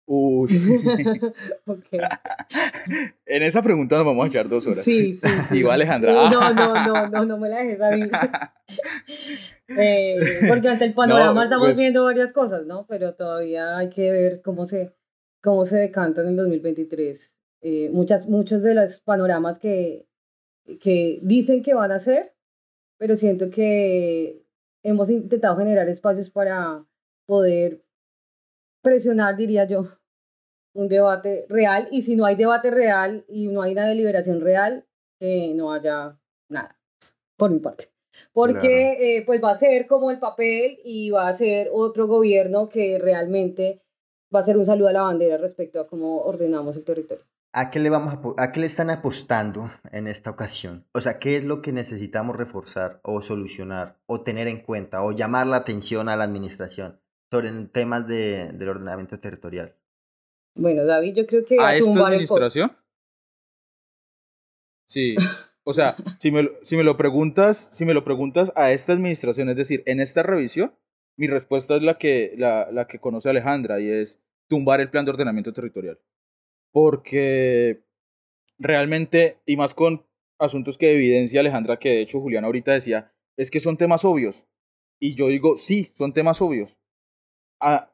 Uy. 0.06 0.48
okay. 1.66 2.00
En 3.26 3.44
esa 3.44 3.62
pregunta 3.62 3.98
nos 3.98 4.06
vamos 4.06 4.24
a 4.24 4.28
echar 4.30 4.48
dos 4.48 4.66
horas. 4.66 4.86
Sí, 4.86 5.16
sí. 5.16 5.28
sí. 5.50 5.58
Igual, 5.58 5.82
Alejandra. 5.82 6.14
No, 6.14 6.54
no, 6.54 6.74
no, 6.74 7.08
no, 7.10 7.26
no 7.26 7.38
me 7.38 7.50
la 7.50 7.58
dejes 7.58 7.82
a 7.82 7.92
mí. 7.92 8.10
eh, 9.78 10.16
porque 10.48 10.70
ante 10.70 10.86
el 10.86 10.94
panorama 10.94 11.34
No, 11.34 11.44
estamos 11.44 11.68
pues- 11.68 11.78
viendo 11.78 12.06
varias 12.06 12.32
cosas, 12.32 12.66
¿no? 12.66 12.86
Pero 12.88 13.16
todavía 13.16 13.78
hay 13.78 13.90
que 13.90 14.10
ver 14.10 14.42
cómo 14.42 14.66
se, 14.66 14.96
cómo 15.48 15.64
se 15.64 15.78
decanta 15.78 16.20
en 16.20 16.28
el 16.28 16.36
2023. 16.36 17.40
Eh, 17.62 17.90
muchas, 17.90 18.28
muchos 18.28 18.64
de 18.64 18.74
los 18.74 19.00
panoramas 19.00 19.60
que, 19.60 20.06
que 20.82 21.20
dicen 21.24 21.64
que 21.64 21.74
van 21.74 21.90
a 21.94 21.96
hacer, 21.96 22.36
pero 22.98 23.16
siento 23.16 23.50
que 23.50 24.46
hemos 24.84 25.10
intentado 25.10 25.56
generar 25.56 25.88
espacios 25.88 26.30
para 26.30 26.86
poder 27.26 27.82
presionar, 28.82 29.38
diría 29.38 29.64
yo, 29.64 29.88
un 30.74 30.90
debate 30.90 31.46
real. 31.48 31.88
Y 31.92 32.02
si 32.02 32.18
no 32.18 32.26
hay 32.26 32.36
debate 32.36 32.70
real 32.70 33.24
y 33.30 33.48
no 33.48 33.62
hay 33.62 33.72
una 33.72 33.88
deliberación 33.88 34.42
real, 34.42 34.86
que 35.18 35.54
no 35.56 35.72
haya 35.72 36.20
nada, 36.50 36.78
por 37.38 37.52
mi 37.52 37.60
parte. 37.60 37.86
Porque 38.34 38.98
eh, 39.00 39.24
pues 39.26 39.42
va 39.42 39.52
a 39.52 39.56
ser 39.56 39.88
como 39.88 40.12
el 40.12 40.20
papel 40.20 40.78
y 40.84 41.10
va 41.10 41.30
a 41.30 41.34
ser 41.34 41.70
otro 41.72 42.06
gobierno 42.06 42.68
que 42.68 43.00
realmente 43.00 43.87
va 44.34 44.40
a 44.40 44.44
ser 44.44 44.58
un 44.58 44.66
saludo 44.66 44.90
a 44.90 44.94
la 44.94 45.02
bandera 45.02 45.38
respecto 45.38 45.80
a 45.80 45.88
cómo 45.88 46.22
ordenamos 46.22 46.76
el 46.76 46.84
territorio. 46.84 47.24
¿A 47.54 47.72
qué 47.72 47.80
le 47.80 47.90
vamos 47.90 48.14
a, 48.14 48.44
a 48.44 48.52
qué 48.52 48.60
le 48.60 48.66
están 48.66 48.90
apostando 48.90 49.72
en 49.92 50.08
esta 50.08 50.30
ocasión? 50.30 50.86
O 50.94 51.02
sea, 51.02 51.18
¿qué 51.18 51.38
es 51.38 51.46
lo 51.46 51.62
que 51.62 51.72
necesitamos 51.72 52.36
reforzar 52.36 53.00
o 53.04 53.22
solucionar 53.22 53.98
o 54.06 54.22
tener 54.22 54.48
en 54.48 54.62
cuenta 54.62 55.02
o 55.04 55.12
llamar 55.12 55.48
la 55.48 55.58
atención 55.58 56.10
a 56.10 56.16
la 56.16 56.26
administración 56.26 57.00
sobre 57.32 57.52
temas 57.68 58.08
de, 58.08 58.52
del 58.54 58.70
ordenamiento 58.70 59.20
territorial? 59.20 59.76
Bueno, 60.56 60.86
David, 60.86 61.16
yo 61.16 61.28
creo 61.28 61.46
que 61.46 61.60
¿A 61.60 61.68
a 61.68 61.76
esta 61.76 62.08
administración? 62.08 62.76
Sí. 64.88 65.16
O 65.64 65.74
sea, 65.74 65.96
si 66.20 66.32
me, 66.32 66.50
si 66.62 66.78
me 66.78 66.84
lo 66.84 66.96
preguntas, 66.96 67.58
si 67.58 67.86
me 67.86 67.94
lo 67.94 68.04
preguntas 68.04 68.52
a 68.56 68.72
esta 68.72 68.94
administración, 68.94 69.50
es 69.50 69.58
decir, 69.58 69.84
en 69.86 70.00
esta 70.00 70.24
revisión, 70.24 70.72
mi 71.18 71.28
respuesta 71.28 71.76
es 71.76 71.82
la 71.82 71.98
que, 71.98 72.34
la, 72.38 72.70
la 72.72 72.88
que 72.88 73.00
conoce 73.00 73.30
Alejandra 73.30 73.80
y 73.80 73.90
es 73.90 74.22
tumbar 74.48 74.82
el 74.82 74.90
plan 74.90 75.06
de 75.06 75.12
ordenamiento 75.12 75.54
territorial. 75.54 76.00
Porque 76.72 77.84
realmente, 78.60 79.40
y 79.46 79.58
más 79.58 79.74
con 79.74 80.06
asuntos 80.40 80.78
que 80.78 80.92
evidencia 80.94 81.40
Alejandra, 81.40 81.80
que 81.80 81.90
de 81.90 82.02
hecho 82.02 82.22
Julián 82.22 82.46
ahorita 82.46 82.74
decía, 82.74 83.12
es 83.38 83.52
que 83.52 83.60
son 83.60 83.78
temas 83.78 84.06
obvios. 84.06 84.46
Y 85.00 85.16
yo 85.16 85.28
digo, 85.28 85.58
sí, 85.58 85.86
son 85.96 86.14
temas 86.14 86.42
obvios. 86.42 86.78
A, 87.60 87.92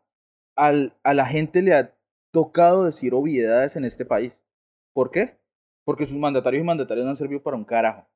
al- 0.55 0.95
a 1.03 1.13
la 1.13 1.25
gente 1.25 1.61
le 1.61 1.73
ha 1.73 1.95
tocado 2.31 2.85
decir 2.85 3.13
obviedades 3.13 3.75
en 3.75 3.85
este 3.85 4.05
país. 4.05 4.43
¿Por 4.93 5.11
qué? 5.11 5.37
Porque 5.85 6.05
sus 6.05 6.17
mandatarios 6.17 6.61
y 6.63 6.65
mandatarias 6.65 7.05
no 7.05 7.11
han 7.11 7.15
servido 7.17 7.43
para 7.43 7.57
un 7.57 7.65
carajo. 7.65 8.07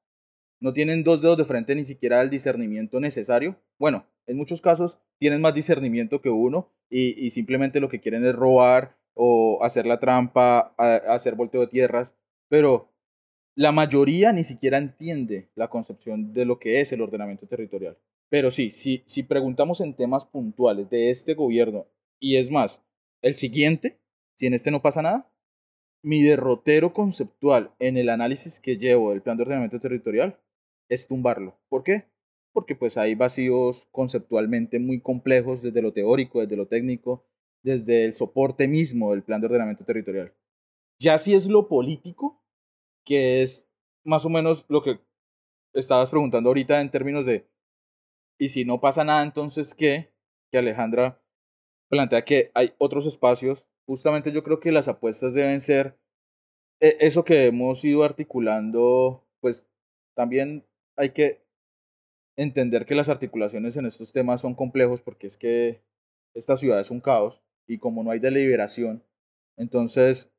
No 0.62 0.74
tienen 0.74 1.04
dos 1.04 1.22
dedos 1.22 1.38
de 1.38 1.46
frente 1.46 1.76
ni 1.76 1.86
siquiera 1.86 2.22
el 2.22 2.30
discernimiento 2.30 3.00
necesario. 3.00 3.60
Bueno, 3.80 4.06
en 4.28 4.38
muchos 4.38 4.62
casos 4.62 5.00
tienen 5.20 5.42
más 5.42 5.54
discernimiento 5.54 6.22
que 6.22 6.30
uno 6.30 6.70
y, 6.90 7.26
y 7.26 7.32
simplemente 7.32 7.80
lo 7.80 7.90
que 7.90 8.00
quieren 8.02 8.26
es 8.26 8.36
robar 8.36 8.96
o 9.14 9.60
hacer 9.64 9.86
la 9.86 10.00
trampa, 10.00 10.74
a- 10.78 10.96
hacer 11.14 11.36
volteo 11.36 11.62
de 11.62 11.68
tierras. 11.68 12.16
Pero 12.50 12.90
la 13.56 13.72
mayoría 13.72 14.32
ni 14.32 14.44
siquiera 14.44 14.78
entiende 14.78 15.50
la 15.56 15.70
concepción 15.70 16.34
de 16.34 16.46
lo 16.46 16.60
que 16.60 16.82
es 16.82 16.92
el 16.94 17.02
ordenamiento 17.02 17.48
territorial. 17.48 17.98
Pero 18.30 18.52
sí, 18.52 18.72
si, 18.72 19.04
si 19.06 19.24
preguntamos 19.24 19.82
en 19.82 19.96
temas 19.96 20.26
puntuales 20.26 20.90
de 20.90 21.10
este 21.10 21.34
gobierno, 21.34 21.88
y 22.20 22.36
es 22.38 22.52
más, 22.52 22.84
el 23.22 23.36
siguiente, 23.36 23.98
si 24.36 24.48
en 24.48 24.54
este 24.54 24.70
no 24.72 24.82
pasa 24.82 25.02
nada, 25.02 25.32
mi 26.04 26.22
derrotero 26.24 26.94
conceptual 26.94 27.72
en 27.80 27.98
el 27.98 28.10
análisis 28.10 28.60
que 28.60 28.78
llevo 28.78 29.12
del 29.12 29.22
plan 29.22 29.38
de 29.38 29.44
ordenamiento 29.44 29.80
territorial 29.80 30.40
es 30.90 31.08
tumbarlo. 31.08 31.58
¿Por 31.70 31.84
qué? 31.84 32.06
Porque 32.58 32.74
pues 32.74 32.98
hay 32.98 33.14
vacíos 33.14 33.88
conceptualmente 33.92 34.80
muy 34.80 35.00
complejos 35.00 35.62
desde 35.62 35.80
lo 35.84 35.94
teórico, 35.94 36.42
desde 36.42 36.58
lo 36.58 36.68
técnico, 36.68 37.24
desde 37.62 38.04
el 38.04 38.14
soporte 38.14 38.68
mismo 38.68 39.12
del 39.12 39.22
plan 39.22 39.40
de 39.40 39.46
ordenamiento 39.46 39.86
territorial. 39.86 40.34
Ya 41.00 41.20
si 41.20 41.36
es 41.36 41.46
lo 41.46 41.68
político, 41.68 42.42
que 43.06 43.44
es 43.44 43.70
más 44.04 44.26
o 44.26 44.30
menos 44.30 44.66
lo 44.70 44.82
que 44.82 45.00
estabas 45.76 46.10
preguntando 46.10 46.50
ahorita 46.50 46.82
en 46.82 46.90
términos 46.90 47.28
de, 47.28 47.48
y 48.40 48.50
si 48.50 48.66
no 48.66 48.82
pasa 48.82 49.04
nada, 49.04 49.22
entonces 49.22 49.76
qué, 49.76 50.12
que 50.52 50.58
Alejandra 50.58 51.22
plantea 51.90 52.26
que 52.26 52.50
hay 52.56 52.74
otros 52.80 53.06
espacios, 53.06 53.68
justamente 53.86 54.32
yo 54.32 54.44
creo 54.44 54.60
que 54.60 54.72
las 54.72 54.88
apuestas 54.88 55.36
deben 55.36 55.62
ser 55.62 55.96
eh, 56.80 56.98
eso 57.02 57.24
que 57.24 57.46
hemos 57.46 57.86
ido 57.86 58.04
articulando, 58.04 59.24
pues 59.42 59.70
también 60.16 60.66
hay 60.96 61.12
que 61.12 61.46
entender 62.38 62.86
que 62.86 62.96
las 62.96 63.10
articulaciones 63.10 63.76
en 63.76 63.86
estos 63.86 64.14
temas 64.14 64.42
son 64.42 64.56
complejos 64.56 65.02
porque 65.02 65.28
es 65.28 65.38
que 65.38 65.82
esta 66.34 66.56
ciudad 66.56 66.80
es 66.80 66.92
un 66.92 67.02
caos 67.02 67.42
y 67.68 67.80
como 67.80 68.04
no 68.04 68.12
hay 68.12 68.20
deliberación, 68.20 69.04
entonces 69.58 70.32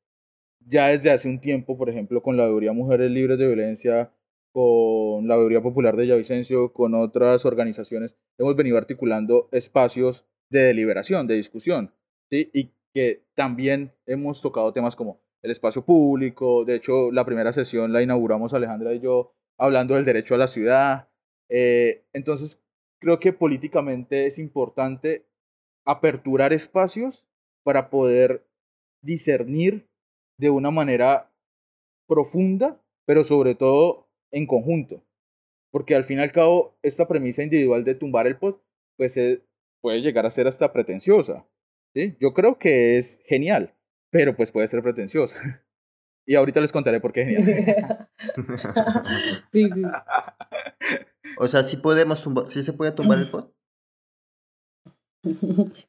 ya 0.67 0.89
desde 0.89 1.11
hace 1.11 1.29
un 1.29 1.41
tiempo, 1.41 1.77
por 1.77 1.91
ejemplo, 1.91 2.23
con 2.23 2.37
la 2.37 2.45
veeduría 2.45 2.73
Mujeres 2.73 3.11
Libres 3.11 3.39
de 3.39 3.47
Violencia, 3.47 4.13
con 4.53 5.27
la 5.29 5.37
veeduría 5.37 5.61
popular 5.61 5.97
de 5.97 6.03
Villavicencio, 6.03 6.73
con 6.73 6.95
otras 6.95 7.45
organizaciones, 7.45 8.15
hemos 8.39 8.57
venido 8.57 8.79
articulando 8.79 9.49
espacios 9.53 10.27
de 10.51 10.63
deliberación, 10.63 11.27
de 11.27 11.35
discusión, 11.35 11.93
¿sí? 12.31 12.51
Y 12.55 12.71
que 12.95 13.25
también 13.35 13.93
hemos 14.07 14.41
tocado 14.41 14.73
temas 14.73 14.97
como 14.97 15.21
el 15.43 15.51
espacio 15.51 15.85
público, 15.85 16.65
de 16.65 16.77
hecho 16.77 17.13
la 17.13 17.25
primera 17.25 17.53
sesión 17.53 17.93
la 17.93 18.03
inauguramos 18.03 18.55
Alejandra 18.55 18.95
y 18.95 19.01
yo 19.01 19.35
hablando 19.59 19.95
del 19.95 20.05
derecho 20.05 20.35
a 20.35 20.39
la 20.39 20.49
ciudad, 20.49 21.09
eh, 21.49 22.05
entonces 22.13 22.63
creo 23.01 23.19
que 23.21 23.33
políticamente 23.33 24.27
es 24.27 24.39
importante 24.39 25.25
aperturar 25.87 26.53
espacios 26.53 27.25
para 27.65 27.91
poder 27.91 28.45
discernir 29.03 29.89
de 30.39 30.51
una 30.51 30.71
manera 30.71 31.31
profunda, 32.07 32.81
pero 33.07 33.25
sobre 33.25 33.55
todo 33.55 34.09
en 34.31 34.47
conjunto. 34.47 35.03
Porque 35.71 35.95
al 35.95 36.05
fin 36.05 36.19
y 36.19 36.23
al 36.23 36.33
cabo, 36.33 36.77
esta 36.83 37.07
premisa 37.07 37.43
individual 37.43 37.85
de 37.85 37.95
tumbar 37.95 38.27
el 38.27 38.39
pod, 38.39 38.57
pues 38.97 39.17
eh, 39.17 39.43
puede 39.81 40.01
llegar 40.01 40.27
a 40.27 40.31
ser 40.31 40.47
hasta 40.47 40.73
pretenciosa. 40.73 41.47
¿sí? 41.95 42.17
Yo 42.21 42.33
creo 42.35 42.59
que 42.59 42.99
es 42.99 43.23
genial, 43.27 43.75
pero 44.11 44.37
pues 44.37 44.53
puede 44.53 44.69
ser 44.69 44.83
pretenciosa. 44.83 45.65
Y 46.31 46.35
ahorita 46.35 46.61
les 46.61 46.73
contaré 46.73 47.01
por 47.01 47.11
qué 47.15 47.23
es 47.23 47.29
genial. 47.29 48.11
sí, 49.51 49.71
sí. 49.73 49.83
O 51.39 51.49
sea, 51.49 51.63
sí 51.63 51.77
podemos 51.77 52.23
tumbar, 52.23 52.47
sí 52.47 52.63
se 52.63 52.73
puede 52.73 52.93
tumbar 52.93 53.19
el 53.19 53.31
pod. 53.31 53.51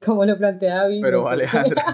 Como 0.04 0.26
lo 0.26 0.38
plantea 0.38 0.84
David. 0.84 1.02
Pero 1.02 1.28
Alejandra. 1.28 1.86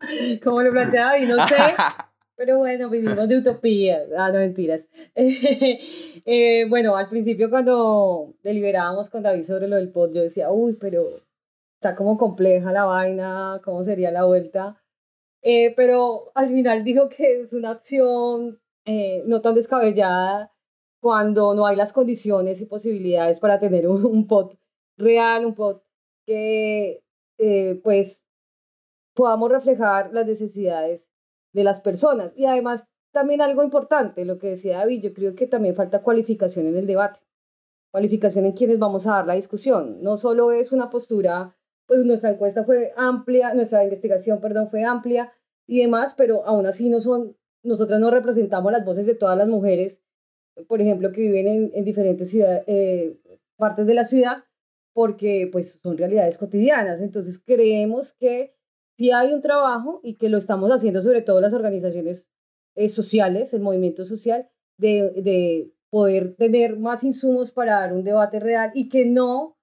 Como 0.42 0.62
lo 0.62 0.70
plantea 0.70 1.06
David, 1.06 1.28
no 1.28 1.48
sé. 1.48 1.54
Pero 2.36 2.56
bueno, 2.56 2.88
vivimos 2.88 3.28
de 3.28 3.36
utopía. 3.36 4.00
Ah, 4.16 4.30
no, 4.32 4.38
mentiras. 4.38 4.86
Eh, 5.14 6.64
bueno, 6.70 6.96
al 6.96 7.08
principio 7.10 7.50
cuando 7.50 8.34
deliberábamos 8.42 9.10
con 9.10 9.22
David 9.22 9.44
sobre 9.44 9.68
lo 9.68 9.76
del 9.76 9.90
pod, 9.90 10.14
yo 10.14 10.22
decía, 10.22 10.50
uy, 10.50 10.72
pero 10.80 11.20
está 11.74 11.94
como 11.94 12.16
compleja 12.16 12.72
la 12.72 12.84
vaina, 12.84 13.60
¿cómo 13.62 13.84
sería 13.84 14.10
la 14.10 14.24
vuelta? 14.24 14.82
Eh, 15.42 15.74
pero 15.76 16.30
al 16.34 16.48
final 16.48 16.82
dijo 16.82 17.10
que 17.10 17.42
es 17.42 17.52
una 17.52 17.72
opción 17.72 18.58
eh, 18.86 19.22
no 19.26 19.42
tan 19.42 19.54
descabellada 19.54 20.50
cuando 21.00 21.54
no 21.54 21.66
hay 21.66 21.76
las 21.76 21.92
condiciones 21.92 22.60
y 22.60 22.66
posibilidades 22.66 23.40
para 23.40 23.58
tener 23.58 23.88
un, 23.88 24.04
un 24.04 24.26
pod 24.26 24.54
real, 24.96 25.46
un 25.46 25.54
pod 25.54 25.80
que 26.26 27.02
eh, 27.38 27.80
pues 27.82 28.24
podamos 29.14 29.50
reflejar 29.50 30.12
las 30.12 30.26
necesidades 30.26 31.08
de 31.52 31.64
las 31.64 31.80
personas. 31.80 32.32
Y 32.36 32.46
además, 32.46 32.86
también 33.12 33.40
algo 33.40 33.62
importante, 33.62 34.24
lo 34.24 34.38
que 34.38 34.48
decía 34.48 34.78
David, 34.78 35.02
yo 35.02 35.14
creo 35.14 35.34
que 35.34 35.46
también 35.46 35.74
falta 35.74 36.02
cualificación 36.02 36.66
en 36.66 36.76
el 36.76 36.86
debate, 36.86 37.20
cualificación 37.90 38.44
en 38.44 38.52
quienes 38.52 38.78
vamos 38.78 39.06
a 39.06 39.12
dar 39.12 39.26
la 39.26 39.34
discusión. 39.34 40.02
No 40.02 40.16
solo 40.16 40.52
es 40.52 40.70
una 40.70 40.90
postura, 40.90 41.56
pues 41.86 42.04
nuestra 42.04 42.30
encuesta 42.30 42.62
fue 42.64 42.92
amplia, 42.96 43.52
nuestra 43.54 43.82
investigación, 43.82 44.40
perdón, 44.40 44.68
fue 44.68 44.84
amplia 44.84 45.32
y 45.66 45.80
demás, 45.80 46.14
pero 46.14 46.46
aún 46.46 46.66
así 46.66 46.88
no 46.88 47.00
son, 47.00 47.36
nosotras 47.64 47.98
no 47.98 48.10
representamos 48.10 48.70
las 48.70 48.84
voces 48.84 49.06
de 49.06 49.14
todas 49.14 49.36
las 49.36 49.48
mujeres, 49.48 50.02
por 50.68 50.80
ejemplo, 50.80 51.12
que 51.12 51.20
viven 51.20 51.46
en, 51.46 51.70
en 51.74 51.84
diferentes 51.84 52.30
ciudades, 52.30 52.64
eh, 52.66 53.18
partes 53.56 53.86
de 53.86 53.94
la 53.94 54.04
ciudad, 54.04 54.44
porque 54.92 55.48
pues 55.50 55.78
son 55.82 55.98
realidades 55.98 56.38
cotidianas. 56.38 57.00
Entonces 57.00 57.38
creemos 57.44 58.12
que 58.14 58.54
si 58.98 59.12
hay 59.12 59.32
un 59.32 59.40
trabajo 59.40 60.00
y 60.02 60.16
que 60.16 60.28
lo 60.28 60.38
estamos 60.38 60.70
haciendo 60.70 61.00
sobre 61.00 61.22
todo 61.22 61.40
las 61.40 61.54
organizaciones 61.54 62.32
eh, 62.76 62.88
sociales, 62.88 63.54
el 63.54 63.62
movimiento 63.62 64.04
social, 64.04 64.48
de, 64.78 65.10
de 65.22 65.72
poder 65.90 66.36
tener 66.36 66.78
más 66.78 67.04
insumos 67.04 67.50
para 67.50 67.80
dar 67.80 67.92
un 67.92 68.04
debate 68.04 68.40
real 68.40 68.70
y 68.74 68.88
que 68.88 69.04
no 69.04 69.56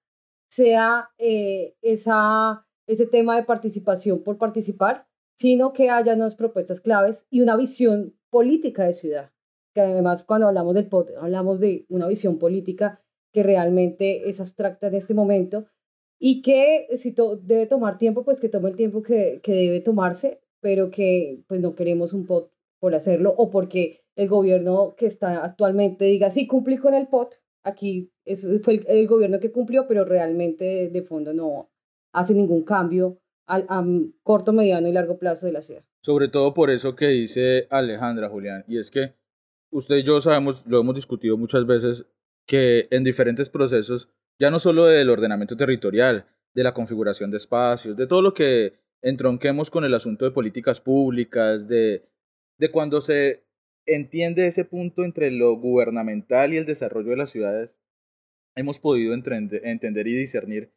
sea 0.50 1.10
eh, 1.18 1.76
esa, 1.82 2.66
ese 2.86 3.06
tema 3.06 3.36
de 3.36 3.44
participación 3.44 4.22
por 4.22 4.38
participar, 4.38 5.06
sino 5.36 5.72
que 5.72 5.90
haya 5.90 6.14
unas 6.14 6.34
propuestas 6.34 6.80
claves 6.80 7.26
y 7.30 7.40
una 7.40 7.56
visión 7.56 8.16
política 8.30 8.84
de 8.84 8.92
ciudad. 8.92 9.32
Que 9.78 9.82
además 9.82 10.24
cuando 10.24 10.48
hablamos 10.48 10.74
del 10.74 10.88
POT, 10.88 11.12
hablamos 11.20 11.60
de 11.60 11.86
una 11.88 12.08
visión 12.08 12.40
política 12.40 13.00
que 13.32 13.44
realmente 13.44 14.28
es 14.28 14.40
abstracta 14.40 14.88
en 14.88 14.94
este 14.94 15.14
momento 15.14 15.66
y 16.18 16.42
que 16.42 16.88
si 16.96 17.14
debe 17.42 17.68
tomar 17.68 17.96
tiempo, 17.96 18.24
pues 18.24 18.40
que 18.40 18.48
tome 18.48 18.70
el 18.70 18.74
tiempo 18.74 19.04
que, 19.04 19.38
que 19.40 19.52
debe 19.52 19.80
tomarse, 19.80 20.40
pero 20.60 20.90
que 20.90 21.44
pues 21.46 21.60
no 21.60 21.76
queremos 21.76 22.12
un 22.12 22.26
POT 22.26 22.50
por 22.80 22.96
hacerlo 22.96 23.32
o 23.38 23.50
porque 23.50 24.00
el 24.16 24.26
gobierno 24.26 24.96
que 24.96 25.06
está 25.06 25.44
actualmente 25.44 26.06
diga, 26.06 26.28
sí, 26.30 26.48
cumplí 26.48 26.76
con 26.76 26.94
el 26.94 27.06
POT, 27.06 27.36
aquí 27.62 28.10
es, 28.24 28.44
fue 28.64 28.80
el, 28.84 29.06
gobierno 29.06 29.38
que 29.38 29.52
cumplió, 29.52 29.86
pero 29.86 30.04
realmente 30.04 30.88
de, 30.88 31.02
fondo 31.02 31.32
no 31.34 31.70
hace 32.12 32.34
ningún 32.34 32.64
cambio 32.64 33.20
al, 33.46 33.64
a 33.68 33.86
corto, 34.24 34.52
mediano 34.52 34.88
y 34.88 34.92
largo 34.92 35.20
plazo 35.20 35.46
de 35.46 35.52
la 35.52 35.62
ciudad. 35.62 35.84
Sobre 36.02 36.26
todo 36.26 36.52
por 36.52 36.68
eso 36.70 36.96
que 36.96 37.06
dice 37.06 37.68
Alejandra, 37.70 38.28
Julián, 38.28 38.64
y 38.66 38.78
es 38.80 38.90
que 38.90 39.14
usted 39.70 39.96
y 39.96 40.02
yo 40.02 40.20
sabemos, 40.20 40.64
lo 40.66 40.80
hemos 40.80 40.94
discutido 40.94 41.36
muchas 41.36 41.66
veces, 41.66 42.06
que 42.46 42.88
en 42.90 43.04
diferentes 43.04 43.50
procesos, 43.50 44.08
ya 44.38 44.50
no 44.50 44.58
solo 44.58 44.86
del 44.86 45.10
ordenamiento 45.10 45.56
territorial, 45.56 46.26
de 46.54 46.62
la 46.62 46.74
configuración 46.74 47.30
de 47.30 47.36
espacios, 47.36 47.96
de 47.96 48.06
todo 48.06 48.22
lo 48.22 48.34
que 48.34 48.74
entronquemos 49.02 49.70
con 49.70 49.84
el 49.84 49.94
asunto 49.94 50.24
de 50.24 50.30
políticas 50.30 50.80
públicas, 50.80 51.68
de, 51.68 52.08
de 52.58 52.70
cuando 52.70 53.00
se 53.00 53.44
entiende 53.86 54.46
ese 54.46 54.64
punto 54.64 55.04
entre 55.04 55.30
lo 55.30 55.56
gubernamental 55.56 56.52
y 56.52 56.56
el 56.56 56.66
desarrollo 56.66 57.10
de 57.10 57.16
las 57.16 57.30
ciudades, 57.30 57.70
hemos 58.56 58.80
podido 58.80 59.14
entender 59.14 60.06
y 60.06 60.16
discernir 60.16 60.72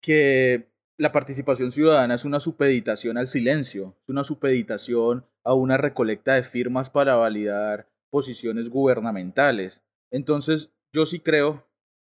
que 0.00 0.68
la 0.96 1.10
participación 1.10 1.72
ciudadana 1.72 2.14
es 2.14 2.24
una 2.24 2.38
supeditación 2.38 3.18
al 3.18 3.26
silencio, 3.26 3.96
es 4.02 4.10
una 4.10 4.22
supeditación 4.22 5.26
a 5.42 5.54
una 5.54 5.76
recolecta 5.76 6.34
de 6.34 6.44
firmas 6.44 6.88
para 6.88 7.16
validar 7.16 7.88
posiciones 8.14 8.68
gubernamentales. 8.68 9.82
Entonces, 10.12 10.70
yo 10.92 11.04
sí 11.04 11.18
creo 11.18 11.66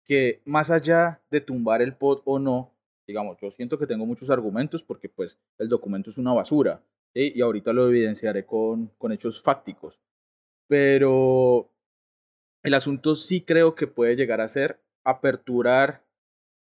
que 0.04 0.42
más 0.44 0.68
allá 0.72 1.22
de 1.30 1.40
tumbar 1.40 1.80
el 1.80 1.94
pod 1.94 2.22
o 2.24 2.40
no, 2.40 2.74
digamos, 3.06 3.38
yo 3.40 3.52
siento 3.52 3.78
que 3.78 3.86
tengo 3.86 4.04
muchos 4.04 4.28
argumentos 4.28 4.82
porque 4.82 5.08
pues 5.08 5.38
el 5.58 5.68
documento 5.68 6.10
es 6.10 6.18
una 6.18 6.32
basura, 6.32 6.82
y 7.14 7.40
ahorita 7.40 7.72
lo 7.72 7.86
evidenciaré 7.86 8.44
con, 8.44 8.88
con 8.98 9.12
hechos 9.12 9.40
fácticos. 9.40 10.00
Pero 10.66 11.70
el 12.64 12.74
asunto 12.74 13.14
sí 13.14 13.42
creo 13.42 13.76
que 13.76 13.86
puede 13.86 14.16
llegar 14.16 14.40
a 14.40 14.48
ser 14.48 14.80
aperturar 15.04 16.02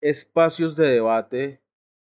espacios 0.00 0.74
de 0.74 0.88
debate, 0.88 1.60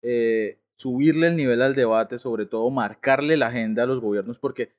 eh, 0.03 0.61
subirle 0.77 1.27
el 1.27 1.35
nivel 1.35 1.63
al 1.63 1.75
debate, 1.75 2.21
sobre 2.21 2.47
todo 2.47 2.71
marcarle 2.71 3.37
la 3.37 3.49
agenda 3.49 3.83
a 3.83 3.87
los 3.87 4.01
gobiernos, 4.01 4.39
porque 4.39 4.78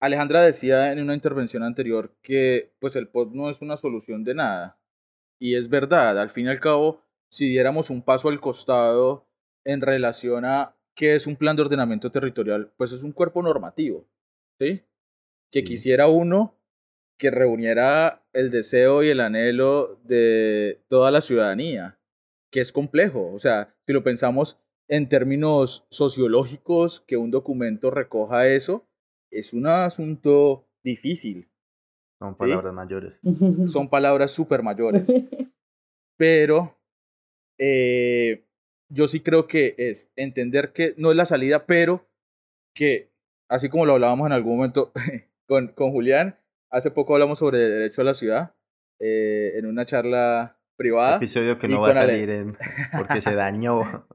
Alejandra 0.00 0.42
decía 0.42 0.92
en 0.92 1.00
una 1.00 1.14
intervención 1.14 1.62
anterior 1.62 2.14
que 2.22 2.72
pues 2.78 2.94
el 2.96 3.08
POT 3.08 3.32
no 3.32 3.50
es 3.50 3.60
una 3.60 3.76
solución 3.76 4.24
de 4.24 4.34
nada. 4.34 4.78
Y 5.40 5.56
es 5.56 5.68
verdad, 5.68 6.18
al 6.18 6.30
fin 6.30 6.46
y 6.46 6.50
al 6.50 6.60
cabo, 6.60 7.02
si 7.28 7.48
diéramos 7.48 7.90
un 7.90 8.02
paso 8.02 8.28
al 8.28 8.40
costado 8.40 9.26
en 9.64 9.80
relación 9.80 10.44
a 10.44 10.76
qué 10.94 11.14
es 11.14 11.26
un 11.26 11.36
plan 11.36 11.56
de 11.56 11.62
ordenamiento 11.62 12.10
territorial, 12.10 12.72
pues 12.76 12.92
es 12.92 13.02
un 13.02 13.12
cuerpo 13.12 13.42
normativo, 13.42 14.08
¿sí? 14.58 14.82
Que 15.50 15.62
quisiera 15.62 16.08
uno 16.08 16.56
que 17.18 17.30
reuniera 17.30 18.24
el 18.32 18.50
deseo 18.50 19.02
y 19.02 19.08
el 19.08 19.20
anhelo 19.20 20.00
de 20.04 20.82
toda 20.88 21.10
la 21.10 21.20
ciudadanía, 21.20 21.98
que 22.50 22.60
es 22.60 22.72
complejo. 22.72 23.32
O 23.32 23.38
sea, 23.38 23.74
si 23.86 23.92
lo 23.92 24.04
pensamos 24.04 24.58
en 24.86 25.08
términos 25.08 25.86
sociológicos, 25.90 27.00
que 27.00 27.16
un 27.16 27.30
documento 27.30 27.90
recoja 27.90 28.48
eso, 28.48 28.87
es 29.30 29.52
un 29.52 29.66
asunto 29.66 30.66
difícil. 30.82 31.48
Son 32.18 32.34
palabras 32.34 32.72
mayores. 32.74 33.20
Son 33.68 33.88
palabras 33.90 34.32
súper 34.32 34.62
mayores. 34.62 35.06
Pero 36.16 36.76
eh, 37.58 38.44
yo 38.88 39.06
sí 39.06 39.20
creo 39.20 39.46
que 39.46 39.74
es 39.78 40.10
entender 40.16 40.72
que 40.72 40.94
no 40.96 41.10
es 41.10 41.16
la 41.16 41.26
salida, 41.26 41.66
pero 41.66 42.08
que, 42.74 43.12
así 43.48 43.68
como 43.68 43.86
lo 43.86 43.92
hablábamos 43.92 44.26
en 44.26 44.32
algún 44.32 44.56
momento 44.56 44.92
con, 45.46 45.68
con 45.68 45.92
Julián, 45.92 46.36
hace 46.70 46.90
poco 46.90 47.14
hablamos 47.14 47.38
sobre 47.38 47.58
derecho 47.58 48.00
a 48.00 48.04
la 48.04 48.14
ciudad 48.14 48.54
eh, 48.98 49.52
en 49.56 49.66
una 49.66 49.86
charla 49.86 50.58
privada. 50.76 51.16
Episodio 51.16 51.58
que 51.58 51.68
no 51.68 51.80
va 51.80 51.90
a 51.90 51.94
salir 51.94 52.56
porque 52.96 53.20
se 53.20 53.34
dañó. 53.34 54.06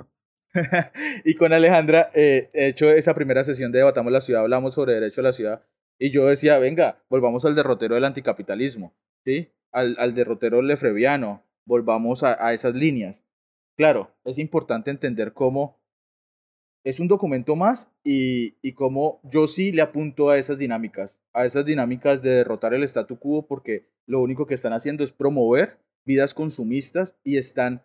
y 1.26 1.36
con 1.36 1.54
Alejandra, 1.54 2.10
eh, 2.14 2.50
he 2.54 2.68
hecho 2.68 2.90
esa 2.90 3.14
primera 3.14 3.44
sesión 3.44 3.72
de 3.72 3.80
Debatamos 3.80 4.12
la 4.12 4.22
Ciudad, 4.22 4.42
hablamos 4.42 4.76
sobre 4.76 4.94
derecho 4.94 5.22
a 5.22 5.26
la 5.26 5.34
ciudad, 5.34 5.64
y 6.00 6.12
yo 6.12 6.26
decía, 6.28 6.58
venga, 6.60 7.04
volvamos 7.10 7.46
al 7.46 7.56
derrotero 7.56 7.96
del 7.96 8.06
anticapitalismo, 8.06 8.94
¿sí? 9.24 9.52
Al, 9.72 9.96
al 10.00 10.14
derrotero 10.14 10.62
lefreviano, 10.62 11.44
volvamos 11.66 12.24
a, 12.24 12.46
a 12.46 12.54
esas 12.54 12.76
líneas. 12.76 13.24
Claro, 13.78 14.12
es 14.24 14.38
importante 14.38 14.92
entender 14.92 15.34
cómo 15.34 15.82
es 16.84 17.00
un 17.00 17.08
documento 17.08 17.56
más 17.56 17.92
y, 18.04 18.58
y 18.62 18.74
cómo 18.74 19.22
yo 19.24 19.48
sí 19.48 19.72
le 19.72 19.82
apunto 19.82 20.30
a 20.30 20.38
esas 20.38 20.60
dinámicas, 20.60 21.20
a 21.34 21.46
esas 21.46 21.66
dinámicas 21.66 22.22
de 22.22 22.32
derrotar 22.32 22.74
el 22.74 22.84
statu 22.84 23.18
quo, 23.18 23.48
porque 23.48 23.88
lo 24.06 24.22
único 24.22 24.46
que 24.46 24.54
están 24.54 24.74
haciendo 24.74 25.04
es 25.04 25.14
promover 25.14 25.80
vidas 26.06 26.34
consumistas 26.34 27.18
y 27.24 27.38
están 27.38 27.84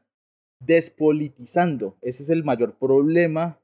despolitizando. 0.61 1.97
Ese 2.03 2.23
es 2.23 2.31
el 2.31 2.45
mayor 2.45 2.79
problema 2.79 3.61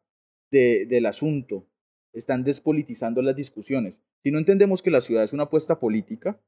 del 0.51 1.07
asunto, 1.07 1.67
están 2.13 2.45
despolitizando 2.45 3.21
las 3.23 3.35
discusiones. 3.35 4.01
Si 4.23 4.31
no 4.31 4.39
entendemos 4.39 4.83
que 4.83 4.93
la 4.93 5.01
ciudad 5.01 5.25
es 5.25 5.33
una 5.33 5.45
apuesta 5.45 5.81
política, 5.81 6.41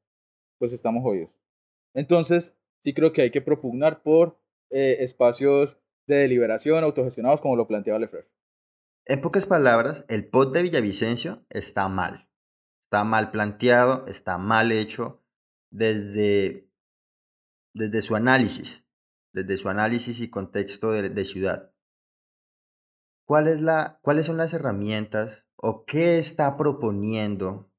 pues 0.58 0.72
estamos 0.72 1.02
jodidos. 1.02 1.30
Entonces, 1.92 2.56
sí 2.78 2.94
creo 2.94 3.12
que 3.12 3.22
hay 3.22 3.30
que 3.32 3.40
propugnar 3.40 4.02
por 4.02 4.38
eh, 4.70 4.98
espacios 5.00 5.78
de 6.06 6.16
deliberación 6.16 6.84
autogestionados 6.84 7.40
como 7.40 7.56
lo 7.56 7.66
planteaba 7.66 7.98
Lefebvre. 7.98 8.28
En 9.06 9.20
pocas 9.20 9.46
palabras, 9.46 10.04
el 10.08 10.26
POT 10.28 10.54
de 10.54 10.62
Villavicencio 10.62 11.44
está 11.50 11.88
mal. 11.88 12.28
Está 12.86 13.02
mal 13.02 13.30
planteado, 13.32 14.06
está 14.06 14.38
mal 14.38 14.70
hecho 14.70 15.20
desde, 15.72 16.68
desde 17.74 18.02
su 18.02 18.14
análisis, 18.14 18.85
desde 19.36 19.58
su 19.58 19.68
análisis 19.68 20.20
y 20.20 20.30
contexto 20.30 20.92
de, 20.92 21.24
ciudad. 21.26 21.70
¿Cuál 23.26 23.48
es 23.48 23.60
la, 23.60 23.98
¿Cuáles 24.00 24.24
son 24.24 24.38
las 24.38 24.54
herramientas 24.54 25.44
o 25.56 25.84
qué 25.84 26.18
está 26.18 26.56
proponiendo 26.56 27.70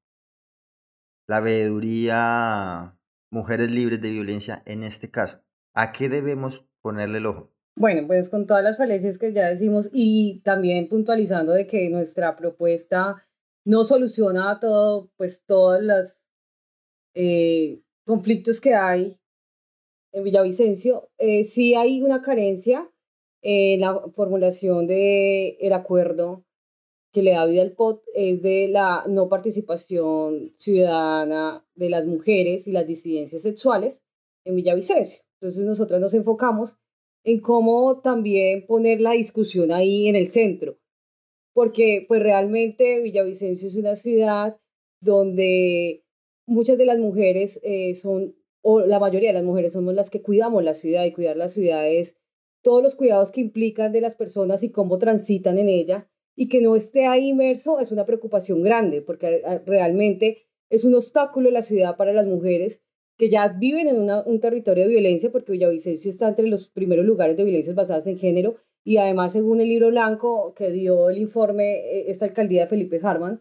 la 1.26 1.40
veeduría 1.40 2.96
Mujeres 3.30 3.72
Libres 3.72 4.00
de 4.00 4.10
Violencia 4.10 4.62
en 4.66 4.84
este 4.84 5.10
caso? 5.10 5.42
¿A 5.74 5.90
qué 5.90 6.08
debemos 6.08 6.64
ponerle 6.80 7.18
el 7.18 7.26
ojo? 7.26 7.52
Bueno, 7.74 8.06
pues 8.06 8.28
con 8.28 8.46
todas 8.46 8.62
las 8.62 8.78
falencias 8.78 9.18
que 9.18 9.32
ya 9.32 9.46
decimos 9.46 9.90
y 9.92 10.40
también 10.44 10.88
puntualizando 10.88 11.52
de 11.52 11.66
que 11.66 11.90
nuestra 11.90 12.36
propuesta 12.36 13.26
no 13.64 13.82
soluciona 13.82 14.60
todo, 14.60 15.10
pues 15.16 15.44
todos 15.44 15.82
los 15.82 16.24
eh, 17.14 17.82
conflictos 18.04 18.60
que 18.60 18.76
hay 18.76 19.18
en 20.12 20.24
Villavicencio, 20.24 21.10
eh, 21.18 21.44
sí 21.44 21.74
hay 21.74 22.02
una 22.02 22.22
carencia 22.22 22.90
en 23.42 23.80
la 23.80 24.00
formulación 24.14 24.86
del 24.86 25.56
el 25.60 25.72
acuerdo 25.72 26.44
que 27.12 27.22
le 27.22 27.32
da 27.32 27.46
vida 27.46 27.62
al 27.62 27.72
POT 27.72 28.02
es 28.14 28.42
de 28.42 28.68
la 28.68 29.04
no 29.08 29.28
participación 29.28 30.52
ciudadana 30.56 31.64
de 31.74 31.90
las 31.90 32.06
mujeres 32.06 32.66
y 32.66 32.72
las 32.72 32.86
disidencias 32.86 33.42
sexuales 33.42 34.02
en 34.44 34.56
Villavicencio. 34.56 35.22
Entonces 35.40 35.64
nosotras 35.64 36.00
nos 36.00 36.14
enfocamos 36.14 36.76
en 37.24 37.40
cómo 37.40 38.00
también 38.00 38.66
poner 38.66 39.00
la 39.00 39.12
discusión 39.12 39.72
ahí 39.72 40.08
en 40.08 40.16
el 40.16 40.28
centro, 40.28 40.78
porque 41.52 42.04
pues 42.08 42.22
realmente 42.22 43.00
Villavicencio 43.00 43.68
es 43.68 43.76
una 43.76 43.96
ciudad 43.96 44.58
donde 45.00 46.04
muchas 46.46 46.78
de 46.78 46.86
las 46.86 46.98
mujeres 46.98 47.60
eh, 47.62 47.94
son, 47.94 48.34
o 48.70 48.80
la 48.80 48.98
mayoría 48.98 49.30
de 49.30 49.34
las 49.34 49.44
mujeres 49.44 49.72
somos 49.72 49.94
las 49.94 50.10
que 50.10 50.20
cuidamos 50.20 50.62
la 50.62 50.74
ciudad 50.74 51.06
y 51.06 51.12
cuidar 51.12 51.38
la 51.38 51.48
ciudad 51.48 51.88
es 51.88 52.16
todos 52.62 52.82
los 52.82 52.96
cuidados 52.96 53.32
que 53.32 53.40
implican 53.40 53.92
de 53.92 54.02
las 54.02 54.14
personas 54.14 54.62
y 54.62 54.70
cómo 54.70 54.98
transitan 54.98 55.56
en 55.56 55.70
ella 55.70 56.10
y 56.36 56.50
que 56.50 56.60
no 56.60 56.76
esté 56.76 57.06
ahí 57.06 57.30
inmerso 57.30 57.80
es 57.80 57.92
una 57.92 58.04
preocupación 58.04 58.62
grande 58.62 59.00
porque 59.00 59.42
realmente 59.64 60.42
es 60.68 60.84
un 60.84 60.94
obstáculo 60.94 61.50
la 61.50 61.62
ciudad 61.62 61.96
para 61.96 62.12
las 62.12 62.26
mujeres 62.26 62.82
que 63.16 63.30
ya 63.30 63.48
viven 63.48 63.88
en 63.88 64.10
un 64.26 64.40
territorio 64.40 64.84
de 64.84 64.90
violencia, 64.90 65.32
porque 65.32 65.52
Villavicencio 65.52 66.10
está 66.10 66.28
entre 66.28 66.46
los 66.46 66.68
primeros 66.68 67.06
lugares 67.06 67.38
de 67.38 67.44
violencias 67.44 67.74
basadas 67.74 68.06
en 68.06 68.18
género, 68.18 68.56
y 68.84 68.98
además, 68.98 69.32
según 69.32 69.60
el 69.60 69.68
libro 69.68 69.88
blanco 69.88 70.54
que 70.54 70.70
dio 70.70 71.10
el 71.10 71.18
informe 71.18 71.78
eh, 71.78 72.10
esta 72.10 72.26
alcaldía 72.26 72.62
de 72.62 72.68
Felipe 72.68 73.00
Harman, 73.02 73.40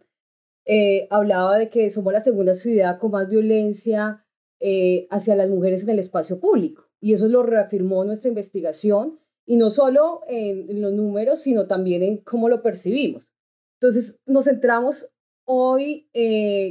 eh, 0.65 1.07
hablaba 1.11 1.59
de 1.59 1.69
que 1.69 1.91
somos 1.91 2.11
la 2.11 2.21
segunda 2.21 2.55
ciudad 2.55 2.97
con 2.97 3.11
más 3.11 3.29
violencia 3.29 4.23
eh, 4.59 5.07
hacia 5.09 5.35
las 5.35 5.49
mujeres 5.49 5.83
en 5.83 5.89
el 5.89 5.99
espacio 5.99 6.39
público. 6.39 6.87
Y 6.99 7.13
eso 7.13 7.27
lo 7.27 7.43
reafirmó 7.43 8.03
nuestra 8.03 8.29
investigación, 8.29 9.19
y 9.45 9.55
no 9.57 9.71
solo 9.71 10.21
en, 10.27 10.81
los 10.81 10.91
números, 10.91 11.39
sino 11.39 11.67
también 11.67 12.03
en 12.03 12.17
cómo 12.17 12.49
lo 12.49 12.61
percibimos. 12.61 13.33
Entonces, 13.79 14.19
nos 14.25 14.45
centramos 14.45 15.09
hoy 15.45 16.09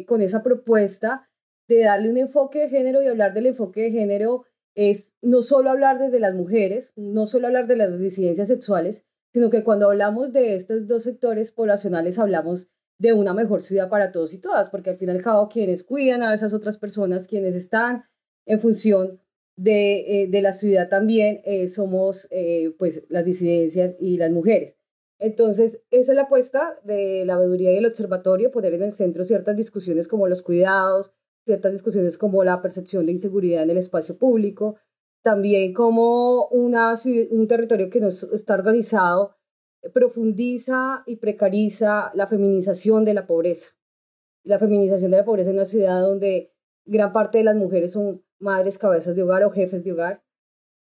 con 0.06 0.20
esa 0.20 0.42
propuesta 0.42 1.26
de 1.68 1.84
darle 1.84 2.10
un 2.10 2.16
enfoque 2.16 2.60
de 2.60 2.68
género 2.68 3.02
y 3.02 3.06
hablar 3.06 3.34
del 3.34 3.46
enfoque 3.46 3.82
de 3.82 3.90
género 3.90 4.44
es 4.74 5.14
no 5.22 5.42
solo 5.42 5.70
hablar 5.70 5.98
desde 5.98 6.20
las 6.20 6.34
mujeres, 6.34 6.92
no 6.96 7.26
solo 7.26 7.46
hablar 7.46 7.66
de 7.66 7.76
las 7.76 7.98
disidencias 7.98 8.48
sexuales, 8.48 9.04
sino 9.32 9.50
que 9.50 9.64
cuando 9.64 9.86
hablamos 9.86 10.32
de 10.32 10.54
estos 10.54 10.86
dos 10.86 11.02
sectores 11.02 11.50
poblacionales 11.50 12.18
hablamos 12.18 12.68
de 12.98 13.12
una 13.12 13.34
mejor 13.34 13.62
ciudad 13.62 13.88
para 13.88 14.12
todos 14.12 14.32
y 14.32 14.40
todas, 14.40 14.70
porque 14.70 14.90
al 14.90 14.96
fin 14.96 15.08
y 15.08 15.12
al 15.12 15.22
cabo 15.22 15.48
quienes 15.48 15.82
cuidan 15.82 16.22
a 16.22 16.34
esas 16.34 16.54
otras 16.54 16.78
personas, 16.78 17.26
quienes 17.26 17.54
están 17.54 18.04
en 18.46 18.60
función 18.60 19.20
de, 19.56 20.22
eh, 20.22 20.28
de 20.28 20.42
la 20.42 20.52
ciudad 20.52 20.88
también, 20.88 21.40
eh, 21.44 21.68
somos 21.68 22.28
eh, 22.30 22.74
pues 22.78 23.04
las 23.08 23.24
disidencias 23.24 23.96
y 23.98 24.16
las 24.18 24.30
mujeres. 24.30 24.76
Entonces, 25.18 25.80
esa 25.90 26.12
es 26.12 26.16
la 26.16 26.22
apuesta 26.22 26.78
de 26.84 27.24
la 27.24 27.38
veeduría 27.38 27.72
y 27.72 27.76
el 27.78 27.86
observatorio, 27.86 28.50
poner 28.50 28.74
en 28.74 28.82
el 28.82 28.92
centro 28.92 29.24
ciertas 29.24 29.56
discusiones 29.56 30.08
como 30.08 30.28
los 30.28 30.42
cuidados, 30.42 31.12
ciertas 31.46 31.72
discusiones 31.72 32.18
como 32.18 32.44
la 32.44 32.60
percepción 32.60 33.06
de 33.06 33.12
inseguridad 33.12 33.62
en 33.62 33.70
el 33.70 33.78
espacio 33.78 34.18
público, 34.18 34.76
también 35.22 35.72
como 35.72 36.48
una, 36.48 36.94
un 37.30 37.48
territorio 37.48 37.88
que 37.88 38.00
no 38.00 38.08
está 38.08 38.54
organizado 38.54 39.36
profundiza 39.92 41.02
y 41.06 41.16
precariza 41.16 42.10
la 42.14 42.26
feminización 42.26 43.04
de 43.04 43.14
la 43.14 43.26
pobreza. 43.26 43.70
La 44.42 44.58
feminización 44.58 45.10
de 45.10 45.18
la 45.18 45.24
pobreza 45.24 45.50
en 45.50 45.56
una 45.56 45.64
ciudad 45.64 46.00
donde 46.00 46.52
gran 46.84 47.12
parte 47.12 47.38
de 47.38 47.44
las 47.44 47.56
mujeres 47.56 47.92
son 47.92 48.24
madres, 48.38 48.78
cabezas 48.78 49.16
de 49.16 49.22
hogar 49.22 49.42
o 49.44 49.50
jefes 49.50 49.84
de 49.84 49.92
hogar. 49.92 50.22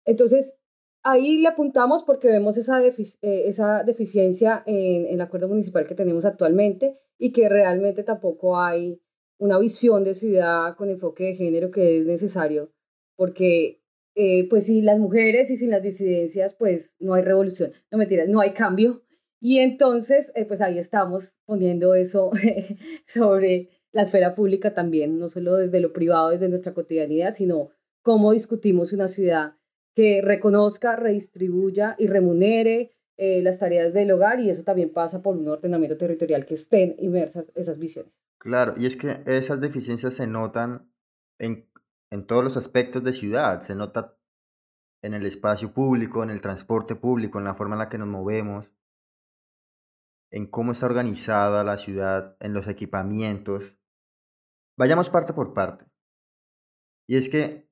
Entonces, 0.04 0.56
ahí 1.02 1.38
le 1.38 1.48
apuntamos 1.48 2.02
porque 2.02 2.28
vemos 2.28 2.56
esa, 2.56 2.84
eh, 2.84 2.94
esa 3.22 3.84
deficiencia 3.84 4.62
en, 4.66 5.06
en 5.06 5.14
el 5.14 5.20
acuerdo 5.20 5.48
municipal 5.48 5.86
que 5.86 5.94
tenemos 5.94 6.24
actualmente 6.24 6.98
y 7.18 7.32
que 7.32 7.48
realmente 7.48 8.02
tampoco 8.02 8.58
hay 8.58 9.00
una 9.38 9.58
visión 9.58 10.04
de 10.04 10.14
ciudad 10.14 10.76
con 10.76 10.88
enfoque 10.88 11.24
de 11.24 11.34
género 11.34 11.70
que 11.70 11.98
es 11.98 12.06
necesario, 12.06 12.72
porque 13.16 13.81
eh, 14.14 14.48
pues 14.48 14.66
sin 14.66 14.84
las 14.84 14.98
mujeres 14.98 15.50
y 15.50 15.56
sin 15.56 15.70
las 15.70 15.82
disidencias, 15.82 16.54
pues 16.54 16.96
no 17.00 17.14
hay 17.14 17.22
revolución, 17.22 17.72
no 17.90 17.98
mentiras, 17.98 18.28
no 18.28 18.40
hay 18.40 18.52
cambio. 18.52 19.02
Y 19.40 19.58
entonces, 19.58 20.30
eh, 20.34 20.44
pues 20.44 20.60
ahí 20.60 20.78
estamos 20.78 21.38
poniendo 21.44 21.94
eso 21.94 22.30
sobre 23.06 23.70
la 23.92 24.02
esfera 24.02 24.34
pública 24.34 24.74
también, 24.74 25.18
no 25.18 25.28
solo 25.28 25.56
desde 25.56 25.80
lo 25.80 25.92
privado, 25.92 26.30
desde 26.30 26.48
nuestra 26.48 26.74
cotidianidad, 26.74 27.32
sino 27.32 27.70
cómo 28.02 28.32
discutimos 28.32 28.92
una 28.92 29.08
ciudad 29.08 29.54
que 29.94 30.20
reconozca, 30.22 30.96
redistribuya 30.96 31.96
y 31.98 32.06
remunere 32.06 32.92
eh, 33.18 33.42
las 33.42 33.58
tareas 33.58 33.92
del 33.92 34.10
hogar 34.10 34.40
y 34.40 34.50
eso 34.50 34.64
también 34.64 34.92
pasa 34.92 35.22
por 35.22 35.36
un 35.36 35.46
ordenamiento 35.48 35.98
territorial 35.98 36.46
que 36.46 36.54
estén 36.54 36.96
inmersas 36.98 37.52
esas 37.54 37.78
visiones. 37.78 38.18
Claro, 38.38 38.74
y 38.76 38.86
es 38.86 38.96
que 38.96 39.20
esas 39.26 39.60
deficiencias 39.60 40.14
se 40.14 40.26
notan 40.26 40.90
en, 41.38 41.68
en 42.12 42.26
todos 42.26 42.44
los 42.44 42.58
aspectos 42.58 43.02
de 43.02 43.14
ciudad, 43.14 43.62
se 43.62 43.74
nota 43.74 44.18
en 45.02 45.14
el 45.14 45.24
espacio 45.24 45.72
público, 45.72 46.22
en 46.22 46.28
el 46.28 46.42
transporte 46.42 46.94
público, 46.94 47.38
en 47.38 47.44
la 47.44 47.54
forma 47.54 47.74
en 47.74 47.78
la 47.78 47.88
que 47.88 47.96
nos 47.96 48.06
movemos, 48.06 48.70
en 50.30 50.46
cómo 50.46 50.72
está 50.72 50.84
organizada 50.84 51.64
la 51.64 51.78
ciudad, 51.78 52.36
en 52.40 52.52
los 52.52 52.68
equipamientos. 52.68 53.78
Vayamos 54.76 55.08
parte 55.08 55.32
por 55.32 55.54
parte. 55.54 55.86
Y 57.08 57.16
es 57.16 57.30
que 57.30 57.66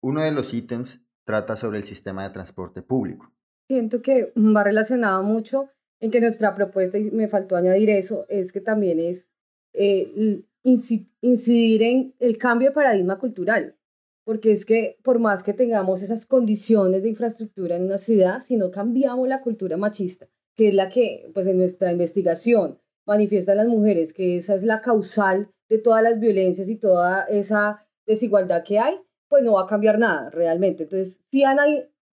uno 0.00 0.22
de 0.22 0.30
los 0.30 0.54
ítems 0.54 1.04
trata 1.24 1.56
sobre 1.56 1.78
el 1.78 1.84
sistema 1.84 2.22
de 2.22 2.30
transporte 2.30 2.82
público. 2.82 3.34
Siento 3.68 4.00
que 4.00 4.32
va 4.36 4.62
relacionado 4.62 5.24
mucho 5.24 5.70
en 5.98 6.12
que 6.12 6.20
nuestra 6.20 6.54
propuesta, 6.54 6.98
y 6.98 7.10
me 7.10 7.26
faltó 7.26 7.56
añadir 7.56 7.90
eso, 7.90 8.26
es 8.28 8.52
que 8.52 8.60
también 8.60 9.00
es 9.00 9.32
eh, 9.72 10.44
incidir 10.66 11.82
en 11.82 12.14
el 12.18 12.38
cambio 12.38 12.68
de 12.68 12.74
paradigma 12.74 13.18
cultural, 13.18 13.76
porque 14.24 14.50
es 14.50 14.66
que 14.66 14.98
por 15.04 15.20
más 15.20 15.44
que 15.44 15.52
tengamos 15.52 16.02
esas 16.02 16.26
condiciones 16.26 17.04
de 17.04 17.10
infraestructura 17.10 17.76
en 17.76 17.84
una 17.84 17.98
ciudad, 17.98 18.40
si 18.40 18.56
no 18.56 18.72
cambiamos 18.72 19.28
la 19.28 19.40
cultura 19.40 19.76
machista, 19.76 20.28
que 20.56 20.68
es 20.68 20.74
la 20.74 20.88
que, 20.88 21.30
pues 21.32 21.46
en 21.46 21.58
nuestra 21.58 21.92
investigación 21.92 22.80
manifiestan 23.06 23.58
las 23.58 23.68
mujeres, 23.68 24.12
que 24.12 24.38
esa 24.38 24.56
es 24.56 24.64
la 24.64 24.80
causal 24.80 25.50
de 25.68 25.78
todas 25.78 26.02
las 26.02 26.18
violencias 26.18 26.68
y 26.68 26.76
toda 26.76 27.22
esa 27.24 27.86
desigualdad 28.04 28.64
que 28.64 28.80
hay, 28.80 28.96
pues 29.28 29.44
no 29.44 29.52
va 29.52 29.62
a 29.62 29.66
cambiar 29.66 29.98
nada 29.98 30.30
realmente. 30.30 30.84
Entonces, 30.84 31.22
sí, 31.30 31.44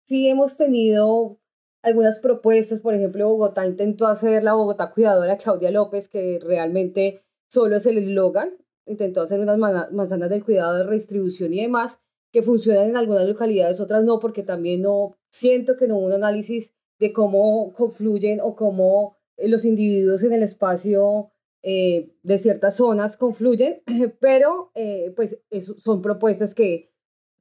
sí 0.05 0.27
hemos 0.27 0.57
tenido 0.57 1.39
algunas 1.81 2.19
propuestas, 2.19 2.79
por 2.79 2.93
ejemplo, 2.93 3.27
Bogotá 3.27 3.65
intentó 3.65 4.05
hacer 4.07 4.43
la 4.43 4.53
Bogotá 4.53 4.91
cuidadora 4.91 5.37
Claudia 5.37 5.71
López, 5.71 6.07
que 6.07 6.39
realmente 6.41 7.23
solo 7.53 7.75
es 7.75 7.85
el 7.85 7.99
eslogan, 7.99 8.49
intentó 8.87 9.21
hacer 9.21 9.39
unas 9.39 9.59
manzanas 9.91 10.29
del 10.31 10.43
cuidado 10.43 10.75
de 10.75 10.83
redistribución 10.85 11.53
y 11.53 11.61
demás, 11.61 11.99
que 12.31 12.41
funcionan 12.41 12.89
en 12.89 12.97
algunas 12.97 13.27
localidades, 13.27 13.79
otras 13.79 14.03
no, 14.03 14.19
porque 14.19 14.41
también 14.41 14.81
no 14.81 15.15
siento 15.29 15.77
que 15.77 15.87
no 15.87 15.97
hubo 15.97 16.07
un 16.07 16.13
análisis 16.13 16.73
de 16.99 17.13
cómo 17.13 17.71
confluyen 17.73 18.39
o 18.41 18.55
cómo 18.55 19.17
eh, 19.37 19.47
los 19.49 19.65
individuos 19.65 20.23
en 20.23 20.33
el 20.33 20.41
espacio 20.41 21.31
eh, 21.61 22.11
de 22.23 22.37
ciertas 22.39 22.77
zonas 22.77 23.17
confluyen, 23.17 23.83
pero 24.19 24.71
eh, 24.73 25.13
pues 25.15 25.37
son 25.77 26.01
propuestas 26.01 26.55
que 26.55 26.91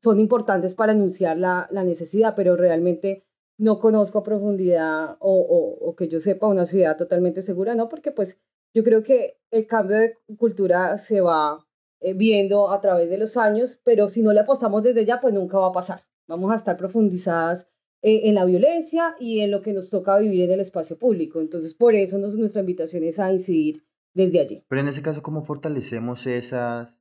son 0.03 0.21
importantes 0.21 0.75
para 0.75 0.93
anunciar 0.93 1.39
la, 1.39 1.69
la 1.71 1.85
necesidad, 1.85 2.35
pero 2.37 2.55
realmente 2.57 3.25
no 3.57 3.79
conozco 3.79 4.19
a 4.19 4.25
profundidad 4.25 5.17
o, 5.21 5.79
o, 5.81 5.95
que 5.97 6.09
yo 6.09 6.21
sepa 6.21 6.49
una 6.49 6.67
ciudad 6.67 6.99
totalmente 6.99 7.41
segura, 7.41 7.75
no, 7.75 7.89
porque 7.89 8.11
pues 8.11 8.39
yo 8.75 8.85
creo 8.85 9.03
que 9.03 9.39
el 9.51 9.67
cambio 9.67 9.99
de 9.99 10.19
cultura 10.37 10.97
se 10.99 11.21
va 11.21 11.67
eh, 12.01 12.15
viendo 12.15 12.71
a 12.71 12.81
través 12.81 13.11
de 13.11 13.19
los 13.19 13.37
años, 13.37 13.81
pero 13.85 14.09
si 14.09 14.23
no 14.23 14.33
le 14.33 14.41
apostamos 14.41 14.83
desde 14.83 15.05
ya, 15.05 15.21
pues 15.21 15.35
nunca 15.35 15.59
va 15.59 15.69
a 15.69 15.73
pasar. 15.73 16.03
Vamos 16.27 16.51
a 16.51 16.57
estar 16.57 16.77
profundizadas 16.77 17.69
eh, 18.03 18.23
en 18.25 18.35
la 18.35 18.45
violencia 18.45 19.15
y 19.21 19.41
en 19.41 19.51
lo 19.51 19.63
que 19.63 19.73
nos 19.73 19.91
toca 19.91 20.19
vivir 20.19 20.43
en 20.43 20.51
el 20.53 20.61
espacio 20.61 20.99
público. 20.99 21.41
Entonces, 21.41 21.75
por 21.75 21.95
eso 21.95 22.19
nos, 22.19 22.37
nuestra 22.37 22.61
invitación 22.61 23.05
es 23.05 23.19
a 23.19 23.33
incidir 23.33 23.85
desde 24.15 24.41
allí. 24.41 24.65
Pero 24.69 24.81
en 24.81 24.89
ese 24.89 25.03
caso, 25.03 25.23
¿cómo 25.23 25.45
fortalecemos 25.45 26.27
esas, 26.27 26.97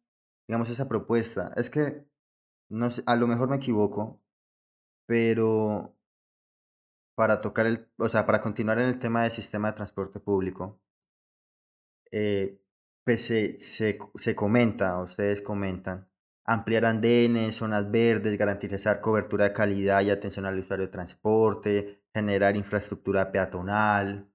digamos, 0.48 0.70
esa 0.70 0.88
propuesta? 0.88 1.54
Es 1.56 1.70
que, 1.70 2.06
no 2.70 2.90
sé, 2.90 3.04
a 3.06 3.16
lo 3.16 3.28
mejor 3.28 3.50
me 3.50 3.56
equivoco, 3.56 4.22
pero 5.08 5.96
para 7.16 7.42
tocar 7.42 7.68
el, 7.68 7.88
o 7.98 8.10
sea, 8.10 8.26
para 8.26 8.42
continuar 8.42 8.80
en 8.80 8.86
el 8.86 9.00
tema 9.00 9.24
del 9.24 9.32
sistema 9.32 9.70
de 9.72 9.78
transporte 9.78 10.20
público, 10.20 10.80
eh, 12.12 12.62
pues 13.04 13.26
se, 13.26 13.58
se, 13.60 13.98
se 14.16 14.36
comenta, 14.36 15.02
ustedes 15.02 15.42
comentan, 15.42 16.08
ampliar 16.46 16.86
andenes, 16.86 17.56
zonas 17.56 17.90
verdes, 17.90 18.38
garantizar 18.38 19.02
cobertura 19.02 19.46
de 19.46 19.54
calidad 19.54 20.02
y 20.02 20.10
atención 20.10 20.46
al 20.46 20.60
usuario 20.60 20.86
de 20.88 20.92
transporte, 20.92 22.04
generar 22.14 22.56
infraestructura 22.56 23.32
peatonal. 23.32 24.30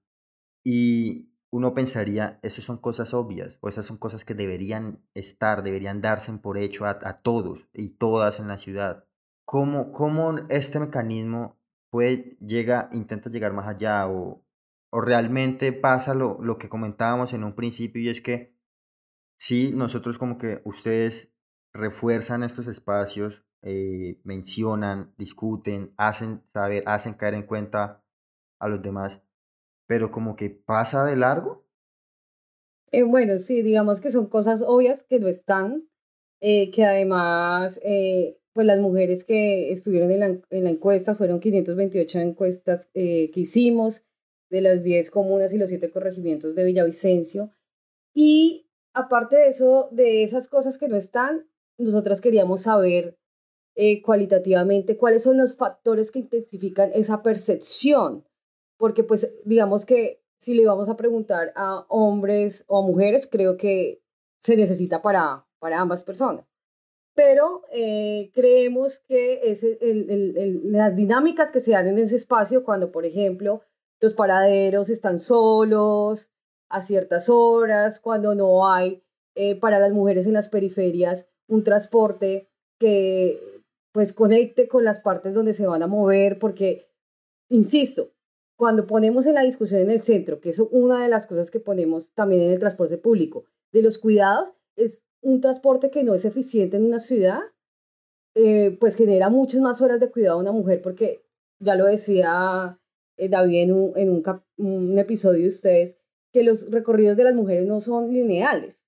Y 0.63 1.31
uno 1.49 1.73
pensaría, 1.73 2.39
esas 2.43 2.65
son 2.65 2.77
cosas 2.77 3.13
obvias, 3.13 3.57
o 3.61 3.69
esas 3.69 3.85
son 3.85 3.97
cosas 3.97 4.25
que 4.25 4.33
deberían 4.33 5.01
estar, 5.13 5.63
deberían 5.63 6.01
darse 6.01 6.33
por 6.33 6.57
hecho 6.57 6.85
a, 6.85 6.99
a 7.03 7.21
todos 7.21 7.67
y 7.73 7.91
todas 7.91 8.39
en 8.39 8.47
la 8.47 8.57
ciudad. 8.57 9.05
¿Cómo, 9.45 9.93
cómo 9.93 10.35
este 10.49 10.79
mecanismo 10.79 11.57
puede, 11.89 12.37
llega, 12.41 12.89
intenta 12.91 13.29
llegar 13.29 13.53
más 13.53 13.67
allá 13.67 14.09
o, 14.09 14.43
o 14.89 15.01
realmente 15.01 15.73
pasa 15.73 16.13
lo, 16.13 16.37
lo 16.41 16.57
que 16.57 16.69
comentábamos 16.69 17.33
en 17.33 17.43
un 17.43 17.55
principio 17.55 18.01
y 18.01 18.09
es 18.09 18.21
que 18.21 18.55
sí, 19.37 19.71
nosotros 19.73 20.17
como 20.17 20.37
que 20.37 20.61
ustedes 20.63 21.33
refuerzan 21.73 22.43
estos 22.43 22.67
espacios, 22.67 23.45
eh, 23.61 24.19
mencionan, 24.23 25.13
discuten, 25.17 25.93
hacen 25.97 26.43
saber, 26.53 26.83
hacen 26.85 27.13
caer 27.13 27.33
en 27.33 27.43
cuenta 27.43 28.03
a 28.59 28.67
los 28.67 28.81
demás, 28.81 29.23
pero 29.87 30.11
como 30.11 30.35
que 30.35 30.49
pasa 30.49 31.05
de 31.05 31.15
largo. 31.15 31.65
Eh, 32.91 33.03
bueno, 33.03 33.37
sí, 33.37 33.61
digamos 33.61 33.99
que 33.99 34.11
son 34.11 34.27
cosas 34.27 34.63
obvias 34.65 35.03
que 35.03 35.19
no 35.19 35.27
están, 35.27 35.87
eh, 36.39 36.71
que 36.71 36.85
además, 36.85 37.79
pues 38.53 38.65
las 38.65 38.79
mujeres 38.79 39.23
que 39.23 39.71
estuvieron 39.71 40.11
en 40.11 40.19
la, 40.19 40.25
en 40.27 40.63
la 40.63 40.69
encuesta 40.69 41.15
fueron 41.15 41.39
528 41.39 42.19
encuestas 42.19 42.87
que 42.93 43.31
hicimos 43.35 44.05
de 44.49 44.61
las 44.61 44.83
10 44.83 45.11
comunas 45.11 45.53
y 45.53 45.57
los 45.57 45.69
7 45.69 45.89
corregimientos 45.91 46.55
de 46.55 46.63
Villavicencio. 46.63 47.51
Y 48.13 48.69
aparte 48.93 49.35
de 49.35 49.49
eso, 49.49 49.89
de 49.91 50.23
esas 50.23 50.47
cosas 50.47 50.77
que 50.77 50.87
no 50.87 50.95
están, 50.95 51.47
nosotras 51.77 52.21
queríamos 52.21 52.63
saber 52.63 53.17
eh, 53.75 54.01
cualitativamente 54.01 54.97
cuáles 54.97 55.23
son 55.23 55.37
los 55.37 55.55
factores 55.55 56.09
que 56.09 56.19
intensifican 56.19 56.89
esa 56.95 57.21
percepción, 57.21 58.25
porque 58.77 59.03
pues 59.03 59.31
digamos 59.45 59.85
que 59.85 60.23
si 60.39 60.55
le 60.55 60.65
vamos 60.65 60.89
a 60.89 60.97
preguntar 60.97 61.53
a 61.55 61.85
hombres 61.89 62.63
o 62.67 62.79
a 62.79 62.81
mujeres, 62.81 63.27
creo 63.27 63.57
que 63.57 64.01
se 64.39 64.55
necesita 64.55 65.01
para, 65.01 65.45
para 65.59 65.79
ambas 65.79 66.01
personas. 66.01 66.45
Pero 67.13 67.63
eh, 67.71 68.31
creemos 68.33 68.99
que 69.07 69.41
es 69.43 69.63
las 70.63 70.95
dinámicas 70.95 71.51
que 71.51 71.59
se 71.59 71.71
dan 71.71 71.87
en 71.87 71.97
ese 71.99 72.15
espacio, 72.15 72.63
cuando 72.63 72.91
por 72.91 73.05
ejemplo 73.05 73.61
los 73.99 74.13
paraderos 74.13 74.89
están 74.89 75.19
solos 75.19 76.31
a 76.69 76.81
ciertas 76.81 77.29
horas, 77.29 77.99
cuando 77.99 78.35
no 78.35 78.69
hay 78.69 79.03
eh, 79.35 79.59
para 79.59 79.79
las 79.79 79.91
mujeres 79.91 80.27
en 80.27 80.33
las 80.33 80.49
periferias 80.49 81.27
un 81.47 81.63
transporte 81.63 82.49
que 82.79 83.39
pues 83.91 84.13
conecte 84.13 84.67
con 84.67 84.83
las 84.83 84.99
partes 84.99 85.33
donde 85.33 85.53
se 85.53 85.65
van 85.65 85.81
a 85.81 85.87
mover, 85.87 86.37
porque, 86.37 86.87
insisto, 87.49 88.11
cuando 88.55 88.85
ponemos 88.85 89.25
en 89.25 89.35
la 89.35 89.43
discusión 89.43 89.81
en 89.81 89.89
el 89.89 90.01
centro, 90.01 90.39
que 90.39 90.49
es 90.49 90.59
una 90.59 91.01
de 91.01 91.09
las 91.09 91.25
cosas 91.25 91.49
que 91.49 91.59
ponemos 91.59 92.13
también 92.13 92.41
en 92.41 92.51
el 92.51 92.59
transporte 92.59 92.97
público, 92.97 93.45
de 93.71 93.81
los 93.81 93.97
cuidados, 93.97 94.53
es 94.75 95.07
un 95.21 95.41
transporte 95.41 95.89
que 95.89 96.03
no 96.03 96.13
es 96.13 96.25
eficiente 96.25 96.77
en 96.77 96.85
una 96.85 96.99
ciudad, 96.99 97.39
eh, 98.35 98.77
pues 98.79 98.95
genera 98.95 99.29
muchas 99.29 99.61
más 99.61 99.81
horas 99.81 99.99
de 99.99 100.11
cuidado 100.11 100.37
a 100.37 100.41
una 100.41 100.51
mujer, 100.51 100.81
porque 100.81 101.25
ya 101.59 101.75
lo 101.75 101.85
decía 101.85 102.79
eh, 103.17 103.29
David 103.29 103.63
en, 103.63 103.71
un, 103.73 103.93
en 103.97 104.09
un, 104.09 104.23
un 104.57 104.99
episodio 104.99 105.41
de 105.41 105.47
ustedes, 105.47 105.95
que 106.31 106.43
los 106.43 106.69
recorridos 106.71 107.17
de 107.17 107.23
las 107.23 107.35
mujeres 107.35 107.65
no 107.65 107.81
son 107.81 108.13
lineales. 108.13 108.85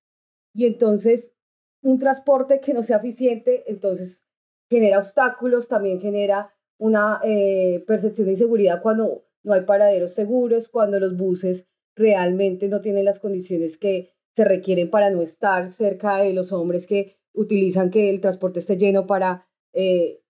Y 0.54 0.66
entonces 0.66 1.34
un 1.82 1.98
transporte 1.98 2.60
que 2.60 2.74
no 2.74 2.82
sea 2.82 2.98
eficiente, 2.98 3.64
entonces 3.70 4.26
genera 4.68 4.98
obstáculos, 4.98 5.68
también 5.68 6.00
genera 6.00 6.52
una 6.78 7.20
eh, 7.24 7.84
percepción 7.86 8.26
de 8.26 8.32
inseguridad 8.32 8.82
cuando 8.82 9.24
no 9.42 9.52
hay 9.52 9.62
paraderos 9.62 10.14
seguros, 10.14 10.68
cuando 10.68 11.00
los 11.00 11.16
buses 11.16 11.66
realmente 11.96 12.68
no 12.68 12.80
tienen 12.80 13.04
las 13.04 13.18
condiciones 13.18 13.76
que 13.76 14.12
se 14.34 14.44
requieren 14.44 14.90
para 14.90 15.10
no 15.10 15.22
estar 15.22 15.70
cerca 15.70 16.18
de 16.18 16.32
los 16.32 16.52
hombres 16.52 16.86
que 16.86 17.16
utilizan 17.34 17.90
que 17.90 18.10
el 18.10 18.20
transporte 18.20 18.60
esté 18.60 18.76
lleno 18.76 19.06
para 19.06 19.46
eh, 19.72 20.22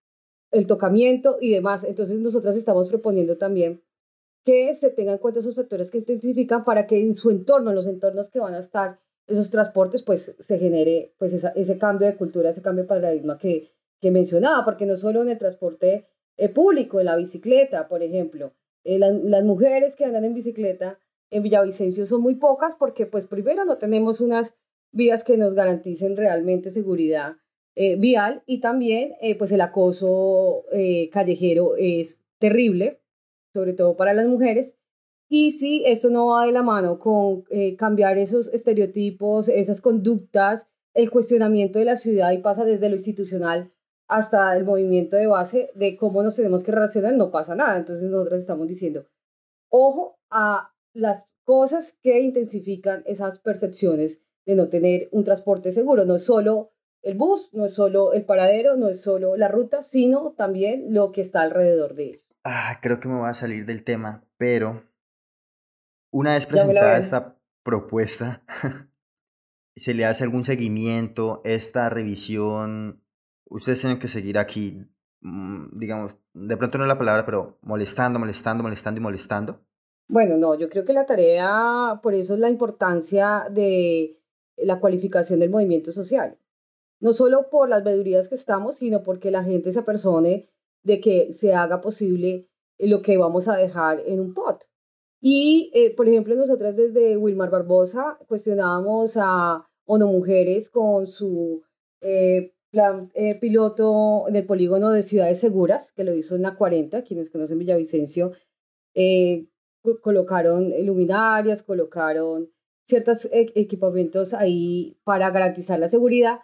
el 0.50 0.66
tocamiento 0.66 1.36
y 1.40 1.50
demás. 1.50 1.84
Entonces 1.84 2.20
nosotras 2.20 2.56
estamos 2.56 2.88
proponiendo 2.88 3.36
también 3.36 3.82
que 4.44 4.74
se 4.74 4.90
tengan 4.90 5.14
en 5.14 5.20
cuenta 5.20 5.40
esos 5.40 5.54
factores 5.54 5.90
que 5.90 5.98
intensifican 5.98 6.64
para 6.64 6.86
que 6.86 7.00
en 7.00 7.14
su 7.14 7.30
entorno, 7.30 7.70
en 7.70 7.76
los 7.76 7.86
entornos 7.86 8.30
que 8.30 8.40
van 8.40 8.54
a 8.54 8.60
estar 8.60 8.98
esos 9.26 9.50
transportes, 9.50 10.02
pues 10.02 10.34
se 10.38 10.58
genere 10.58 11.14
pues 11.18 11.32
ese 11.32 11.78
cambio 11.78 12.08
de 12.08 12.16
cultura, 12.16 12.50
ese 12.50 12.62
cambio 12.62 12.84
de 12.84 12.88
paradigma 12.88 13.38
que, 13.38 13.68
que 14.00 14.10
mencionaba, 14.10 14.64
porque 14.64 14.86
no 14.86 14.96
solo 14.96 15.22
en 15.22 15.28
el 15.28 15.38
transporte 15.38 16.06
eh, 16.36 16.48
público, 16.48 16.98
en 17.00 17.06
la 17.06 17.16
bicicleta, 17.16 17.86
por 17.86 18.02
ejemplo, 18.02 18.54
eh, 18.82 18.98
las 18.98 19.44
mujeres 19.44 19.94
que 19.94 20.04
andan 20.04 20.24
en 20.24 20.34
bicicleta 20.34 20.98
en 21.30 21.42
Villavicencio 21.42 22.06
son 22.06 22.22
muy 22.22 22.36
pocas 22.36 22.74
porque 22.74 23.06
pues 23.06 23.26
primero 23.26 23.64
no 23.64 23.78
tenemos 23.78 24.20
unas 24.20 24.54
vías 24.90 25.22
que 25.22 25.36
nos 25.36 25.54
garanticen 25.54 26.16
realmente 26.16 26.70
seguridad 26.70 27.36
eh, 27.76 27.96
vial 27.96 28.42
y 28.46 28.60
también 28.60 29.14
pues 29.38 29.52
el 29.52 29.60
acoso 29.60 30.64
callejero 31.12 31.76
es 31.76 32.20
terrible, 32.38 33.00
sobre 33.52 33.72
todo 33.72 33.96
para 33.96 34.14
las 34.14 34.26
mujeres, 34.26 34.74
y 35.28 35.52
si 35.52 35.84
esto 35.86 36.10
no 36.10 36.26
va 36.26 36.46
de 36.46 36.52
la 36.52 36.62
mano 36.62 36.98
con 36.98 37.44
eh, 37.50 37.76
cambiar 37.76 38.18
esos 38.18 38.48
estereotipos, 38.48 39.48
esas 39.48 39.80
conductas, 39.80 40.66
el 40.92 41.10
cuestionamiento 41.10 41.78
de 41.78 41.84
la 41.84 41.94
ciudad 41.94 42.32
y 42.32 42.38
pasa 42.38 42.64
desde 42.64 42.88
lo 42.88 42.96
institucional 42.96 43.72
hasta 44.08 44.56
el 44.56 44.64
movimiento 44.64 45.16
de 45.16 45.28
base 45.28 45.68
de 45.76 45.96
cómo 45.96 46.24
nos 46.24 46.34
tenemos 46.34 46.64
que 46.64 46.72
relacionar, 46.72 47.14
no 47.14 47.30
pasa 47.30 47.54
nada. 47.54 47.78
Entonces 47.78 48.10
nosotros 48.10 48.40
estamos 48.40 48.66
diciendo, 48.66 49.06
ojo 49.68 50.18
a 50.30 50.72
las 50.92 51.26
cosas 51.44 51.96
que 52.02 52.20
intensifican 52.20 53.04
esas 53.06 53.38
percepciones 53.38 54.20
de 54.46 54.56
no 54.56 54.68
tener 54.68 55.08
un 55.12 55.22
transporte 55.22 55.70
seguro. 55.70 56.04
No 56.04 56.16
es 56.16 56.24
solo 56.24 56.72
el 57.02 57.16
bus, 57.16 57.50
no 57.52 57.66
es 57.66 57.72
solo 57.72 58.12
el 58.12 58.24
paradero, 58.24 58.76
no 58.76 58.88
es 58.88 59.00
solo 59.00 59.36
la 59.36 59.46
ruta, 59.46 59.82
sino 59.82 60.32
también 60.32 60.92
lo 60.92 61.12
que 61.12 61.20
está 61.20 61.42
alrededor 61.42 61.94
de 61.94 62.10
él. 62.10 62.22
Ah, 62.44 62.78
creo 62.80 63.00
que 63.00 63.08
me 63.08 63.18
voy 63.18 63.28
a 63.28 63.34
salir 63.34 63.66
del 63.66 63.84
tema, 63.84 64.24
pero 64.38 64.82
una 66.10 66.34
vez 66.34 66.46
presentada 66.46 66.98
esta 66.98 67.36
propuesta, 67.62 68.42
¿se 69.76 69.94
le 69.94 70.06
hace 70.06 70.24
algún 70.24 70.44
seguimiento? 70.44 71.42
Esta 71.44 71.90
revisión, 71.90 73.02
ustedes 73.44 73.80
tienen 73.80 73.98
que 73.98 74.08
seguir 74.08 74.38
aquí, 74.38 74.86
mm, 75.20 75.78
digamos, 75.78 76.16
de 76.32 76.56
pronto 76.56 76.78
no 76.78 76.84
es 76.84 76.88
la 76.88 76.98
palabra, 76.98 77.26
pero 77.26 77.58
molestando, 77.62 78.18
molestando, 78.18 78.62
molestando 78.62 79.00
y 79.00 79.02
molestando. 79.02 79.60
Bueno, 80.08 80.36
no, 80.36 80.58
yo 80.58 80.68
creo 80.68 80.84
que 80.84 80.92
la 80.92 81.06
tarea, 81.06 82.00
por 82.02 82.14
eso 82.14 82.34
es 82.34 82.40
la 82.40 82.48
importancia 82.48 83.46
de 83.50 84.16
la 84.56 84.80
cualificación 84.80 85.40
del 85.40 85.50
movimiento 85.50 85.92
social. 85.92 86.38
No 87.00 87.12
solo 87.12 87.48
por 87.50 87.68
las 87.68 87.84
vedurías 87.84 88.28
que 88.28 88.34
estamos, 88.34 88.76
sino 88.76 89.02
porque 89.02 89.30
la 89.30 89.44
gente 89.44 89.72
se 89.72 89.78
apersone 89.78 90.46
de 90.82 91.00
que 91.00 91.32
se 91.32 91.54
haga 91.54 91.80
posible 91.80 92.46
lo 92.78 93.02
que 93.02 93.18
vamos 93.18 93.48
a 93.48 93.56
dejar 93.56 94.02
en 94.06 94.20
un 94.20 94.34
pot. 94.34 94.64
Y, 95.20 95.70
eh, 95.74 95.94
por 95.94 96.08
ejemplo, 96.08 96.34
nosotras 96.34 96.76
desde 96.76 97.16
Wilmar 97.16 97.50
Barbosa 97.50 98.18
cuestionábamos 98.26 99.18
a 99.20 99.66
ONU 99.84 100.06
Mujeres 100.06 100.70
con 100.70 101.06
su 101.06 101.62
eh, 102.00 102.54
plan 102.70 103.10
eh, 103.14 103.38
piloto 103.38 104.24
del 104.30 104.46
polígono 104.46 104.90
de 104.90 105.02
ciudades 105.02 105.38
seguras, 105.38 105.92
que 105.92 106.04
lo 106.04 106.14
hizo 106.14 106.36
en 106.36 106.42
la 106.42 106.56
40, 106.56 107.02
quienes 107.02 107.30
conocen 107.30 107.58
Villavicencio, 107.58 108.32
colocaron 110.02 110.72
luminarias, 110.84 111.62
colocaron 111.62 112.50
ciertos 112.86 113.28
equipamientos 113.32 114.34
ahí 114.34 114.98
para 115.04 115.30
garantizar 115.30 115.78
la 115.78 115.88
seguridad, 115.88 116.40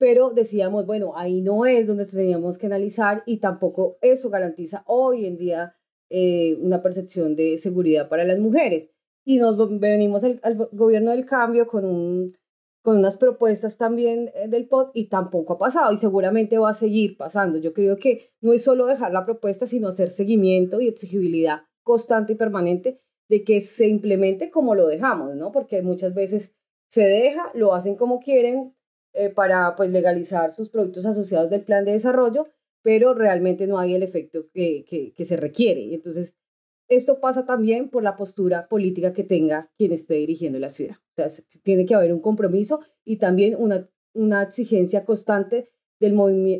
pero 0.00 0.30
decíamos, 0.30 0.86
bueno, 0.86 1.12
ahí 1.14 1.42
no 1.42 1.66
es 1.66 1.86
donde 1.86 2.06
teníamos 2.06 2.56
que 2.56 2.64
analizar 2.64 3.22
y 3.26 3.36
tampoco 3.36 3.98
eso 4.00 4.30
garantiza 4.30 4.82
hoy 4.86 5.26
en 5.26 5.36
día 5.36 5.76
eh, 6.08 6.56
una 6.58 6.80
percepción 6.80 7.36
de 7.36 7.58
seguridad 7.58 8.08
para 8.08 8.24
las 8.24 8.38
mujeres. 8.38 8.90
Y 9.26 9.36
nos 9.36 9.58
venimos 9.78 10.24
al, 10.24 10.70
gobierno 10.72 11.10
del 11.10 11.26
cambio 11.26 11.66
con, 11.66 11.84
un, 11.84 12.34
con 12.82 12.96
unas 12.96 13.18
propuestas 13.18 13.76
también 13.76 14.30
eh, 14.34 14.48
del 14.48 14.68
POT 14.68 14.92
y 14.94 15.10
tampoco 15.10 15.52
ha 15.52 15.58
pasado 15.58 15.92
y 15.92 15.98
seguramente 15.98 16.56
va 16.56 16.70
a 16.70 16.74
seguir 16.74 17.18
pasando. 17.18 17.58
Yo 17.58 17.74
creo 17.74 17.98
que 17.98 18.30
no 18.40 18.54
es 18.54 18.64
solo 18.64 18.86
dejar 18.86 19.12
la 19.12 19.26
propuesta, 19.26 19.66
sino 19.66 19.88
hacer 19.88 20.08
seguimiento 20.08 20.80
y 20.80 20.88
exigibilidad 20.88 21.64
constante 21.82 22.32
y 22.32 22.36
permanente 22.36 23.02
de 23.28 23.44
que 23.44 23.60
se 23.60 23.86
implemente 23.86 24.50
como 24.50 24.74
lo 24.74 24.86
dejamos, 24.86 25.36
¿no? 25.36 25.52
Porque 25.52 25.82
muchas 25.82 26.14
veces 26.14 26.56
se 26.88 27.02
deja, 27.02 27.50
lo 27.52 27.74
hacen 27.74 27.96
como 27.96 28.18
quieren 28.18 28.74
eh, 29.12 29.30
para 29.30 29.74
pues 29.76 29.90
legalizar 29.90 30.50
sus 30.50 30.68
productos 30.68 31.06
asociados 31.06 31.50
del 31.50 31.62
plan 31.62 31.84
de 31.84 31.92
desarrollo 31.92 32.46
pero 32.82 33.14
realmente 33.14 33.66
no 33.66 33.78
hay 33.78 33.94
el 33.94 34.02
efecto 34.02 34.48
que, 34.52 35.12
que, 35.16 35.24
se 35.24 35.36
requiere. 35.36 35.94
Entonces, 35.94 36.36
esto 36.88 37.20
pasa 37.20 37.44
también 37.44 37.90
por 37.90 38.02
la 38.02 38.16
postura 38.16 38.68
política 38.68 39.12
que 39.12 39.24
tenga 39.24 39.70
quien 39.76 39.92
esté 39.92 40.14
dirigiendo 40.14 40.58
la 40.58 40.70
ciudad. 40.70 40.96
O 41.16 41.28
sea, 41.28 41.44
tiene 41.62 41.86
que 41.86 41.94
haber 41.94 42.12
un 42.12 42.20
compromiso 42.20 42.80
y 43.04 43.16
también 43.16 43.54
una, 43.56 43.88
una 44.14 44.42
exigencia 44.42 45.04
constante 45.04 45.68
del, 46.00 46.16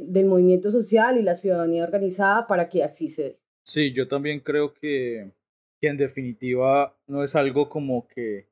del 0.08 0.26
movimiento 0.26 0.70
social 0.70 1.18
y 1.18 1.22
la 1.22 1.34
ciudadanía 1.34 1.84
organizada 1.84 2.46
para 2.46 2.68
que 2.68 2.84
así 2.84 3.08
se 3.08 3.22
dé. 3.22 3.40
Sí, 3.64 3.92
yo 3.92 4.08
también 4.08 4.40
creo 4.40 4.74
que, 4.74 5.32
que 5.80 5.88
en 5.88 5.96
definitiva 5.96 6.98
no 7.06 7.24
es 7.24 7.34
algo 7.34 7.68
como 7.68 8.06
que 8.06 8.48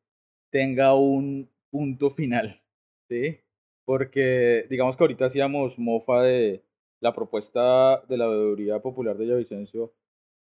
tenga 0.51 0.95
un 0.95 1.51
punto 1.71 2.09
final, 2.09 2.63
¿sí? 3.09 3.41
Porque 3.89 4.67
digamos 4.69 4.99
que 4.99 5.05
ahorita 5.05 5.25
hacíamos 5.25 5.79
mofa 5.79 6.21
de, 6.21 6.63
la 7.01 7.15
propuesta 7.15 8.03
de 8.07 8.19
la 8.19 8.27
veeduría 8.27 8.83
popular 8.83 9.17
de 9.17 9.25
Villavicencio, 9.25 9.95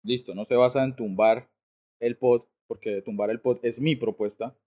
listo, 0.04 0.34
no 0.34 0.46
se 0.46 0.56
basa 0.56 0.84
en 0.84 0.96
tumbar 0.96 1.48
el 2.00 2.18
POT, 2.18 2.50
porque 2.66 3.04
tumbar 3.04 3.30
el 3.30 3.40
POT 3.40 3.64
es 3.64 3.80
mi 3.80 3.96
propuesta, 3.96 4.58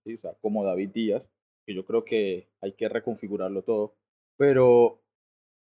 como 0.40 0.64
David 0.64 0.90
Díaz, 0.90 1.28
que 1.66 1.74
yo 1.74 1.84
creo 1.84 2.04
que 2.04 2.50
hay 2.60 2.74
que 2.74 2.88
reconfigurarlo 2.88 3.62
todo, 3.62 3.96
pero, 4.36 5.02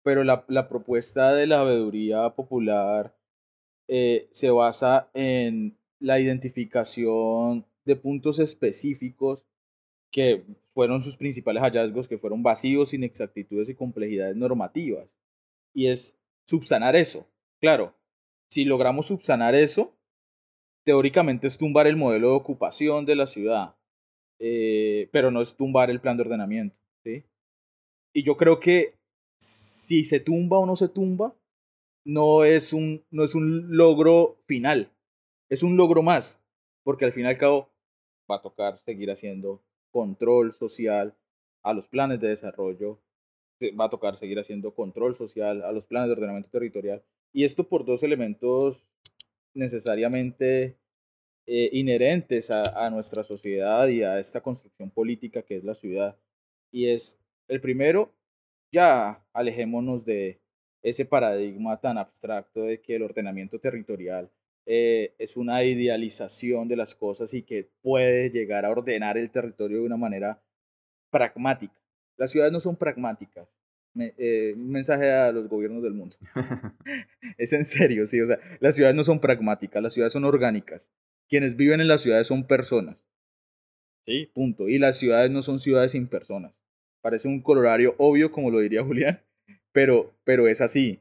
pero 0.04 0.22
la, 0.22 0.44
la 0.46 0.68
propuesta 0.68 1.34
de 1.34 1.48
la 1.48 1.64
veeduría 1.64 2.30
popular 2.36 3.12
eh, 3.88 4.28
se 4.30 4.50
basa 4.50 5.10
en 5.14 5.76
la 5.98 6.20
identificación 6.20 7.66
de 7.84 7.96
puntos 7.96 8.38
específicos 8.38 9.44
que 10.14 10.44
fueron 10.68 11.02
sus 11.02 11.16
principales 11.16 11.60
hallazgos, 11.60 12.06
que 12.06 12.18
fueron 12.18 12.44
vacíos, 12.44 12.94
inexactitudes 12.94 13.68
y 13.68 13.74
complejidades 13.74 14.36
normativas 14.36 15.12
y 15.74 15.88
es 15.88 16.16
subsanar 16.46 16.94
eso. 16.94 17.26
Claro, 17.60 17.96
si 18.48 18.64
logramos 18.64 19.06
subsanar 19.06 19.56
eso, 19.56 19.92
teóricamente 20.84 21.48
es 21.48 21.58
tumbar 21.58 21.88
el 21.88 21.96
modelo 21.96 22.28
de 22.28 22.36
ocupación 22.36 23.06
de 23.06 23.16
la 23.16 23.26
ciudad, 23.26 23.74
eh, 24.38 25.08
pero 25.10 25.32
no 25.32 25.42
es 25.42 25.56
tumbar 25.56 25.90
el 25.90 26.00
plan 26.00 26.16
de 26.16 26.22
ordenamiento. 26.22 26.78
¿sí? 27.02 27.24
Y 28.12 28.22
yo 28.22 28.36
creo 28.36 28.60
que 28.60 28.94
si 29.40 30.04
se 30.04 30.20
tumba 30.20 30.60
o 30.60 30.66
no 30.66 30.76
se 30.76 30.88
tumba, 30.88 31.34
no 32.04 32.44
es 32.44 32.72
un, 32.72 33.02
no 33.10 33.24
es 33.24 33.34
un 33.34 33.76
logro 33.76 34.38
final, 34.46 34.92
es 35.48 35.64
un 35.64 35.76
logro 35.76 36.04
más, 36.04 36.40
porque 36.84 37.04
al 37.04 37.12
fin 37.12 37.24
y 37.24 37.28
al 37.28 37.38
cabo 37.38 37.68
va 38.30 38.36
a 38.36 38.42
tocar 38.42 38.78
seguir 38.78 39.10
haciendo 39.10 39.60
control 39.94 40.52
social 40.52 41.14
a 41.62 41.72
los 41.72 41.88
planes 41.88 42.20
de 42.20 42.26
desarrollo, 42.26 42.98
va 43.78 43.84
a 43.84 43.90
tocar 43.90 44.16
seguir 44.16 44.40
haciendo 44.40 44.74
control 44.74 45.14
social 45.14 45.62
a 45.62 45.70
los 45.70 45.86
planes 45.86 46.08
de 46.08 46.14
ordenamiento 46.14 46.50
territorial. 46.50 47.00
Y 47.32 47.44
esto 47.44 47.68
por 47.68 47.84
dos 47.84 48.02
elementos 48.02 48.88
necesariamente 49.54 50.76
eh, 51.46 51.70
inherentes 51.72 52.50
a, 52.50 52.90
nuestra 52.90 53.22
sociedad 53.22 53.86
y 53.86 54.02
a 54.02 54.18
esta 54.18 54.40
construcción 54.40 54.90
política 54.90 55.42
que 55.42 55.58
es 55.58 55.64
la 55.64 55.76
ciudad. 55.76 56.18
Y 56.72 56.88
es, 56.88 57.20
el 57.46 57.60
primero, 57.60 58.12
ya 58.72 59.24
alejémonos 59.32 60.04
de 60.04 60.40
ese 60.82 61.04
paradigma 61.04 61.80
tan 61.80 61.98
abstracto 61.98 62.62
de 62.62 62.80
que 62.80 62.96
el 62.96 63.04
ordenamiento 63.04 63.60
territorial 63.60 64.28
eh, 64.66 65.14
es 65.18 65.36
una 65.36 65.62
idealización 65.64 66.68
de 66.68 66.76
las 66.76 66.94
cosas 66.94 67.34
y 67.34 67.42
que 67.42 67.68
puede 67.82 68.30
llegar 68.30 68.64
a 68.64 68.70
ordenar 68.70 69.18
el 69.18 69.30
territorio 69.30 69.78
de 69.78 69.84
una 69.84 69.96
manera 69.96 70.42
pragmática. 71.10 71.74
Las 72.16 72.30
ciudades 72.30 72.52
no 72.52 72.60
son 72.60 72.76
pragmáticas. 72.76 73.48
Eh, 73.96 74.54
un 74.56 74.70
mensaje 74.70 75.10
a 75.12 75.30
los 75.30 75.48
gobiernos 75.48 75.82
del 75.82 75.94
mundo. 75.94 76.16
es 77.38 77.52
en 77.52 77.64
serio, 77.64 78.06
sí. 78.06 78.20
O 78.20 78.26
sea, 78.26 78.38
las 78.60 78.74
ciudades 78.74 78.96
no 78.96 79.04
son 79.04 79.20
pragmáticas, 79.20 79.82
las 79.82 79.92
ciudades 79.92 80.12
son 80.12 80.24
orgánicas. 80.24 80.92
Quienes 81.28 81.56
viven 81.56 81.80
en 81.80 81.88
las 81.88 82.02
ciudades 82.02 82.26
son 82.26 82.46
personas. 82.46 83.04
Sí, 84.06 84.30
punto. 84.34 84.68
Y 84.68 84.78
las 84.78 84.98
ciudades 84.98 85.30
no 85.30 85.42
son 85.42 85.58
ciudades 85.58 85.92
sin 85.92 86.08
personas. 86.08 86.52
Parece 87.00 87.28
un 87.28 87.42
colorario 87.42 87.94
obvio, 87.98 88.30
como 88.32 88.50
lo 88.50 88.60
diría 88.60 88.82
Julián, 88.84 89.20
pero, 89.72 90.14
pero 90.24 90.48
es 90.48 90.60
así. 90.60 91.00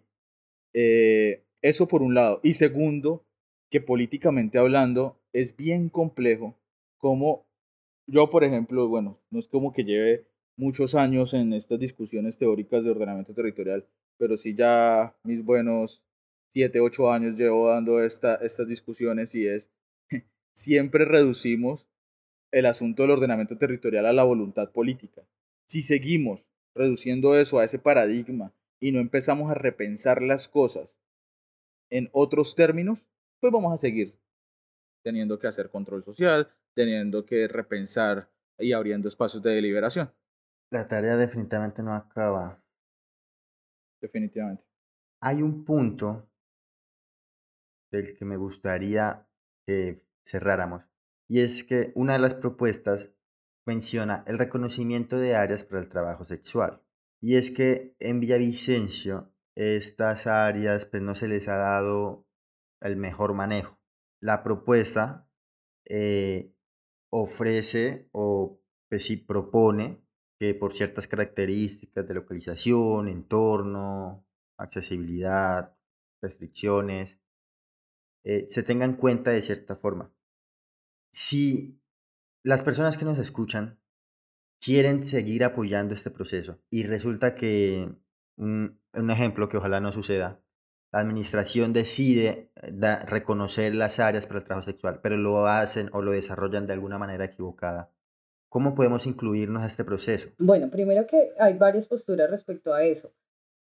Eh, 0.73 1.43
eso 1.61 1.87
por 1.87 2.01
un 2.01 2.13
lado. 2.13 2.39
Y 2.43 2.53
segundo, 2.53 3.25
que 3.73 3.81
políticamente 3.81 4.59
hablando 4.59 5.19
es 5.33 5.57
bien 5.57 5.89
complejo 5.89 6.55
como 6.99 7.47
yo, 8.05 8.29
por 8.29 8.43
ejemplo, 8.43 8.87
bueno, 8.87 9.19
no 9.31 9.39
es 9.39 9.47
como 9.47 9.73
que 9.73 9.83
lleve 9.83 10.27
muchos 10.55 10.93
años 10.93 11.33
en 11.33 11.53
estas 11.53 11.79
discusiones 11.79 12.37
teóricas 12.37 12.83
de 12.83 12.91
ordenamiento 12.91 13.33
territorial, 13.33 13.87
pero 14.19 14.37
sí 14.37 14.53
ya 14.53 15.17
mis 15.23 15.43
buenos 15.43 16.03
siete, 16.49 16.81
ocho 16.81 17.11
años 17.11 17.35
llevo 17.35 17.69
dando 17.69 18.03
esta, 18.03 18.35
estas 18.35 18.67
discusiones 18.67 19.33
y 19.33 19.47
es, 19.47 19.71
siempre 20.55 21.05
reducimos 21.05 21.87
el 22.51 22.67
asunto 22.67 23.01
del 23.01 23.11
ordenamiento 23.13 23.57
territorial 23.57 24.05
a 24.05 24.13
la 24.13 24.23
voluntad 24.23 24.71
política. 24.71 25.23
Si 25.65 25.81
seguimos 25.81 26.45
reduciendo 26.75 27.35
eso 27.35 27.57
a 27.57 27.63
ese 27.63 27.79
paradigma 27.79 28.53
y 28.79 28.91
no 28.91 28.99
empezamos 28.99 29.49
a 29.49 29.55
repensar 29.55 30.21
las 30.21 30.47
cosas 30.47 30.95
en 31.89 32.09
otros 32.11 32.53
términos, 32.53 33.03
pues 33.43 33.51
vamos 33.51 33.73
a 33.73 33.77
seguir 33.77 34.17
teniendo 35.03 35.37
que 35.37 35.47
hacer 35.47 35.69
control 35.69 36.01
social, 36.01 36.49
teniendo 36.73 37.25
que 37.25 37.49
repensar 37.49 38.31
y 38.57 38.71
abriendo 38.71 39.09
espacios 39.09 39.43
de 39.43 39.49
deliberación. 39.49 40.09
La 40.71 40.87
tarea 40.87 41.17
definitivamente 41.17 41.83
no 41.83 41.93
acaba. 41.93 42.63
Definitivamente. 44.01 44.63
Hay 45.21 45.41
un 45.41 45.65
punto 45.65 46.31
del 47.91 48.17
que 48.17 48.23
me 48.23 48.37
gustaría 48.37 49.27
que 49.67 49.99
cerráramos, 50.25 50.85
y 51.27 51.41
es 51.41 51.65
que 51.65 51.91
una 51.95 52.13
de 52.13 52.19
las 52.19 52.35
propuestas 52.35 53.11
menciona 53.67 54.23
el 54.25 54.37
reconocimiento 54.37 55.17
de 55.17 55.35
áreas 55.35 55.65
para 55.65 55.81
el 55.81 55.89
trabajo 55.89 56.23
sexual. 56.23 56.81
Y 57.21 57.35
es 57.35 57.51
que 57.51 57.97
en 57.99 58.21
Villavicencio 58.21 59.33
estas 59.57 60.27
áreas 60.27 60.85
pues 60.85 61.03
no 61.03 61.13
se 61.13 61.27
les 61.27 61.49
ha 61.49 61.57
dado 61.57 62.25
el 62.83 62.95
mejor 62.95 63.33
manejo. 63.33 63.79
La 64.21 64.43
propuesta 64.43 65.27
eh, 65.85 66.53
ofrece 67.09 68.09
o 68.11 68.59
pues 68.89 69.05
sí 69.05 69.17
propone 69.17 70.03
que 70.39 70.53
por 70.53 70.73
ciertas 70.73 71.07
características 71.07 72.07
de 72.07 72.13
localización, 72.13 73.07
entorno, 73.07 74.25
accesibilidad, 74.57 75.75
restricciones, 76.21 77.19
eh, 78.25 78.45
se 78.49 78.63
tengan 78.63 78.91
en 78.91 78.97
cuenta 78.97 79.31
de 79.31 79.41
cierta 79.41 79.75
forma. 79.75 80.13
Si 81.11 81.81
las 82.43 82.63
personas 82.63 82.97
que 82.97 83.05
nos 83.05 83.17
escuchan 83.17 83.79
quieren 84.61 85.05
seguir 85.05 85.43
apoyando 85.43 85.93
este 85.93 86.11
proceso 86.11 86.61
y 86.69 86.83
resulta 86.83 87.35
que, 87.35 87.95
un, 88.37 88.79
ejemplo 88.93 89.49
que 89.49 89.57
ojalá 89.57 89.79
no 89.81 89.91
suceda, 89.91 90.42
la 90.93 90.99
administración 90.99 91.73
decide 91.73 92.51
eh, 92.61 92.95
reconocer 93.07 93.73
las 93.73 93.99
áreas 93.99 94.27
para 94.27 94.39
el 94.39 94.45
trabajo 94.45 94.65
sexual, 94.65 94.99
pero 95.01 95.17
lo 95.17 95.47
hacen 95.47 95.89
o 95.91 96.03
lo 96.03 96.11
desarrollan 96.11 96.67
de 96.67 96.73
alguna 96.73 96.99
manera 96.99 97.25
equivocada. 97.25 97.89
¿Cómo 98.47 98.75
podemos 98.75 99.07
incluirnos 99.07 99.63
a 99.63 99.65
este 99.65 99.83
proceso? 99.83 100.29
Bueno, 100.37 100.69
primero 100.69 101.07
que 101.07 101.31
hay 101.39 101.57
varias 101.57 101.87
posturas 101.87 102.29
respecto 102.29 102.75
a 102.75 102.83
eso. 102.83 103.11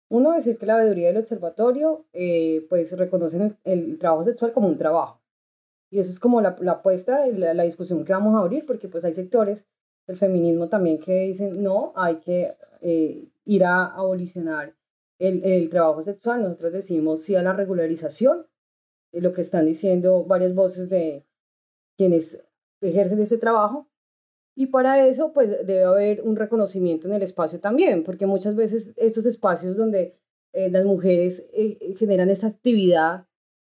Uno, 0.08 0.34
decir 0.34 0.56
que 0.56 0.66
la 0.66 0.76
veeduría 0.76 1.08
del 1.08 1.16
observatorio 1.16 2.06
eh, 2.12 2.64
pues 2.68 2.96
reconocen 2.96 3.58
el, 3.64 3.98
trabajo 3.98 4.22
sexual 4.22 4.52
como 4.52 4.68
un 4.68 4.78
trabajo. 4.78 5.20
Y 5.90 5.98
eso 5.98 6.12
es 6.12 6.20
como 6.20 6.40
la, 6.40 6.56
la 6.60 6.72
apuesta, 6.72 7.26
la, 7.26 7.54
la, 7.54 7.64
discusión 7.64 8.04
que 8.04 8.12
vamos 8.12 8.36
a 8.36 8.38
abrir, 8.38 8.64
porque 8.64 8.86
pues 8.86 9.04
hay 9.04 9.12
sectores 9.12 9.66
del 10.06 10.16
feminismo 10.16 10.68
también 10.68 11.00
que 11.00 11.22
dicen, 11.22 11.60
no, 11.60 11.92
hay 11.96 12.16
que 12.20 12.54
eh, 12.82 13.26
ir 13.44 13.64
a 13.64 13.86
abolicionar 13.86 14.76
el, 15.18 15.44
el, 15.44 15.68
trabajo 15.68 16.02
sexual. 16.02 16.42
Nosotros 16.42 16.72
decimos 16.72 17.22
sí 17.22 17.34
a 17.36 17.42
la 17.42 17.52
regularización, 17.52 18.46
de 19.12 19.20
lo 19.20 19.32
que 19.32 19.40
están 19.40 19.66
diciendo 19.66 20.24
varias 20.24 20.54
voces 20.54 20.88
de 20.88 21.26
quienes 21.96 22.44
ejercen 22.80 23.20
ese 23.20 23.38
trabajo, 23.38 23.88
y 24.54 24.66
para 24.66 25.06
eso, 25.06 25.32
pues 25.32 25.50
debe 25.50 25.84
haber 25.84 26.22
un 26.22 26.36
reconocimiento 26.36 27.08
en 27.08 27.14
el 27.14 27.22
espacio 27.22 27.60
también, 27.60 28.04
porque 28.04 28.26
muchas 28.26 28.56
veces 28.56 28.94
estos 28.96 29.26
espacios 29.26 29.76
donde 29.76 30.18
eh, 30.52 30.70
las 30.70 30.84
mujeres 30.84 31.46
eh, 31.52 31.94
generan 31.98 32.30
esta 32.30 32.46
actividad 32.46 33.26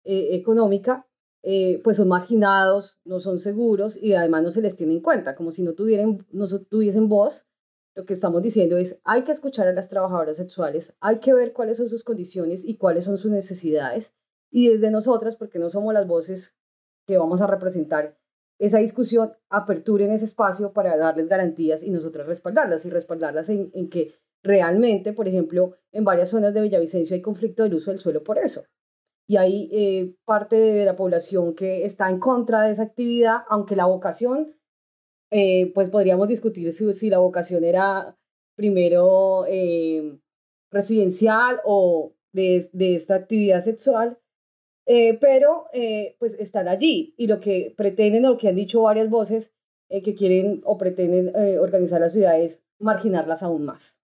eh, 0.04 0.28
económica 0.32 1.06
eh, 1.46 1.82
pues 1.84 1.98
son 1.98 2.08
marginados, 2.08 2.96
no 3.04 3.20
son 3.20 3.38
seguros 3.38 3.98
y 4.02 4.14
además 4.14 4.42
no 4.42 4.50
se 4.50 4.62
les 4.62 4.78
tiene 4.78 4.94
en 4.94 5.00
cuenta, 5.00 5.34
como 5.34 5.50
si 5.50 5.62
no, 5.62 5.74
tuvieran, 5.74 6.26
no 6.32 6.46
tuviesen 6.70 7.10
voz. 7.10 7.46
Lo 7.94 8.04
que 8.04 8.14
estamos 8.14 8.42
diciendo 8.42 8.76
es, 8.76 9.00
hay 9.04 9.22
que 9.22 9.32
escuchar 9.32 9.68
a 9.68 9.72
las 9.72 9.88
trabajadoras 9.88 10.36
sexuales, 10.36 10.96
hay 11.00 11.20
que 11.20 11.32
ver 11.32 11.52
cuáles 11.52 11.76
son 11.76 11.88
sus 11.88 12.02
condiciones 12.02 12.64
y 12.64 12.76
cuáles 12.76 13.04
son 13.04 13.18
sus 13.18 13.30
necesidades. 13.30 14.14
Y 14.50 14.68
desde 14.68 14.90
nosotras, 14.90 15.36
porque 15.36 15.58
no 15.58 15.70
somos 15.70 15.94
las 15.94 16.06
voces 16.06 16.56
que 17.06 17.18
vamos 17.18 17.40
a 17.40 17.46
representar 17.46 18.18
esa 18.58 18.78
discusión, 18.78 19.32
aperturen 19.48 20.10
ese 20.10 20.24
espacio 20.24 20.72
para 20.72 20.96
darles 20.96 21.28
garantías 21.28 21.82
y 21.82 21.90
nosotras 21.90 22.26
respaldarlas 22.26 22.84
y 22.84 22.90
respaldarlas 22.90 23.48
en, 23.48 23.70
en 23.74 23.88
que 23.88 24.14
realmente, 24.42 25.12
por 25.12 25.26
ejemplo, 25.26 25.76
en 25.90 26.04
varias 26.04 26.28
zonas 26.28 26.54
de 26.54 26.60
Villavicencio 26.60 27.16
hay 27.16 27.22
conflicto 27.22 27.62
del 27.64 27.74
uso 27.74 27.90
del 27.90 27.98
suelo 27.98 28.22
por 28.22 28.38
eso. 28.38 28.64
Y 29.26 29.38
hay 29.38 29.70
eh, 29.72 30.16
parte 30.24 30.56
de 30.56 30.84
la 30.84 30.96
población 30.96 31.54
que 31.54 31.86
está 31.86 32.10
en 32.10 32.20
contra 32.20 32.62
de 32.62 32.72
esa 32.72 32.82
actividad, 32.82 33.38
aunque 33.48 33.74
la 33.74 33.86
vocación, 33.86 34.54
eh, 35.30 35.72
pues 35.74 35.90
podríamos 35.90 36.28
discutir 36.28 36.72
si, 36.72 36.92
si, 36.92 37.10
la 37.10 37.18
vocación 37.18 37.64
era 37.64 38.16
primero 38.56 39.44
eh, 39.48 40.18
residencial 40.70 41.60
o 41.64 42.12
de, 42.32 42.68
de, 42.72 42.94
esta 42.96 43.14
actividad 43.16 43.60
sexual, 43.60 44.18
pero 44.86 45.66
pues 46.18 46.34
están 46.38 46.68
allí 46.68 47.14
y 47.16 47.26
lo 47.26 47.40
que 47.40 47.72
pretenden 47.76 48.26
o 48.26 48.30
lo 48.30 48.38
que 48.38 48.48
han 48.48 48.56
dicho 48.56 48.82
varias 48.82 49.08
voces 49.08 49.52
que 49.88 50.14
quieren 50.14 50.60
o 50.64 50.76
pretenden 50.76 51.32
organizar 51.58 52.00
las 52.00 52.12
ciudades, 52.12 52.62
marginarlas 52.78 53.42
aún 53.42 53.64
más 53.64 53.98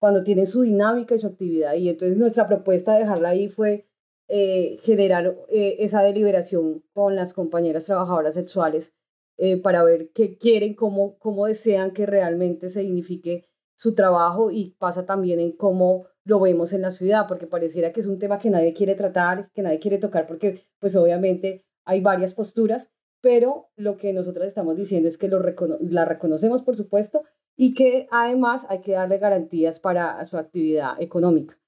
cuando 0.00 0.24
tienen 0.24 0.46
su 0.46 0.62
dinámica 0.62 1.14
y 1.14 1.18
su 1.18 1.28
actividad. 1.28 1.74
Y 1.74 1.88
entonces 1.88 2.16
nuestra 2.16 2.48
propuesta 2.48 2.94
de 2.94 3.00
dejarla 3.00 3.28
ahí 3.28 3.48
fue 3.48 3.86
eh, 4.28 4.78
generar 4.82 5.36
eh, 5.50 5.76
esa 5.80 6.02
deliberación 6.02 6.82
con 6.92 7.14
las 7.14 7.32
compañeras 7.32 7.84
trabajadoras 7.84 8.34
sexuales 8.34 8.94
eh, 9.40 9.56
para 9.56 9.82
ver 9.82 10.10
qué 10.12 10.36
quieren, 10.36 10.74
cómo, 10.74 11.18
cómo 11.18 11.46
desean 11.46 11.92
que 11.92 12.06
realmente 12.06 12.68
se 12.68 12.80
dignifique 12.80 13.48
su 13.74 13.94
trabajo 13.94 14.50
y 14.50 14.76
pasa 14.78 15.06
también 15.06 15.40
en 15.40 15.56
cómo 15.56 16.06
lo 16.24 16.38
vemos 16.40 16.72
en 16.72 16.82
la 16.82 16.90
ciudad, 16.90 17.26
porque 17.26 17.46
pareciera 17.46 17.92
que 17.92 18.00
es 18.00 18.06
un 18.06 18.18
tema 18.18 18.38
que 18.38 18.50
nadie 18.50 18.74
quiere 18.74 18.94
tratar, 18.94 19.50
que 19.52 19.62
nadie 19.62 19.78
quiere 19.78 19.98
tocar, 19.98 20.26
porque 20.26 20.66
pues 20.78 20.94
obviamente 20.96 21.64
hay 21.86 22.02
varias 22.02 22.34
posturas, 22.34 22.90
pero 23.22 23.70
lo 23.76 23.96
que 23.96 24.12
nosotras 24.12 24.46
estamos 24.46 24.76
diciendo 24.76 25.08
es 25.08 25.16
que 25.16 25.28
lo 25.28 25.40
la 25.80 26.04
reconocemos, 26.04 26.60
por 26.60 26.76
supuesto, 26.76 27.22
y 27.56 27.74
que 27.74 28.06
además 28.10 28.66
hay 28.68 28.80
que 28.80 28.92
darle 28.92 29.18
garantías 29.18 29.80
para 29.80 30.22
su 30.24 30.36
actividad 30.36 31.00
económica. 31.00 31.58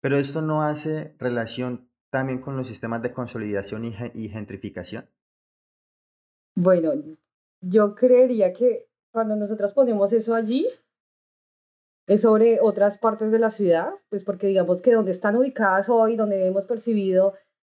Pero 0.00 0.18
esto 0.18 0.42
no 0.42 0.62
hace 0.62 1.14
relación 1.18 1.88
también 2.10 2.40
con 2.40 2.56
los 2.56 2.68
sistemas 2.68 3.02
de 3.02 3.12
consolidación 3.12 3.84
y, 3.86 4.28
gentrificación. 4.28 5.08
Bueno, 6.56 6.92
yo 7.60 7.94
creería 7.94 8.52
que 8.52 8.86
cuando 9.12 9.36
nosotras 9.36 9.72
ponemos 9.72 10.12
eso 10.12 10.34
allí, 10.34 10.68
es 12.06 12.20
sobre 12.20 12.60
otras 12.60 12.98
partes 12.98 13.30
de 13.30 13.38
la 13.38 13.50
ciudad, 13.50 13.90
pues 14.10 14.24
porque 14.24 14.46
digamos 14.46 14.82
que 14.82 14.92
donde 14.92 15.10
están 15.10 15.36
ubicadas 15.36 15.88
hoy, 15.88 16.16
donde 16.16 16.46
hemos 16.46 16.66
percibido 16.66 17.34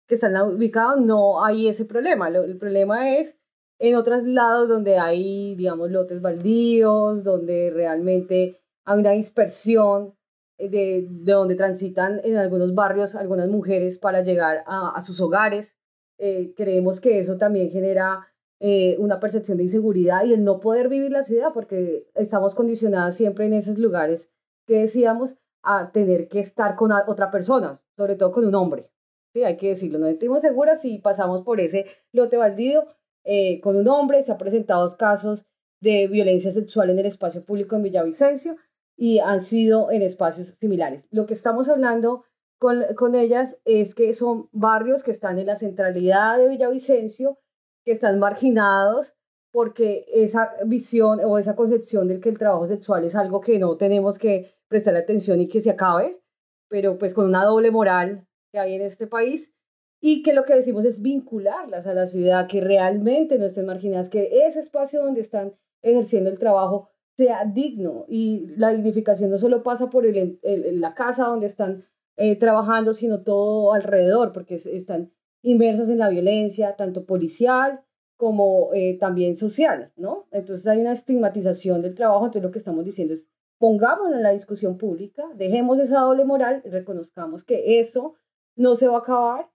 que 0.08 0.16
están 0.16 0.36
ubicados, 0.42 1.00
no 1.00 1.44
hay 1.44 1.68
ese 1.68 1.84
problema. 1.84 2.28
el 2.28 2.58
problema 2.58 3.16
es 3.16 3.36
en 3.78 3.96
otros 3.96 4.24
lados 4.24 4.68
donde 4.68 4.98
hay, 4.98 5.54
digamos, 5.54 5.90
lotes 5.90 6.20
baldíos, 6.20 7.24
donde 7.24 7.70
realmente 7.72 8.60
hay 8.84 9.00
una 9.00 9.10
dispersión 9.10 10.14
eh, 10.58 10.68
de, 10.68 11.06
de 11.08 11.32
donde 11.32 11.54
transitan 11.54 12.20
en 12.24 12.36
algunos 12.36 12.74
barrios 12.74 13.14
algunas 13.14 13.48
mujeres 13.48 13.98
para 13.98 14.22
llegar 14.22 14.64
a, 14.66 15.00
sus 15.02 15.20
hogares. 15.20 15.76
Eh, 16.18 16.54
creemos 16.56 17.00
que 17.00 17.18
eso 17.20 17.36
también 17.36 17.70
genera 17.70 18.26
eh, 18.60 18.96
una 18.98 19.20
percepción 19.20 19.58
de 19.58 19.64
inseguridad 19.64 20.24
y 20.24 20.32
el 20.32 20.44
no 20.44 20.60
poder 20.60 20.88
vivir 20.88 21.12
la 21.12 21.24
ciudad 21.24 21.52
porque 21.52 22.08
estamos 22.14 22.54
condicionadas 22.54 23.16
siempre 23.16 23.46
en 23.46 23.52
esos 23.52 23.78
lugares 23.78 24.30
que 24.66 24.80
decíamos 24.80 25.36
a 25.62 25.92
tener 25.92 26.28
que 26.28 26.40
estar 26.40 26.76
con 26.76 26.92
otra 26.92 27.30
persona, 27.30 27.82
sobre 27.96 28.16
todo 28.16 28.32
con 28.32 28.46
un 28.46 28.54
hombre. 28.54 28.90
Sí, 29.34 29.44
hay 29.44 29.56
que 29.56 29.70
decirlo, 29.70 29.98
nos 29.98 30.08
sentimos 30.08 30.40
seguras 30.40 30.80
si 30.80 30.98
pasamos 30.98 31.42
por 31.42 31.60
ese 31.60 31.84
lote 32.12 32.38
baldío 32.38 32.86
eh, 33.24 33.60
con 33.60 33.76
un 33.76 33.88
hombre, 33.88 34.22
se 34.22 34.32
han 34.32 34.38
presentado 34.38 34.88
casos 34.96 35.46
de 35.80 36.06
violencia 36.06 36.50
sexual 36.50 36.90
en 36.90 36.98
el 36.98 37.06
espacio 37.06 37.44
público 37.44 37.76
en 37.76 37.82
Villavicencio 37.82 38.56
y 38.96 39.18
han 39.18 39.40
sido 39.40 39.90
en 39.90 40.00
espacios 40.02 40.48
similares. 40.48 41.08
Lo 41.10 41.26
que 41.26 41.34
estamos 41.34 41.68
hablando 41.68 42.24
con, 42.58 42.84
con 42.94 43.14
ellas 43.14 43.58
es 43.64 43.94
que 43.94 44.14
son 44.14 44.48
barrios 44.52 45.02
que 45.02 45.10
están 45.10 45.38
en 45.38 45.46
la 45.46 45.56
centralidad 45.56 46.38
de 46.38 46.48
Villavicencio, 46.48 47.38
que 47.86 47.92
están 47.92 48.18
marginados 48.18 49.14
porque 49.52 50.04
esa 50.12 50.50
visión 50.66 51.20
o 51.24 51.38
esa 51.38 51.56
concepción 51.56 52.08
del 52.08 52.20
que 52.20 52.28
el 52.28 52.38
trabajo 52.38 52.66
sexual 52.66 53.04
es 53.04 53.14
algo 53.14 53.40
que 53.40 53.58
no 53.58 53.78
tenemos 53.78 54.18
que 54.18 54.52
prestar 54.68 54.94
atención 54.96 55.40
y 55.40 55.48
que 55.48 55.60
se 55.60 55.70
acabe, 55.70 56.20
pero 56.68 56.98
pues 56.98 57.14
con 57.14 57.24
una 57.24 57.44
doble 57.44 57.70
moral 57.70 58.26
que 58.52 58.58
hay 58.58 58.74
en 58.74 58.82
este 58.82 59.06
país, 59.06 59.54
y 60.00 60.22
que 60.22 60.34
lo 60.34 60.44
que 60.44 60.54
decimos 60.54 60.84
es 60.84 61.00
vincularlas 61.00 61.86
a 61.86 61.94
la 61.94 62.06
ciudad, 62.06 62.46
que 62.48 62.60
realmente 62.60 63.38
no 63.38 63.46
estén 63.46 63.66
marginadas, 63.66 64.08
que 64.08 64.46
ese 64.46 64.60
espacio 64.60 65.02
donde 65.02 65.20
están 65.20 65.54
ejerciendo 65.82 66.30
el 66.30 66.38
trabajo 66.38 66.90
sea 67.16 67.44
digno. 67.44 68.04
Y 68.08 68.46
la 68.56 68.70
dignificación 68.70 69.30
no 69.30 69.38
solo 69.38 69.62
pasa 69.62 69.88
por 69.88 70.06
el, 70.06 70.38
la 70.80 70.94
casa 70.94 71.26
donde 71.26 71.46
están 71.46 71.86
eh, 72.16 72.36
trabajando, 72.36 72.92
sino 72.92 73.22
todo 73.22 73.72
alrededor, 73.72 74.32
porque 74.32 74.56
están 74.56 75.12
inmersas 75.42 75.88
en 75.88 75.98
la 75.98 76.08
violencia, 76.08 76.76
tanto 76.76 77.04
policial 77.06 77.80
como 78.16 78.70
eh, 78.72 78.96
también 78.98 79.34
social, 79.34 79.92
¿no? 79.96 80.26
Entonces 80.32 80.66
hay 80.66 80.78
una 80.78 80.92
estigmatización 80.92 81.82
del 81.82 81.94
trabajo, 81.94 82.24
entonces 82.24 82.42
lo 82.42 82.50
que 82.50 82.58
estamos 82.58 82.84
diciendo 82.84 83.14
es 83.14 83.26
pongámoslo 83.58 84.16
en 84.16 84.22
la 84.22 84.32
discusión 84.32 84.76
pública, 84.76 85.24
dejemos 85.34 85.78
esa 85.78 86.00
doble 86.00 86.24
moral 86.24 86.62
y 86.64 86.68
reconozcamos 86.68 87.44
que 87.44 87.80
eso 87.80 88.14
no 88.54 88.76
se 88.76 88.88
va 88.88 88.96
a 88.96 89.00
acabar 89.00 89.50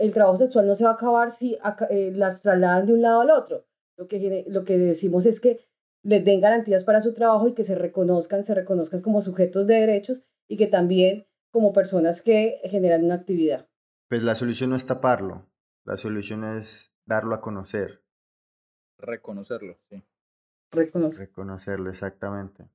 el 0.00 0.12
trabajo 0.12 0.36
sexual 0.36 0.66
no 0.66 0.74
se 0.74 0.84
va 0.84 0.90
a 0.90 0.94
acabar 0.94 1.30
si 1.30 1.58
eh, 1.90 2.12
las 2.14 2.42
trasladan 2.42 2.86
de 2.86 2.92
un 2.92 3.02
lado 3.02 3.20
al 3.20 3.30
otro. 3.30 3.64
Lo 3.96 4.06
que, 4.06 4.44
lo 4.46 4.64
que 4.64 4.78
decimos 4.78 5.26
es 5.26 5.40
que 5.40 5.60
les 6.02 6.24
den 6.24 6.40
garantías 6.40 6.84
para 6.84 7.00
su 7.00 7.12
trabajo 7.12 7.48
y 7.48 7.54
que 7.54 7.64
se 7.64 7.74
reconozcan, 7.74 8.44
se 8.44 8.54
reconozcan 8.54 9.02
como 9.02 9.22
sujetos 9.22 9.66
de 9.66 9.74
derechos 9.74 10.22
y 10.46 10.56
que 10.56 10.66
también 10.66 11.26
como 11.50 11.72
personas 11.72 12.22
que 12.22 12.60
generan 12.64 13.04
una 13.04 13.14
actividad. 13.14 13.66
Pues 14.08 14.22
la 14.22 14.34
solución 14.34 14.70
no 14.70 14.76
es 14.76 14.86
taparlo, 14.86 15.46
la 15.84 15.96
solución 15.96 16.44
es 16.56 16.94
darlo 17.04 17.34
a 17.34 17.40
conocer. 17.40 18.02
Reconocerlo, 18.98 19.78
sí. 19.88 20.02
Reconocerlo, 20.70 21.90
exactamente. 21.90 22.68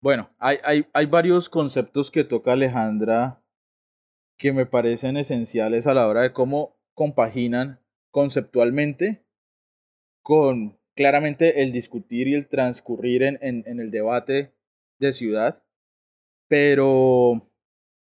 Bueno, 0.00 0.30
hay, 0.38 0.58
hay, 0.62 0.86
hay 0.92 1.06
varios 1.06 1.48
conceptos 1.48 2.10
que 2.10 2.24
toca 2.24 2.52
Alejandra 2.52 3.42
que 4.36 4.52
me 4.52 4.66
parecen 4.66 5.16
esenciales 5.16 5.86
a 5.86 5.94
la 5.94 6.06
hora 6.06 6.22
de 6.22 6.32
cómo 6.32 6.76
compaginan 6.94 7.80
conceptualmente 8.10 9.24
con 10.22 10.78
claramente 10.94 11.62
el 11.62 11.72
discutir 11.72 12.28
y 12.28 12.34
el 12.34 12.48
transcurrir 12.48 13.22
en, 13.22 13.38
en, 13.40 13.80
el 13.80 13.90
debate 13.90 14.52
de 14.98 15.12
ciudad, 15.12 15.62
pero, 16.48 17.47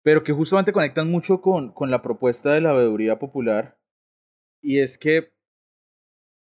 pero 0.02 0.24
que 0.24 0.32
justamente 0.32 0.72
conectan 0.72 1.10
mucho 1.10 1.40
con, 1.40 1.72
con 1.72 1.90
la 1.90 2.02
propuesta 2.02 2.52
de 2.52 2.60
la 2.60 2.72
veeduría 2.72 3.18
popular, 3.18 3.78
y 4.60 4.78
es 4.78 4.98
que 4.98 5.32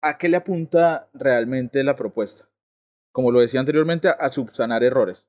¿a 0.02 0.18
qué 0.18 0.30
le 0.30 0.38
apunta 0.38 1.10
realmente 1.14 1.84
la 1.84 1.96
propuesta? 1.96 2.50
Como 3.12 3.32
lo 3.32 3.40
decía 3.40 3.60
anteriormente, 3.60 4.10
a 4.10 4.32
subsanar 4.32 4.84
errores. 4.84 5.28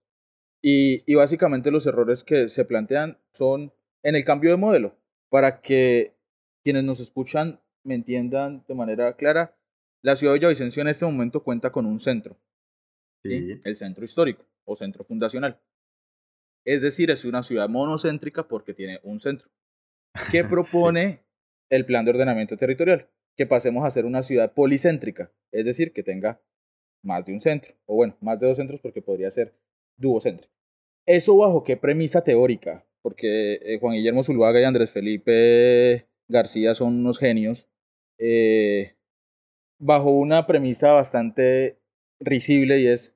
Y, 0.62 1.02
y 1.10 1.14
básicamente 1.14 1.70
los 1.70 1.86
errores 1.86 2.24
que 2.24 2.48
se 2.48 2.64
plantean 2.64 3.18
son 3.32 3.72
en 4.02 4.16
el 4.16 4.24
cambio 4.24 4.50
de 4.50 4.56
modelo, 4.56 4.96
para 5.28 5.60
que 5.60 6.14
quienes 6.62 6.84
nos 6.84 7.00
escuchan 7.00 7.60
me 7.84 7.94
entiendan 7.94 8.64
de 8.66 8.74
manera 8.74 9.14
clara, 9.16 9.56
la 10.02 10.16
ciudad 10.16 10.32
de 10.32 10.40
Villavicencio 10.40 10.80
en 10.82 10.88
este 10.88 11.04
momento 11.04 11.42
cuenta 11.42 11.70
con 11.70 11.86
un 11.86 12.00
centro, 12.00 12.36
sí. 13.22 13.60
el 13.64 13.76
centro 13.76 14.04
histórico 14.04 14.44
o 14.64 14.76
centro 14.76 15.04
fundacional. 15.04 15.60
Es 16.66 16.82
decir, 16.82 17.10
es 17.10 17.24
una 17.24 17.42
ciudad 17.42 17.68
monocéntrica 17.68 18.48
porque 18.48 18.74
tiene 18.74 19.00
un 19.02 19.20
centro. 19.20 19.48
¿Qué 20.30 20.44
propone 20.50 21.24
el 21.70 21.86
plan 21.86 22.04
de 22.04 22.10
ordenamiento 22.10 22.56
territorial? 22.56 23.08
Que 23.36 23.46
pasemos 23.46 23.84
a 23.84 23.90
ser 23.90 24.04
una 24.04 24.22
ciudad 24.22 24.52
policéntrica, 24.52 25.32
es 25.52 25.64
decir, 25.64 25.92
que 25.92 26.02
tenga 26.02 26.40
más 27.02 27.24
de 27.24 27.32
un 27.32 27.40
centro, 27.40 27.74
o 27.86 27.94
bueno, 27.94 28.16
más 28.20 28.40
de 28.40 28.46
dos 28.46 28.56
centros 28.56 28.80
porque 28.80 29.00
podría 29.00 29.30
ser 29.30 29.54
duocéntrica. 29.96 30.52
¿Eso 31.06 31.36
bajo 31.36 31.62
qué 31.62 31.76
premisa 31.76 32.24
teórica? 32.24 32.84
porque 33.06 33.60
eh, 33.62 33.78
Juan 33.78 33.94
Guillermo 33.94 34.24
Zuluaga 34.24 34.60
y 34.60 34.64
Andrés 34.64 34.90
Felipe 34.90 36.08
García 36.26 36.74
son 36.74 36.98
unos 36.98 37.20
genios, 37.20 37.68
eh, 38.18 38.96
bajo 39.78 40.10
una 40.10 40.48
premisa 40.48 40.90
bastante 40.90 41.78
risible 42.18 42.80
y 42.80 42.88
es, 42.88 43.15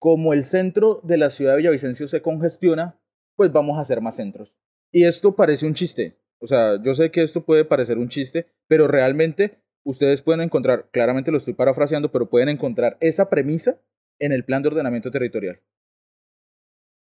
como 0.00 0.32
el 0.32 0.44
centro 0.44 1.00
de 1.04 1.18
la 1.18 1.28
ciudad 1.30 1.52
de 1.52 1.58
Villavicencio 1.58 2.08
se 2.08 2.22
congestiona, 2.22 2.98
pues 3.36 3.52
vamos 3.52 3.78
a 3.78 3.82
hacer 3.82 4.00
más 4.00 4.16
centros. 4.16 4.56
Y 4.90 5.04
esto 5.04 5.36
parece 5.36 5.66
un 5.66 5.74
chiste, 5.74 6.16
O 6.40 6.46
sea, 6.46 6.82
yo 6.82 6.94
sé 6.94 7.10
que 7.10 7.22
esto 7.22 7.44
puede 7.44 7.66
parecer 7.66 7.98
un 7.98 8.08
chiste, 8.08 8.46
pero 8.66 8.88
realmente 8.88 9.58
ustedes 9.84 10.22
pueden 10.22 10.40
encontrar, 10.40 10.88
claramente 10.90 11.30
lo 11.30 11.36
estoy 11.36 11.52
parafraseando, 11.52 12.10
pero 12.10 12.30
pueden 12.30 12.48
encontrar 12.48 12.96
esa 13.00 13.28
premisa 13.28 13.78
en 14.18 14.32
el 14.32 14.42
plan 14.44 14.62
de 14.62 14.68
ordenamiento 14.68 15.10
territorial. 15.10 15.60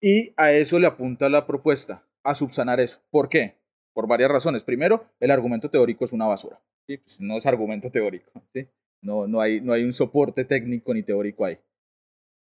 Y 0.00 0.32
a 0.38 0.52
eso 0.52 0.78
le 0.78 0.86
apunta 0.86 1.28
la 1.28 1.46
propuesta, 1.46 2.06
a 2.22 2.34
subsanar 2.34 2.80
eso. 2.80 3.00
¿Por 3.10 3.28
qué? 3.28 3.56
Por 3.92 4.08
varias 4.08 4.30
razones. 4.30 4.64
Primero, 4.64 5.04
el 5.20 5.30
argumento 5.30 5.68
teórico 5.68 6.06
es 6.06 6.14
una 6.14 6.26
basura. 6.26 6.60
¿sí? 6.86 6.96
Pues 6.96 7.20
no 7.20 7.36
es 7.36 7.44
argumento 7.44 7.90
teórico. 7.90 8.30
¿sí? 8.54 8.66
No, 9.02 9.26
no, 9.26 9.40
hay, 9.40 9.60
no 9.60 9.74
hay 9.74 9.84
un 9.84 9.92
soporte 9.92 10.46
técnico 10.46 10.94
ni 10.94 11.02
teórico 11.02 11.44
ahí. 11.44 11.58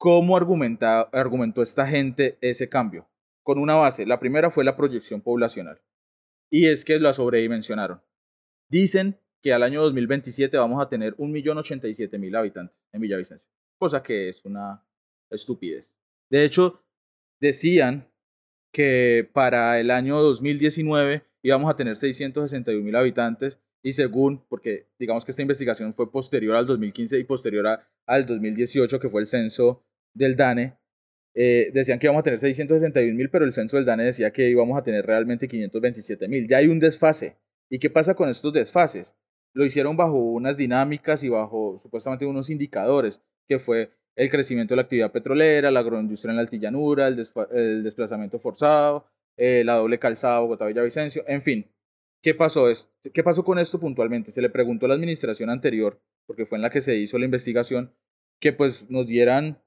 ¿Cómo 0.02 0.36
argumentó 0.36 1.62
esta 1.62 1.86
gente 1.86 2.40
ese 2.42 2.68
cambio? 2.68 3.08
Con 3.44 3.60
una 3.60 3.76
base. 3.76 4.04
La 4.08 4.20
primera 4.20 4.50
fue 4.50 4.64
la 4.64 4.76
proyección 4.76 5.22
poblacional. 5.22 5.80
Y 6.50 6.66
es 6.66 6.84
que 6.84 7.00
la 7.00 7.14
sobredimensionaron. 7.14 8.02
Dicen 8.68 9.20
que 9.44 9.54
al 9.54 9.62
año 9.62 9.84
2027 9.84 10.58
vamos 10.58 10.82
a 10.82 10.90
tener 10.90 11.16
1.087.000 11.18 12.36
habitantes 12.36 12.82
en 12.92 13.02
Villavicencio, 13.02 13.48
cosa 13.78 14.02
que 14.02 14.30
es 14.30 14.44
una 14.44 14.84
estupidez. 15.30 15.94
De 16.32 16.46
hecho, 16.46 16.82
decían 17.40 18.08
que 18.74 19.30
para 19.32 19.80
el 19.80 19.92
año 19.92 20.20
2019 20.20 21.22
íbamos 21.44 21.70
a 21.70 21.76
tener 21.76 21.96
661.000 21.96 22.98
habitantes 22.98 23.60
y 23.84 23.94
según, 23.94 24.44
porque 24.50 24.88
digamos 24.98 25.26
que 25.26 25.32
esta 25.32 25.44
investigación 25.44 25.94
fue 25.94 26.12
posterior 26.12 26.56
al 26.56 26.66
2015 26.66 27.20
y 27.20 27.24
posterior 27.24 27.82
al 28.08 28.26
2018, 28.26 29.00
que 29.00 29.10
fue 29.10 29.22
el 29.22 29.28
censo 29.28 29.84
del 30.14 30.36
DANE, 30.36 30.78
eh, 31.34 31.72
decían 31.74 32.00
que 32.00 32.08
íbamos 32.08 32.22
a 32.22 32.24
tener 32.24 32.40
661.000, 32.40 33.30
pero 33.32 33.46
el 33.46 33.54
censo 33.54 33.78
del 33.78 33.86
DANE 33.86 34.06
decía 34.06 34.32
que 34.32 34.50
íbamos 34.50 34.78
a 34.78 34.84
tener 34.84 35.06
realmente 35.06 35.48
527.000. 35.48 36.50
Ya 36.50 36.58
hay 36.58 36.68
un 36.68 36.80
desfase. 36.80 37.38
¿Y 37.70 37.80
qué 37.80 37.90
pasa 37.90 38.16
con 38.16 38.30
estos 38.30 38.52
desfases? 38.52 39.16
lo 39.54 39.66
hicieron 39.66 39.98
bajo 39.98 40.18
unas 40.18 40.58
dinámicas 40.58 41.24
y 41.24 41.30
bajo 41.30 41.80
supuestamente 41.82 42.26
unos 42.26 42.50
indicadores, 42.50 43.22
que 43.48 43.60
fue 43.60 43.92
el 44.16 44.30
crecimiento 44.30 44.74
de 44.74 44.78
la 44.78 44.82
actividad 44.84 45.12
petrolera, 45.12 45.72
la 45.72 45.80
agroindustria 45.82 46.32
en 46.32 46.38
la 46.38 46.42
altillanura, 46.42 47.08
el, 47.08 47.26
el 47.52 47.84
desplazamiento 47.84 48.40
forzado, 48.40 49.06
eh, 49.38 49.64
la 49.66 49.76
doble 49.76 50.00
calzada 50.00 50.40
Bogotá-Villavicencio, 50.40 51.24
en 51.28 51.42
fin. 51.42 51.72
¿Qué 52.22 52.36
pasó? 52.36 52.68
¿Qué 53.14 53.24
pasó 53.24 53.44
con 53.44 53.58
esto 53.58 53.80
puntualmente? 53.80 54.32
Se 54.32 54.42
le 54.42 54.50
preguntó 54.50 54.86
a 54.86 54.90
la 54.90 54.96
administración 54.96 55.50
anterior, 55.50 56.00
porque 56.28 56.46
fue 56.46 56.58
en 56.58 56.62
la 56.62 56.70
que 56.70 56.82
se 56.82 56.96
hizo 56.96 57.18
la 57.18 57.26
investigación, 57.26 57.96
que 58.40 58.54
pues 58.54 58.90
nos 58.90 59.08
dieran 59.08 59.60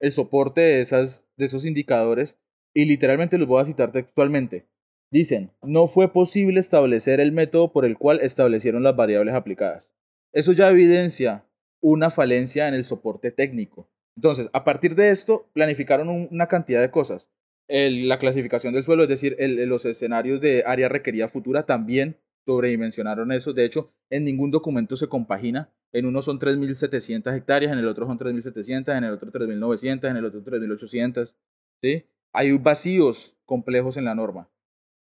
el 0.00 0.12
soporte 0.12 0.60
de, 0.60 0.80
esas, 0.80 1.28
de 1.36 1.46
esos 1.46 1.64
indicadores 1.64 2.38
y 2.74 2.84
literalmente 2.84 3.38
los 3.38 3.48
voy 3.48 3.62
a 3.62 3.64
citar 3.64 3.92
textualmente. 3.92 4.66
Dicen, 5.10 5.50
no 5.62 5.86
fue 5.86 6.12
posible 6.12 6.60
establecer 6.60 7.20
el 7.20 7.32
método 7.32 7.72
por 7.72 7.84
el 7.84 7.96
cual 7.96 8.20
establecieron 8.20 8.82
las 8.82 8.96
variables 8.96 9.34
aplicadas. 9.34 9.92
Eso 10.32 10.52
ya 10.52 10.70
evidencia 10.70 11.46
una 11.80 12.10
falencia 12.10 12.68
en 12.68 12.74
el 12.74 12.84
soporte 12.84 13.30
técnico. 13.30 13.88
Entonces, 14.16 14.48
a 14.52 14.64
partir 14.64 14.94
de 14.94 15.10
esto, 15.10 15.48
planificaron 15.52 16.08
una 16.08 16.48
cantidad 16.48 16.80
de 16.80 16.90
cosas. 16.90 17.30
la 17.68 18.18
clasificación 18.18 18.74
del 18.74 18.84
suelo, 18.84 19.04
es 19.04 19.08
decir, 19.08 19.36
los 19.38 19.84
escenarios 19.84 20.40
de 20.40 20.64
área 20.66 20.88
requerida 20.88 21.28
futura 21.28 21.66
también 21.66 22.16
sobredimensionaron 22.46 23.32
eso. 23.32 23.52
De 23.52 23.64
hecho, 23.64 23.90
en 24.08 24.24
ningún 24.24 24.50
documento 24.50 24.96
se 24.96 25.08
compagina. 25.08 25.68
En 25.92 26.06
uno 26.06 26.22
son 26.22 26.38
3.700 26.38 27.36
hectáreas, 27.36 27.72
en 27.72 27.78
el 27.78 27.88
otro 27.88 28.06
son 28.06 28.18
3.700, 28.18 28.96
en 28.96 29.04
el 29.04 29.12
otro 29.12 29.32
3.900, 29.32 30.10
en 30.10 30.16
el 30.16 30.24
otro 30.24 30.42
3.800. 30.42 31.34
¿sí? 31.82 32.04
Hay 32.32 32.52
vacíos 32.52 33.36
complejos 33.44 33.96
en 33.96 34.04
la 34.04 34.14
norma. 34.14 34.48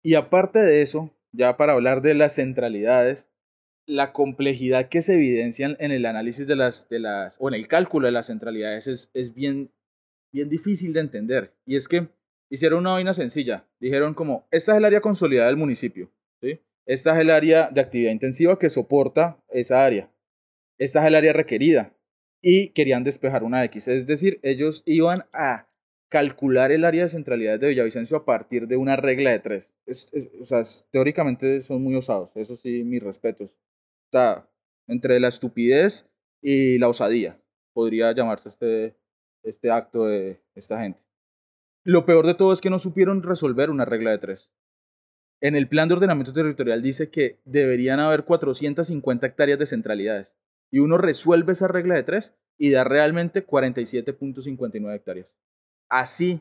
Y 0.03 0.15
aparte 0.15 0.61
de 0.61 0.83
eso, 0.83 1.11
ya 1.33 1.57
para 1.57 1.73
hablar 1.73 2.01
de 2.01 2.15
las 2.15 2.35
centralidades, 2.35 3.31
la 3.87 4.13
complejidad 4.13 4.89
que 4.89 5.03
se 5.03 5.15
evidencia 5.15 5.77
en 5.79 5.93
el 5.93 6.07
análisis 6.07 6.47
de 6.47 6.57
las, 6.57 6.89
de 6.89 7.01
las 7.01 7.37
o 7.39 7.49
en 7.49 7.55
el 7.55 7.69
cálculo 7.69 8.07
de 8.07 8.13
las 8.13 8.27
centralidades 8.27 8.87
es, 8.87 9.11
es 9.15 9.35
bien, 9.35 9.71
bien 10.33 10.49
difícil 10.49 10.93
de 10.93 11.01
entender. 11.01 11.53
Y 11.67 11.77
es 11.77 11.89
que 11.89 12.09
hicieron 12.49 12.81
una 12.81 12.93
vaina 12.93 13.15
sencilla. 13.15 13.65
Dijeron 13.81 14.15
como, 14.15 14.47
esta 14.51 14.73
es 14.73 14.79
el 14.79 14.85
área 14.85 15.01
consolidada 15.01 15.49
del 15.49 15.57
municipio. 15.57 16.11
¿sí? 16.41 16.61
Esta 16.87 17.15
es 17.15 17.19
el 17.19 17.31
área 17.31 17.69
de 17.71 17.81
actividad 17.81 18.13
intensiva 18.13 18.59
que 18.59 18.71
soporta 18.71 19.43
esa 19.49 19.85
área. 19.85 20.11
Esta 20.79 21.01
es 21.01 21.07
el 21.07 21.15
área 21.15 21.33
requerida. 21.33 21.93
Y 22.41 22.71
querían 22.71 23.03
despejar 23.03 23.43
una 23.43 23.65
X. 23.65 23.89
Es 23.89 24.07
decir, 24.07 24.39
ellos 24.43 24.83
iban 24.87 25.25
a 25.33 25.69
calcular 26.09 26.71
el 26.71 26.85
área 26.85 27.03
de 27.03 27.09
centralidad 27.09 27.59
de 27.59 27.69
Villavicencio 27.69 28.17
a 28.17 28.25
partir 28.25 28.69
de 28.69 28.77
una 28.77 28.97
regla 28.97 29.33
de 29.33 29.41
tres. 29.41 29.75
o 30.41 30.45
sea, 30.45 30.63
teóricamente 30.91 31.61
son 31.61 31.83
muy 31.83 31.95
osados, 31.95 32.37
eso 32.37 32.55
sí, 32.57 32.85
mis 32.85 33.03
respetos. 33.03 33.57
Está 34.05 34.49
entre 34.87 35.19
la 35.19 35.29
estupidez 35.29 36.09
y 36.41 36.79
la 36.79 36.89
osadía, 36.89 37.41
podría 37.73 38.13
llamarse 38.13 38.49
este, 38.49 38.97
este 39.43 39.71
acto 39.71 40.07
de 40.07 40.41
esta 40.55 40.81
gente. 40.81 41.01
Lo 41.85 42.07
peor 42.07 42.27
de 42.27 42.35
todo 42.35 42.53
es 42.53 42.61
que 42.61 42.71
no 42.71 42.79
supieron 42.79 43.23
resolver 43.23 43.71
una 43.71 43.85
regla 43.85 44.11
de 44.11 44.19
tres. 44.19 44.51
En 45.41 45.55
el 45.55 45.69
plan 45.69 45.89
de 45.89 45.95
ordenamiento 45.95 46.33
territorial 46.33 46.83
dice 46.83 47.11
que 47.11 47.39
deberían 47.45 48.01
haber 48.01 48.25
450 48.25 49.27
hectáreas 49.27 49.59
de 49.59 49.67
centralidades. 49.67 50.35
Y 50.71 50.79
uno 50.79 50.99
resuelve 50.99 51.53
esa 51.53 51.69
regla 51.69 51.95
de 51.95 52.03
tres 52.03 52.35
y 52.59 52.71
da 52.71 52.85
realmente 52.85 53.47
47.59 53.47 54.95
hectáreas. 54.95 55.35
Así 55.89 56.41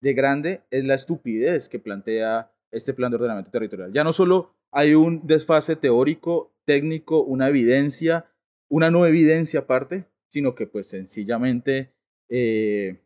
de 0.00 0.14
grande 0.14 0.62
es 0.70 0.84
la 0.84 0.94
estupidez 0.94 1.68
que 1.68 1.78
plantea 1.78 2.50
este 2.70 2.94
plan 2.94 3.10
de 3.10 3.16
ordenamiento 3.16 3.50
territorial. 3.50 3.92
Ya 3.92 4.02
no 4.02 4.12
solo 4.12 4.54
hay 4.72 4.94
un 4.94 5.26
desfase 5.26 5.76
teórico, 5.76 6.52
técnico, 6.64 7.22
una 7.22 7.48
evidencia, 7.48 8.26
una 8.68 8.90
no 8.90 9.06
evidencia 9.06 9.60
aparte, 9.60 10.06
sino 10.28 10.54
que 10.54 10.66
pues 10.66 10.88
sencillamente 10.88 11.92
eh, 12.28 13.02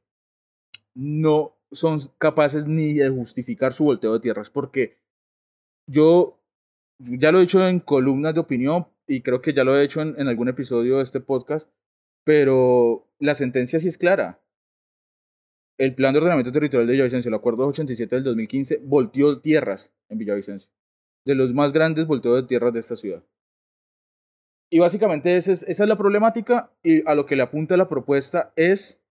no 0.95 1.57
son 1.73 1.99
capaces 2.19 2.67
ni 2.67 2.95
de 2.95 3.09
justificar 3.09 3.73
su 3.73 3.85
volteo 3.85 4.13
de 4.15 4.21
tierras, 4.21 4.49
porque 4.49 4.97
yo 5.87 6.39
ya 6.99 7.33
lo 7.33 7.41
he 7.41 7.45
hecho 7.45 7.67
en 7.67 7.81
columnas 7.81 8.35
de 8.35 8.41
opinión 8.41 8.87
y 9.07 9.23
creo 9.23 9.41
que 9.41 9.53
ya 9.53 9.65
lo 9.65 9.77
he 9.77 9.85
hecho 9.85 10.01
en, 10.01 10.19
en 10.19 10.29
algún 10.29 10.49
episodio 10.49 10.99
de 10.99 11.03
este 11.03 11.21
podcast, 11.21 11.69
pero 12.25 13.07
la 13.19 13.35
sentencia 13.35 13.79
sí 13.79 13.89
es 13.89 13.99
clara 13.99 14.41
el 15.79 15.95
plan 15.95 16.13
de 16.13 16.19
ordenamiento 16.19 16.53
territorial 16.53 16.87
de 16.87 16.95
Villavicencio, 16.95 17.29
el 17.29 17.35
acuerdo 17.35 17.67
87 17.67 18.15
del 18.17 18.25
2015, 18.25 18.81
volteó 18.85 19.41
tierras 19.41 19.93
en 20.09 20.19
Villavicencio, 20.19 20.71
de 21.25 21.35
los 21.35 21.53
más 21.53 21.73
grandes 21.73 22.07
volteos 22.07 22.37
de 22.37 22.49
tierras 22.49 22.73
de 22.73 22.81
esta 22.81 22.97
ciudad. 22.97 23.25
Y 24.71 24.79
básicamente 24.79 25.37
esa 25.37 25.53
es, 25.53 25.63
esa 25.65 25.85
es 25.85 25.89
la 25.89 25.99
problemática 25.99 26.73
y 26.83 27.07
a 27.09 27.15
lo 27.15 27.27
que 27.27 27.37
le 27.37 27.43
apunta 27.43 27.77
la 27.77 27.89
propuesta 27.89 28.53
es 28.57 29.03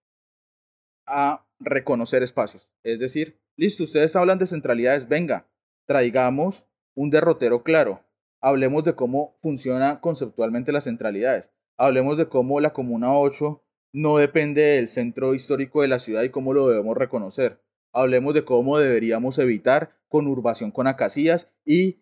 a 1.07 1.45
reconocer 1.59 2.23
espacios. 2.23 2.69
Es 2.84 2.99
decir, 2.99 3.39
listo, 3.55 3.84
ustedes 3.84 4.15
hablan 4.15 4.38
de 4.38 4.47
centralidades, 4.47 5.07
venga, 5.07 5.47
traigamos 5.86 6.68
un 6.94 7.10
derrotero 7.10 7.64
claro. 7.64 8.02
Hablemos 8.42 8.84
de 8.84 8.96
cómo 8.96 9.38
funciona 9.42 10.02
conceptualmente 10.02 10.72
las 10.72 10.86
centralidades. 10.86 11.52
Hablemos 11.78 12.18
de 12.18 12.28
cómo 12.30 12.60
la 12.60 12.74
Comuna 12.74 13.18
8 13.18 13.62
no 13.92 14.18
depende 14.18 14.62
del 14.62 14.88
centro 14.88 15.34
histórico 15.34 15.82
de 15.82 15.88
la 15.88 16.00
ciudad 16.00 16.24
y 16.24 16.30
cómo 16.30 16.54
lo 16.54 16.68
debemos 16.68 16.98
reconocer. 16.98 17.62
Hablemos 17.94 18.34
de 18.34 18.44
cómo 18.44 18.78
deberíamos 18.78 19.40
evitar 19.40 19.96
conurbación 20.10 20.72
con 20.72 20.88
acacias 20.88 21.54
y 21.66 22.02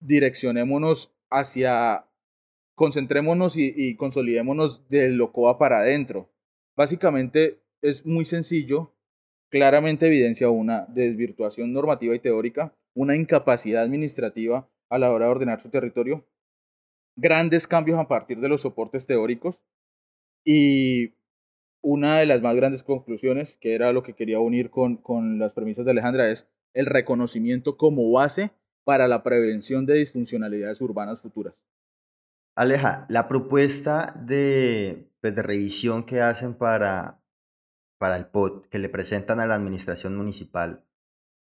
direccionémonos 0.00 1.14
hacia, 1.30 2.06
concentrémonos 2.74 3.56
y, 3.56 3.96
consolidémonos 3.96 4.88
del 4.88 5.16
Locoa 5.16 5.58
para 5.58 5.78
adentro. 5.78 6.30
Básicamente 6.76 7.62
es 7.82 8.04
muy 8.04 8.24
sencillo, 8.24 8.94
claramente 9.48 10.06
evidencia 10.06 10.50
una 10.50 10.86
desvirtuación 10.88 11.72
normativa 11.72 12.14
y 12.14 12.18
teórica, 12.18 12.74
una 12.94 13.16
incapacidad 13.16 13.82
administrativa 13.82 14.68
a 14.88 14.98
la 14.98 15.10
hora 15.10 15.26
de 15.26 15.30
ordenar 15.32 15.60
su 15.60 15.70
territorio, 15.70 16.26
grandes 17.16 17.66
cambios 17.66 17.98
a 17.98 18.08
partir 18.08 18.40
de 18.40 18.48
los 18.48 18.62
soportes 18.62 19.06
teóricos 19.06 19.62
y 20.44 21.14
una 21.82 22.18
de 22.18 22.26
las 22.26 22.42
más 22.42 22.54
grandes 22.56 22.82
conclusiones, 22.82 23.56
que 23.56 23.74
era 23.74 23.92
lo 23.92 24.02
que 24.02 24.14
quería 24.14 24.40
unir 24.40 24.70
con, 24.70 24.96
con 24.96 25.38
las 25.38 25.54
premisas 25.54 25.84
de 25.84 25.92
Alejandra, 25.92 26.30
es 26.30 26.48
el 26.74 26.86
reconocimiento 26.86 27.76
como 27.76 28.10
base 28.10 28.50
para 28.84 29.08
la 29.08 29.22
prevención 29.22 29.86
de 29.86 29.94
disfuncionalidades 29.94 30.80
urbanas 30.80 31.20
futuras. 31.20 31.54
Aleja, 32.56 33.06
la 33.08 33.28
propuesta 33.28 34.14
de, 34.20 35.08
pues, 35.20 35.34
de 35.34 35.42
revisión 35.42 36.04
que 36.04 36.20
hacen 36.20 36.54
para, 36.54 37.22
para 37.98 38.16
el 38.16 38.26
POT, 38.26 38.66
que 38.68 38.78
le 38.78 38.88
presentan 38.88 39.40
a 39.40 39.46
la 39.46 39.54
administración 39.54 40.16
municipal, 40.16 40.84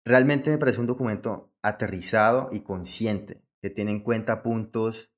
realmente 0.05 0.51
me 0.51 0.57
parece 0.57 0.79
un 0.79 0.87
documento 0.87 1.51
aterrizado 1.61 2.49
y 2.51 2.61
consciente, 2.61 3.43
que 3.61 3.69
tiene 3.69 3.91
en 3.91 4.01
cuenta 4.01 4.43
puntos 4.43 5.11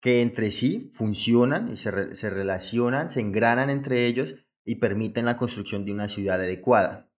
que 0.00 0.22
entre 0.22 0.50
sí 0.50 0.90
funcionan 0.94 1.68
y 1.68 1.76
se, 1.76 2.16
se 2.16 2.30
relacionan, 2.30 3.10
se 3.10 3.20
engranan 3.20 3.68
entre 3.68 4.06
ellos 4.06 4.34
y 4.64 4.76
permiten 4.76 5.26
la 5.26 5.36
construcción 5.36 5.84
de 5.84 5.92
una 5.92 6.08
ciudad 6.08 6.40
adecuada. 6.40 7.10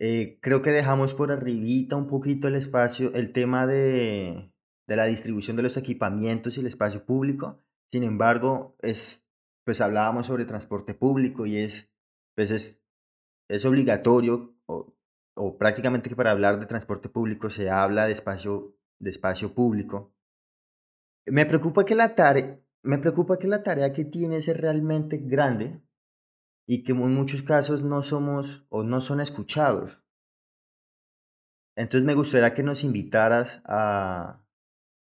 Eh, 0.00 0.38
creo 0.42 0.60
que 0.60 0.72
dejamos 0.72 1.14
por 1.14 1.30
arribita 1.30 1.94
un 1.94 2.08
poquito 2.08 2.48
el 2.48 2.56
espacio, 2.56 3.12
el 3.14 3.32
tema 3.32 3.66
de, 3.66 4.52
de 4.88 4.96
la 4.96 5.04
distribución 5.04 5.56
de 5.56 5.62
los 5.62 5.76
equipamientos 5.76 6.56
y 6.56 6.60
el 6.60 6.66
espacio 6.66 7.04
público. 7.04 7.62
Sin 7.92 8.02
embargo, 8.02 8.76
es, 8.82 9.24
pues 9.64 9.80
hablábamos 9.80 10.26
sobre 10.26 10.44
transporte 10.44 10.94
público 10.94 11.46
y 11.46 11.58
es, 11.58 11.92
pues 12.34 12.50
es, 12.50 12.82
es 13.48 13.64
obligatorio 13.64 14.56
o, 15.34 15.58
prácticamente 15.58 16.08
que 16.08 16.16
para 16.16 16.30
hablar 16.30 16.58
de 16.58 16.66
transporte 16.66 17.08
público 17.08 17.50
se 17.50 17.70
habla 17.70 18.06
de 18.06 18.12
espacio, 18.12 18.76
de 18.98 19.10
espacio 19.10 19.54
público. 19.54 20.14
Me 21.26 21.46
preocupa 21.46 21.84
que 21.84 21.94
la 21.94 22.14
tarea, 22.14 22.60
me 22.82 22.98
preocupa 22.98 23.38
que 23.38 23.48
la 23.48 23.62
tarea 23.62 23.92
que 23.92 24.04
tienes 24.04 24.48
es 24.48 24.60
realmente 24.60 25.18
grande 25.18 25.80
y 26.66 26.82
que 26.82 26.92
en 26.92 27.14
muchos 27.14 27.42
casos 27.42 27.82
no 27.82 28.02
somos 28.02 28.66
o 28.68 28.82
no 28.82 29.00
son 29.00 29.20
escuchados. 29.20 30.02
Entonces 31.76 32.06
me 32.06 32.14
gustaría 32.14 32.54
que 32.54 32.62
nos 32.62 32.84
invitaras 32.84 33.60
a, 33.64 34.44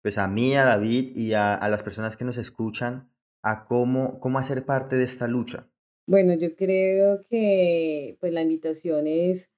pues 0.01 0.17
a 0.17 0.27
mí, 0.27 0.55
a 0.55 0.65
David 0.65 1.15
y 1.15 1.33
a, 1.33 1.53
a 1.53 1.69
las 1.69 1.83
personas 1.83 2.17
que 2.17 2.25
nos 2.25 2.37
escuchan 2.37 3.11
a 3.43 3.65
cómo, 3.65 4.19
cómo 4.19 4.39
hacer 4.39 4.65
parte 4.65 4.95
de 4.95 5.03
esta 5.03 5.27
lucha. 5.27 5.69
Bueno, 6.07 6.33
yo 6.39 6.55
creo 6.55 7.23
que 7.29 8.17
pues 8.19 8.33
la 8.33 8.41
invitación 8.41 9.07
es 9.07 9.51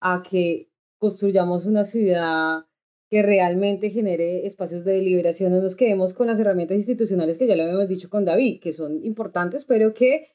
a 0.00 0.22
que 0.22 0.70
construyamos 0.98 1.66
una 1.66 1.84
ciudad 1.84 2.66
que 3.10 3.22
realmente 3.22 3.90
genere 3.90 4.46
espacios 4.46 4.84
de 4.84 4.92
deliberación, 4.92 5.52
no 5.52 5.60
nos 5.60 5.74
quedemos 5.74 6.14
con 6.14 6.28
las 6.28 6.38
herramientas 6.38 6.76
institucionales 6.76 7.38
que 7.38 7.46
ya 7.46 7.56
lo 7.56 7.64
habíamos 7.64 7.88
dicho 7.88 8.08
con 8.08 8.24
David, 8.24 8.60
que 8.60 8.72
son 8.72 9.04
importantes, 9.04 9.64
pero 9.64 9.92
que 9.94 10.28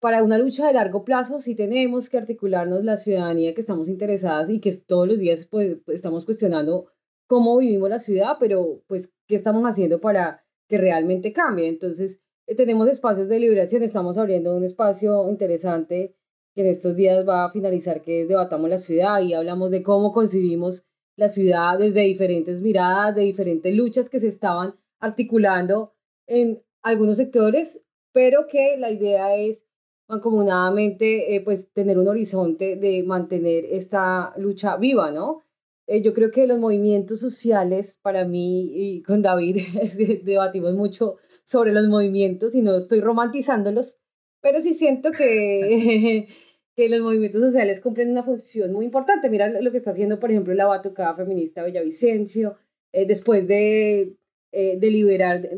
para 0.00 0.22
una 0.22 0.38
lucha 0.38 0.66
de 0.66 0.72
largo 0.72 1.04
plazo 1.04 1.40
sí 1.40 1.54
tenemos 1.54 2.08
que 2.08 2.16
articularnos 2.16 2.84
la 2.84 2.96
ciudadanía 2.96 3.54
que 3.54 3.60
estamos 3.60 3.88
interesadas 3.88 4.48
y 4.48 4.60
que 4.60 4.72
todos 4.76 5.06
los 5.06 5.18
días 5.18 5.46
pues, 5.46 5.78
estamos 5.88 6.24
cuestionando 6.24 6.86
cómo 7.26 7.58
vivimos 7.58 7.90
la 7.90 7.98
ciudad, 7.98 8.36
pero 8.40 8.82
pues 8.86 9.12
qué 9.26 9.34
estamos 9.34 9.64
haciendo 9.64 10.00
para 10.00 10.44
que 10.68 10.78
realmente 10.78 11.32
cambie. 11.32 11.68
Entonces, 11.68 12.20
eh, 12.46 12.54
tenemos 12.54 12.88
espacios 12.88 13.28
de 13.28 13.40
liberación, 13.40 13.82
estamos 13.82 14.16
abriendo 14.16 14.56
un 14.56 14.64
espacio 14.64 15.28
interesante 15.28 16.14
que 16.56 16.62
en 16.62 16.68
estos 16.68 16.96
días 16.96 17.28
va 17.28 17.44
a 17.44 17.50
finalizar, 17.50 18.00
que 18.00 18.22
es 18.22 18.28
Debatamos 18.28 18.70
la 18.70 18.78
Ciudad 18.78 19.20
y 19.20 19.34
hablamos 19.34 19.70
de 19.70 19.82
cómo 19.82 20.10
concibimos 20.10 20.86
la 21.14 21.28
ciudad 21.28 21.78
desde 21.78 22.00
diferentes 22.00 22.62
miradas, 22.62 23.14
de 23.14 23.22
diferentes 23.22 23.74
luchas 23.76 24.08
que 24.08 24.20
se 24.20 24.28
estaban 24.28 24.74
articulando 24.98 25.92
en 26.26 26.62
algunos 26.82 27.18
sectores, 27.18 27.82
pero 28.12 28.46
que 28.46 28.78
la 28.78 28.90
idea 28.90 29.36
es 29.36 29.66
mancomunadamente 30.08 31.36
eh, 31.36 31.42
pues 31.42 31.70
tener 31.74 31.98
un 31.98 32.08
horizonte 32.08 32.76
de 32.76 33.02
mantener 33.02 33.66
esta 33.66 34.32
lucha 34.38 34.78
viva, 34.78 35.10
¿no? 35.10 35.42
Eh, 35.86 36.00
yo 36.00 36.14
creo 36.14 36.30
que 36.30 36.46
los 36.46 36.58
movimientos 36.58 37.20
sociales, 37.20 37.98
para 38.00 38.24
mí 38.24 38.70
y 38.72 39.02
con 39.02 39.20
David 39.20 39.58
debatimos 40.24 40.72
mucho 40.72 41.16
sobre 41.44 41.72
los 41.72 41.86
movimientos 41.86 42.54
y 42.54 42.62
no 42.62 42.76
estoy 42.76 43.02
romantizándolos, 43.02 43.98
pero 44.40 44.60
sí 44.60 44.74
siento 44.74 45.10
que, 45.12 46.28
que 46.76 46.88
los 46.90 47.00
movimientos 47.00 47.40
sociales 47.40 47.80
cumplen 47.80 48.10
una 48.10 48.22
función 48.22 48.72
muy 48.72 48.84
importante. 48.84 49.30
Mira 49.30 49.48
lo 49.48 49.70
que 49.70 49.78
está 49.78 49.90
haciendo, 49.92 50.20
por 50.20 50.30
ejemplo, 50.30 50.52
la 50.54 50.66
batucada 50.66 51.14
feminista 51.14 51.64
Villavicencio, 51.64 52.56
eh, 52.92 53.06
después 53.06 53.48
de 53.48 54.16
eh, 54.52 54.78
deliberar 54.78 55.48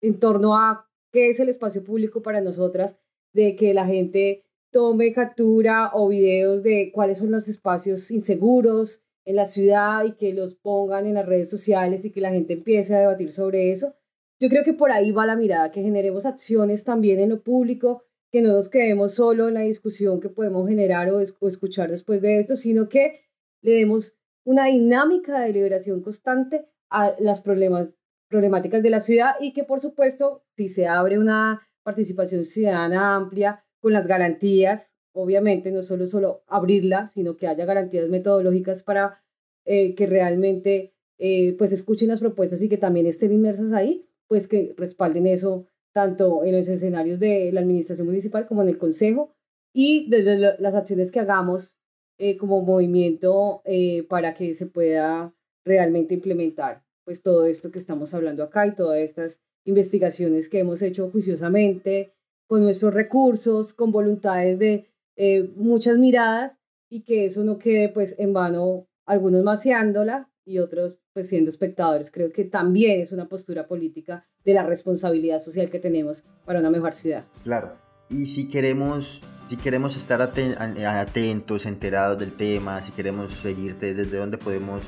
en 0.00 0.20
torno 0.20 0.56
a 0.56 0.88
qué 1.12 1.30
es 1.30 1.40
el 1.40 1.48
espacio 1.48 1.82
público 1.82 2.22
para 2.22 2.40
nosotras, 2.40 2.96
de 3.32 3.56
que 3.56 3.74
la 3.74 3.84
gente 3.84 4.44
tome 4.70 5.12
captura 5.12 5.90
o 5.92 6.08
videos 6.08 6.62
de 6.62 6.90
cuáles 6.94 7.18
son 7.18 7.30
los 7.30 7.48
espacios 7.48 8.10
inseguros 8.10 9.02
en 9.24 9.36
la 9.36 9.46
ciudad 9.46 10.04
y 10.04 10.12
que 10.12 10.32
los 10.32 10.54
pongan 10.54 11.06
en 11.06 11.14
las 11.14 11.26
redes 11.26 11.50
sociales 11.50 12.04
y 12.04 12.10
que 12.10 12.20
la 12.20 12.30
gente 12.30 12.54
empiece 12.54 12.94
a 12.94 13.00
debatir 13.00 13.32
sobre 13.32 13.72
eso. 13.72 13.94
Yo 14.40 14.48
creo 14.48 14.64
que 14.64 14.72
por 14.72 14.90
ahí 14.90 15.12
va 15.12 15.26
la 15.26 15.36
mirada, 15.36 15.70
que 15.70 15.82
generemos 15.82 16.26
acciones 16.26 16.84
también 16.84 17.20
en 17.20 17.28
lo 17.28 17.42
público, 17.42 18.04
que 18.32 18.40
no 18.40 18.54
nos 18.54 18.70
quedemos 18.70 19.14
solo 19.14 19.48
en 19.48 19.54
la 19.54 19.60
discusión 19.60 20.18
que 20.18 20.30
podemos 20.30 20.66
generar 20.66 21.10
o, 21.10 21.20
escuchar 21.20 21.90
después 21.90 22.22
de 22.22 22.38
esto, 22.38 22.56
sino 22.56 22.88
que 22.88 23.20
le 23.60 23.72
demos 23.72 24.16
una 24.44 24.66
dinámica 24.66 25.38
de 25.40 25.52
liberación 25.52 26.00
constante 26.00 26.66
a 26.88 27.14
las 27.20 27.42
problemas, 27.42 27.92
problemáticas 28.28 28.82
de 28.82 28.90
la 28.90 29.00
ciudad 29.00 29.34
y 29.38 29.52
que 29.52 29.64
por 29.64 29.80
supuesto 29.80 30.42
si 30.56 30.70
se 30.70 30.88
abre 30.88 31.18
una 31.18 31.60
participación 31.82 32.44
ciudadana 32.44 33.14
amplia 33.14 33.64
con 33.80 33.92
las 33.92 34.06
garantías, 34.06 34.94
obviamente 35.12 35.70
no 35.70 35.82
solo, 35.82 36.06
solo 36.06 36.42
abrirla, 36.46 37.06
sino 37.08 37.36
que 37.36 37.48
haya 37.48 37.66
garantías 37.66 38.08
metodológicas 38.08 38.82
para 38.82 39.22
eh, 39.66 39.94
que 39.94 40.06
realmente 40.06 40.94
eh, 41.18 41.54
pues 41.58 41.70
escuchen 41.72 42.08
las 42.08 42.20
propuestas 42.20 42.62
y 42.62 42.68
que 42.70 42.78
también 42.78 43.06
estén 43.06 43.32
inmersas 43.32 43.74
ahí, 43.74 44.08
pues 44.26 44.48
que 44.48 44.74
respalden 44.78 45.26
eso 45.26 45.68
tanto 45.92 46.44
en 46.44 46.56
los 46.56 46.68
escenarios 46.68 47.18
de 47.18 47.50
la 47.52 47.60
administración 47.60 48.06
municipal 48.06 48.46
como 48.46 48.62
en 48.62 48.68
el 48.68 48.78
consejo 48.78 49.34
y 49.74 50.08
desde 50.10 50.58
las 50.58 50.74
acciones 50.74 51.10
que 51.10 51.20
hagamos 51.20 51.78
eh, 52.18 52.36
como 52.36 52.62
movimiento 52.62 53.62
para 54.08 54.34
que 54.34 54.54
se 54.54 54.66
pueda 54.66 55.34
realmente 55.64 56.14
implementar 56.14 56.82
pues 57.04 57.22
todo 57.22 57.46
esto 57.46 57.70
que 57.70 57.78
estamos 57.78 58.14
hablando 58.14 58.42
acá 58.42 58.66
y 58.66 58.74
todas 58.74 58.98
estas 59.00 59.40
investigaciones 59.64 60.48
que 60.48 60.60
hemos 60.60 60.82
hecho 60.82 61.10
juiciosamente, 61.10 62.14
con 62.46 62.62
nuestros 62.62 62.94
recursos, 62.94 63.72
con 63.72 63.92
voluntades 63.92 64.58
de 64.58 64.90
eh, 65.16 65.50
muchas 65.56 65.98
miradas 65.98 66.58
y 66.90 67.02
que 67.02 67.26
eso 67.26 67.44
no 67.44 67.58
quede 67.58 67.88
pues 67.88 68.14
en 68.18 68.32
vano, 68.32 68.86
algunos 69.06 69.42
maciándola 69.42 70.30
y 70.44 70.58
otros 70.58 70.98
pues 71.12 71.28
siendo 71.28 71.50
espectadores. 71.50 72.10
Creo 72.10 72.32
que 72.32 72.44
también 72.44 73.00
es 73.00 73.12
una 73.12 73.28
postura 73.28 73.66
política 73.66 74.26
de 74.44 74.54
la 74.54 74.64
responsabilidad 74.64 75.38
social 75.38 75.70
que 75.70 75.78
tenemos 75.78 76.24
para 76.44 76.60
una 76.60 76.70
mejor 76.70 76.94
ciudad. 76.94 77.24
Claro. 77.44 77.76
Y 78.08 78.26
si 78.26 78.48
queremos, 78.48 79.22
si 79.48 79.56
queremos 79.56 79.96
estar 79.96 80.20
atentos, 80.20 81.66
enterados 81.66 82.18
del 82.18 82.32
tema, 82.32 82.82
si 82.82 82.92
queremos 82.92 83.32
seguirte, 83.32 83.94
¿desde 83.94 84.16
dónde 84.16 84.38
podemos 84.38 84.82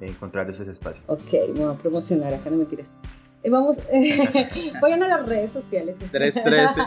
encontrar 0.00 0.50
esos 0.50 0.68
espacios? 0.68 1.04
Ok, 1.06 1.32
me 1.54 1.64
voy 1.64 1.74
a 1.74 1.78
promocionar 1.78 2.34
acá, 2.34 2.50
no 2.50 2.56
mentiras. 2.56 2.92
Eh, 3.42 3.50
vamos, 3.50 3.78
vayan 4.82 5.02
a 5.04 5.08
las 5.08 5.28
redes 5.28 5.52
sociales. 5.52 5.96
313. 6.10 6.80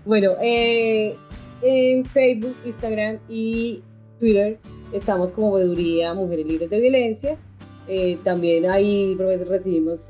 bueno, 0.04 0.36
eh, 0.40 1.16
en 1.62 2.04
Facebook, 2.06 2.56
Instagram 2.64 3.18
y 3.28 3.82
Twitter 4.18 4.58
estamos 4.92 5.32
como 5.32 5.52
Veeduría 5.52 6.14
Mujeres 6.14 6.46
Libres 6.46 6.70
de 6.70 6.80
Violencia. 6.80 7.36
Eh, 7.88 8.18
también 8.22 8.70
ahí 8.70 9.16
recibimos 9.16 10.06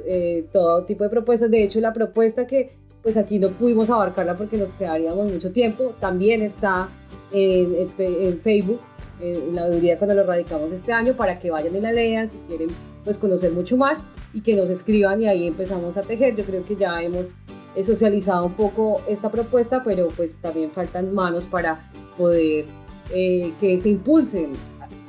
todo 0.52 0.84
tipo 0.84 1.04
de 1.04 1.10
propuestas. 1.10 1.50
De 1.50 1.62
hecho, 1.62 1.80
la 1.80 1.92
propuesta 1.92 2.46
que 2.46 2.72
pues 3.02 3.16
aquí 3.16 3.38
no 3.38 3.48
pudimos 3.48 3.88
abarcarla 3.90 4.36
porque 4.36 4.58
nos 4.58 4.74
quedaríamos 4.74 5.32
mucho 5.32 5.52
tiempo, 5.52 5.94
también 6.00 6.42
está 6.42 6.88
en, 7.32 7.88
en 7.98 8.40
Facebook, 8.40 8.80
en 9.20 9.54
la 9.54 9.64
veeduría 9.64 9.98
cuando 9.98 10.14
lo 10.14 10.24
radicamos 10.24 10.72
este 10.72 10.92
año, 10.92 11.14
para 11.14 11.38
que 11.38 11.50
vayan 11.50 11.74
y 11.76 11.80
la 11.80 11.92
lean 11.92 12.28
si 12.28 12.36
quieren 12.48 12.68
pues 13.04 13.16
conocer 13.16 13.52
mucho 13.52 13.76
más 13.76 13.98
y 14.34 14.40
que 14.42 14.54
nos 14.54 14.70
escriban 14.70 15.22
y 15.22 15.28
ahí 15.28 15.46
empezamos 15.46 15.96
a 15.96 16.02
tejer. 16.02 16.36
Yo 16.36 16.44
creo 16.44 16.64
que 16.64 16.76
ya 16.76 17.02
hemos 17.02 17.34
eh, 17.74 17.84
socializado 17.84 18.46
un 18.46 18.54
poco 18.54 19.00
esta 19.08 19.30
propuesta, 19.30 19.82
pero 19.82 20.08
pues 20.08 20.36
también 20.38 20.70
faltan 20.70 21.14
manos 21.14 21.46
para 21.46 21.90
poder 22.16 22.66
eh, 23.12 23.52
que 23.60 23.78
se 23.78 23.90
impulsen 23.90 24.52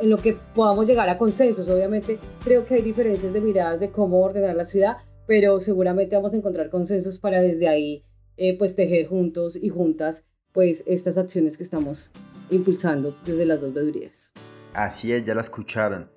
en 0.01 0.09
lo 0.09 0.17
que 0.17 0.37
podamos 0.55 0.87
llegar 0.87 1.09
a 1.09 1.17
consensos. 1.17 1.69
Obviamente 1.69 2.19
creo 2.43 2.65
que 2.65 2.75
hay 2.75 2.81
diferencias 2.81 3.33
de 3.33 3.41
miradas 3.41 3.79
de 3.79 3.89
cómo 3.89 4.21
ordenar 4.21 4.55
la 4.55 4.65
ciudad, 4.65 4.97
pero 5.27 5.59
seguramente 5.59 6.15
vamos 6.15 6.33
a 6.33 6.37
encontrar 6.37 6.69
consensos 6.69 7.19
para 7.19 7.41
desde 7.41 7.67
ahí 7.67 8.03
eh, 8.37 8.57
pues 8.57 8.75
tejer 8.75 9.07
juntos 9.07 9.55
y 9.55 9.69
juntas 9.69 10.25
pues 10.51 10.83
estas 10.87 11.17
acciones 11.17 11.57
que 11.57 11.63
estamos 11.63 12.11
impulsando 12.49 13.15
desde 13.25 13.45
las 13.45 13.61
dos 13.61 13.73
veedurías. 13.73 14.31
Así 14.73 15.11
es, 15.13 15.23
ya 15.23 15.35
la 15.35 15.41
escucharon 15.41 16.09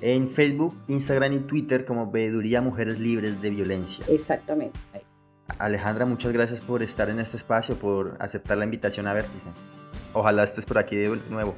en 0.00 0.28
Facebook, 0.28 0.74
Instagram 0.88 1.32
y 1.32 1.38
Twitter 1.40 1.84
como 1.84 2.10
Veeduría 2.10 2.60
Mujeres 2.60 2.98
Libres 2.98 3.40
de 3.40 3.50
Violencia. 3.50 4.04
Exactamente. 4.08 4.78
Alejandra, 5.58 6.04
muchas 6.04 6.32
gracias 6.32 6.60
por 6.60 6.82
estar 6.82 7.08
en 7.08 7.18
este 7.18 7.36
espacio, 7.36 7.78
por 7.78 8.16
aceptar 8.18 8.58
la 8.58 8.64
invitación 8.64 9.06
a 9.06 9.14
Vértice. 9.14 9.48
Ojalá 10.12 10.44
estés 10.44 10.66
por 10.66 10.78
aquí 10.78 10.96
de 10.96 11.18
nuevo. 11.30 11.54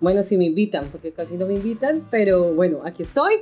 Bueno, 0.00 0.22
si 0.22 0.36
me 0.36 0.44
invitan, 0.44 0.88
porque 0.90 1.12
casi 1.12 1.36
no 1.36 1.46
me 1.46 1.54
invitan, 1.54 2.06
pero 2.10 2.54
bueno, 2.54 2.80
aquí 2.84 3.02
estoy. 3.02 3.34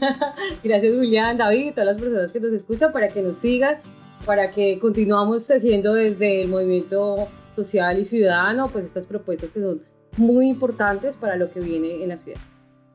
gracias 0.64 0.94
Julián, 0.94 1.36
David, 1.36 1.72
todas 1.72 1.86
las 1.86 1.96
personas 1.98 2.32
que 2.32 2.40
nos 2.40 2.52
escuchan 2.52 2.92
para 2.92 3.08
que 3.08 3.22
nos 3.22 3.36
sigan, 3.36 3.76
para 4.24 4.50
que 4.50 4.78
continuamos 4.78 5.46
tejiendo 5.46 5.92
desde 5.92 6.42
el 6.42 6.48
movimiento 6.48 7.28
social 7.54 7.98
y 7.98 8.04
ciudadano, 8.04 8.68
pues 8.68 8.84
estas 8.86 9.06
propuestas 9.06 9.52
que 9.52 9.60
son 9.60 9.82
muy 10.16 10.48
importantes 10.48 11.16
para 11.16 11.36
lo 11.36 11.50
que 11.50 11.60
viene 11.60 12.02
en 12.02 12.08
la 12.08 12.16
ciudad 12.16 12.40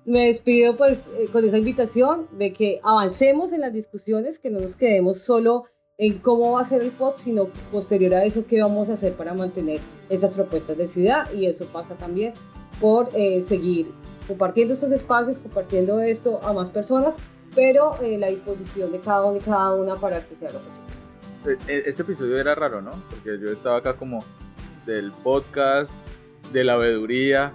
me 0.05 0.27
despido 0.27 0.75
pues 0.75 0.99
eh, 1.17 1.27
con 1.31 1.45
esa 1.45 1.57
invitación 1.57 2.27
de 2.37 2.53
que 2.53 2.79
avancemos 2.83 3.53
en 3.53 3.61
las 3.61 3.73
discusiones, 3.73 4.39
que 4.39 4.49
no 4.49 4.59
nos 4.59 4.75
quedemos 4.75 5.19
solo 5.19 5.65
en 5.97 6.17
cómo 6.19 6.53
va 6.53 6.61
a 6.61 6.65
ser 6.65 6.81
el 6.81 6.91
POT, 6.91 7.17
sino 7.17 7.45
posterior 7.71 8.15
a 8.15 8.23
eso 8.23 8.45
qué 8.47 8.61
vamos 8.61 8.89
a 8.89 8.93
hacer 8.93 9.13
para 9.13 9.33
mantener 9.33 9.79
esas 10.09 10.33
propuestas 10.33 10.77
de 10.77 10.87
ciudad 10.87 11.31
y 11.31 11.45
eso 11.45 11.65
pasa 11.67 11.95
también 11.95 12.33
por 12.81 13.09
eh, 13.13 13.41
seguir 13.43 13.93
compartiendo 14.27 14.73
estos 14.73 14.91
espacios, 14.91 15.37
compartiendo 15.37 16.01
esto 16.01 16.39
a 16.43 16.51
más 16.51 16.69
personas, 16.69 17.13
pero 17.55 17.95
eh, 18.01 18.17
la 18.17 18.27
disposición 18.27 18.91
de 18.91 18.99
cada 18.99 19.25
uno 19.25 19.37
y 19.37 19.41
cada 19.41 19.73
una 19.73 19.95
para 19.95 20.25
que 20.25 20.35
sea 20.35 20.51
lo 20.51 20.59
posible. 20.59 20.91
E, 21.45 21.71
e, 21.71 21.83
este 21.85 22.01
episodio 22.01 22.37
era 22.37 22.55
raro, 22.55 22.81
¿no? 22.81 22.91
Porque 23.09 23.39
yo 23.39 23.51
estaba 23.51 23.77
acá 23.77 23.93
como 23.93 24.25
del 24.85 25.11
podcast, 25.11 25.91
de 26.51 26.63
la 26.63 26.75
veeduría, 26.75 27.51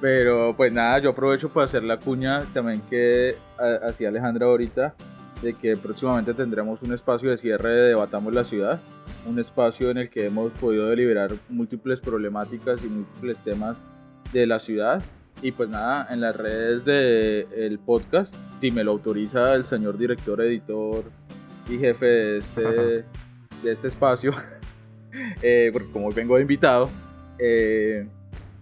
pero 0.00 0.54
pues 0.56 0.72
nada, 0.72 0.98
yo 1.00 1.10
aprovecho 1.10 1.48
para 1.48 1.64
hacer 1.64 1.82
la 1.82 1.98
cuña 1.98 2.46
también 2.54 2.80
que 2.88 3.36
hacía 3.82 4.08
Alejandra 4.08 4.46
ahorita, 4.46 4.94
de 5.42 5.54
que 5.54 5.76
próximamente 5.76 6.32
tendremos 6.34 6.82
un 6.82 6.92
espacio 6.92 7.30
de 7.30 7.38
cierre 7.38 7.70
de 7.70 7.88
Debatamos 7.88 8.32
la 8.34 8.44
Ciudad, 8.44 8.80
un 9.26 9.38
espacio 9.38 9.90
en 9.90 9.98
el 9.98 10.10
que 10.10 10.26
hemos 10.26 10.52
podido 10.52 10.86
deliberar 10.88 11.32
múltiples 11.48 12.00
problemáticas 12.00 12.82
y 12.84 12.88
múltiples 12.88 13.42
temas 13.42 13.76
de 14.32 14.46
la 14.46 14.58
ciudad. 14.58 15.02
Y 15.42 15.52
pues 15.52 15.68
nada, 15.70 16.06
en 16.10 16.20
las 16.20 16.36
redes 16.36 16.84
del 16.84 17.78
podcast, 17.78 18.34
si 18.60 18.70
me 18.70 18.84
lo 18.84 18.92
autoriza 18.92 19.54
el 19.54 19.64
señor 19.64 19.96
director, 19.96 20.40
editor 20.42 21.04
y 21.68 21.78
jefe 21.78 22.06
de 22.06 22.38
este, 22.38 22.62
de 22.62 23.04
este 23.64 23.88
espacio, 23.88 24.32
eh, 25.42 25.70
porque 25.72 25.90
como 25.90 26.10
vengo 26.10 26.36
de 26.36 26.42
invitado, 26.42 26.90
eh, 27.38 28.06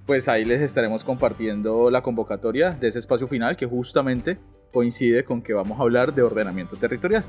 pues 0.06 0.28
ahí 0.28 0.44
les 0.44 0.62
estaremos 0.62 1.02
compartiendo 1.04 1.90
la 1.90 2.02
convocatoria 2.02 2.70
de 2.70 2.88
ese 2.88 3.00
espacio 3.00 3.26
final 3.26 3.56
que 3.56 3.66
justamente 3.66 4.38
coincide 4.72 5.24
con 5.24 5.42
que 5.42 5.52
vamos 5.52 5.78
a 5.80 5.82
hablar 5.82 6.14
de 6.14 6.22
ordenamiento 6.22 6.76
territorial. 6.76 7.24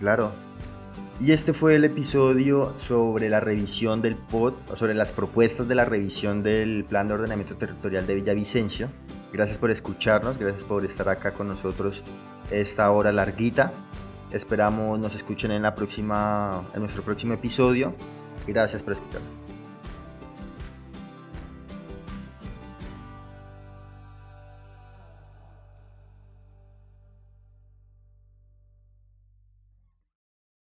Claro. 0.00 0.47
Y 1.20 1.32
este 1.32 1.52
fue 1.52 1.74
el 1.74 1.84
episodio 1.84 2.74
sobre 2.76 3.28
la 3.28 3.40
revisión 3.40 4.02
del 4.02 4.14
POT, 4.14 4.76
sobre 4.76 4.94
las 4.94 5.10
propuestas 5.10 5.66
de 5.66 5.74
la 5.74 5.84
revisión 5.84 6.44
del 6.44 6.84
Plan 6.84 7.08
de 7.08 7.14
Ordenamiento 7.14 7.56
Territorial 7.56 8.06
de 8.06 8.14
Villavicencio. 8.14 8.88
Gracias 9.32 9.58
por 9.58 9.72
escucharnos, 9.72 10.38
gracias 10.38 10.62
por 10.62 10.84
estar 10.84 11.08
acá 11.08 11.32
con 11.32 11.48
nosotros 11.48 12.04
esta 12.52 12.88
hora 12.92 13.10
larguita. 13.10 13.72
Esperamos 14.30 15.00
nos 15.00 15.16
escuchen 15.16 15.50
en, 15.50 15.62
la 15.62 15.74
próxima, 15.74 16.62
en 16.72 16.80
nuestro 16.80 17.02
próximo 17.02 17.34
episodio. 17.34 17.94
Gracias 18.46 18.84
por 18.84 18.92
escucharnos. 18.92 19.37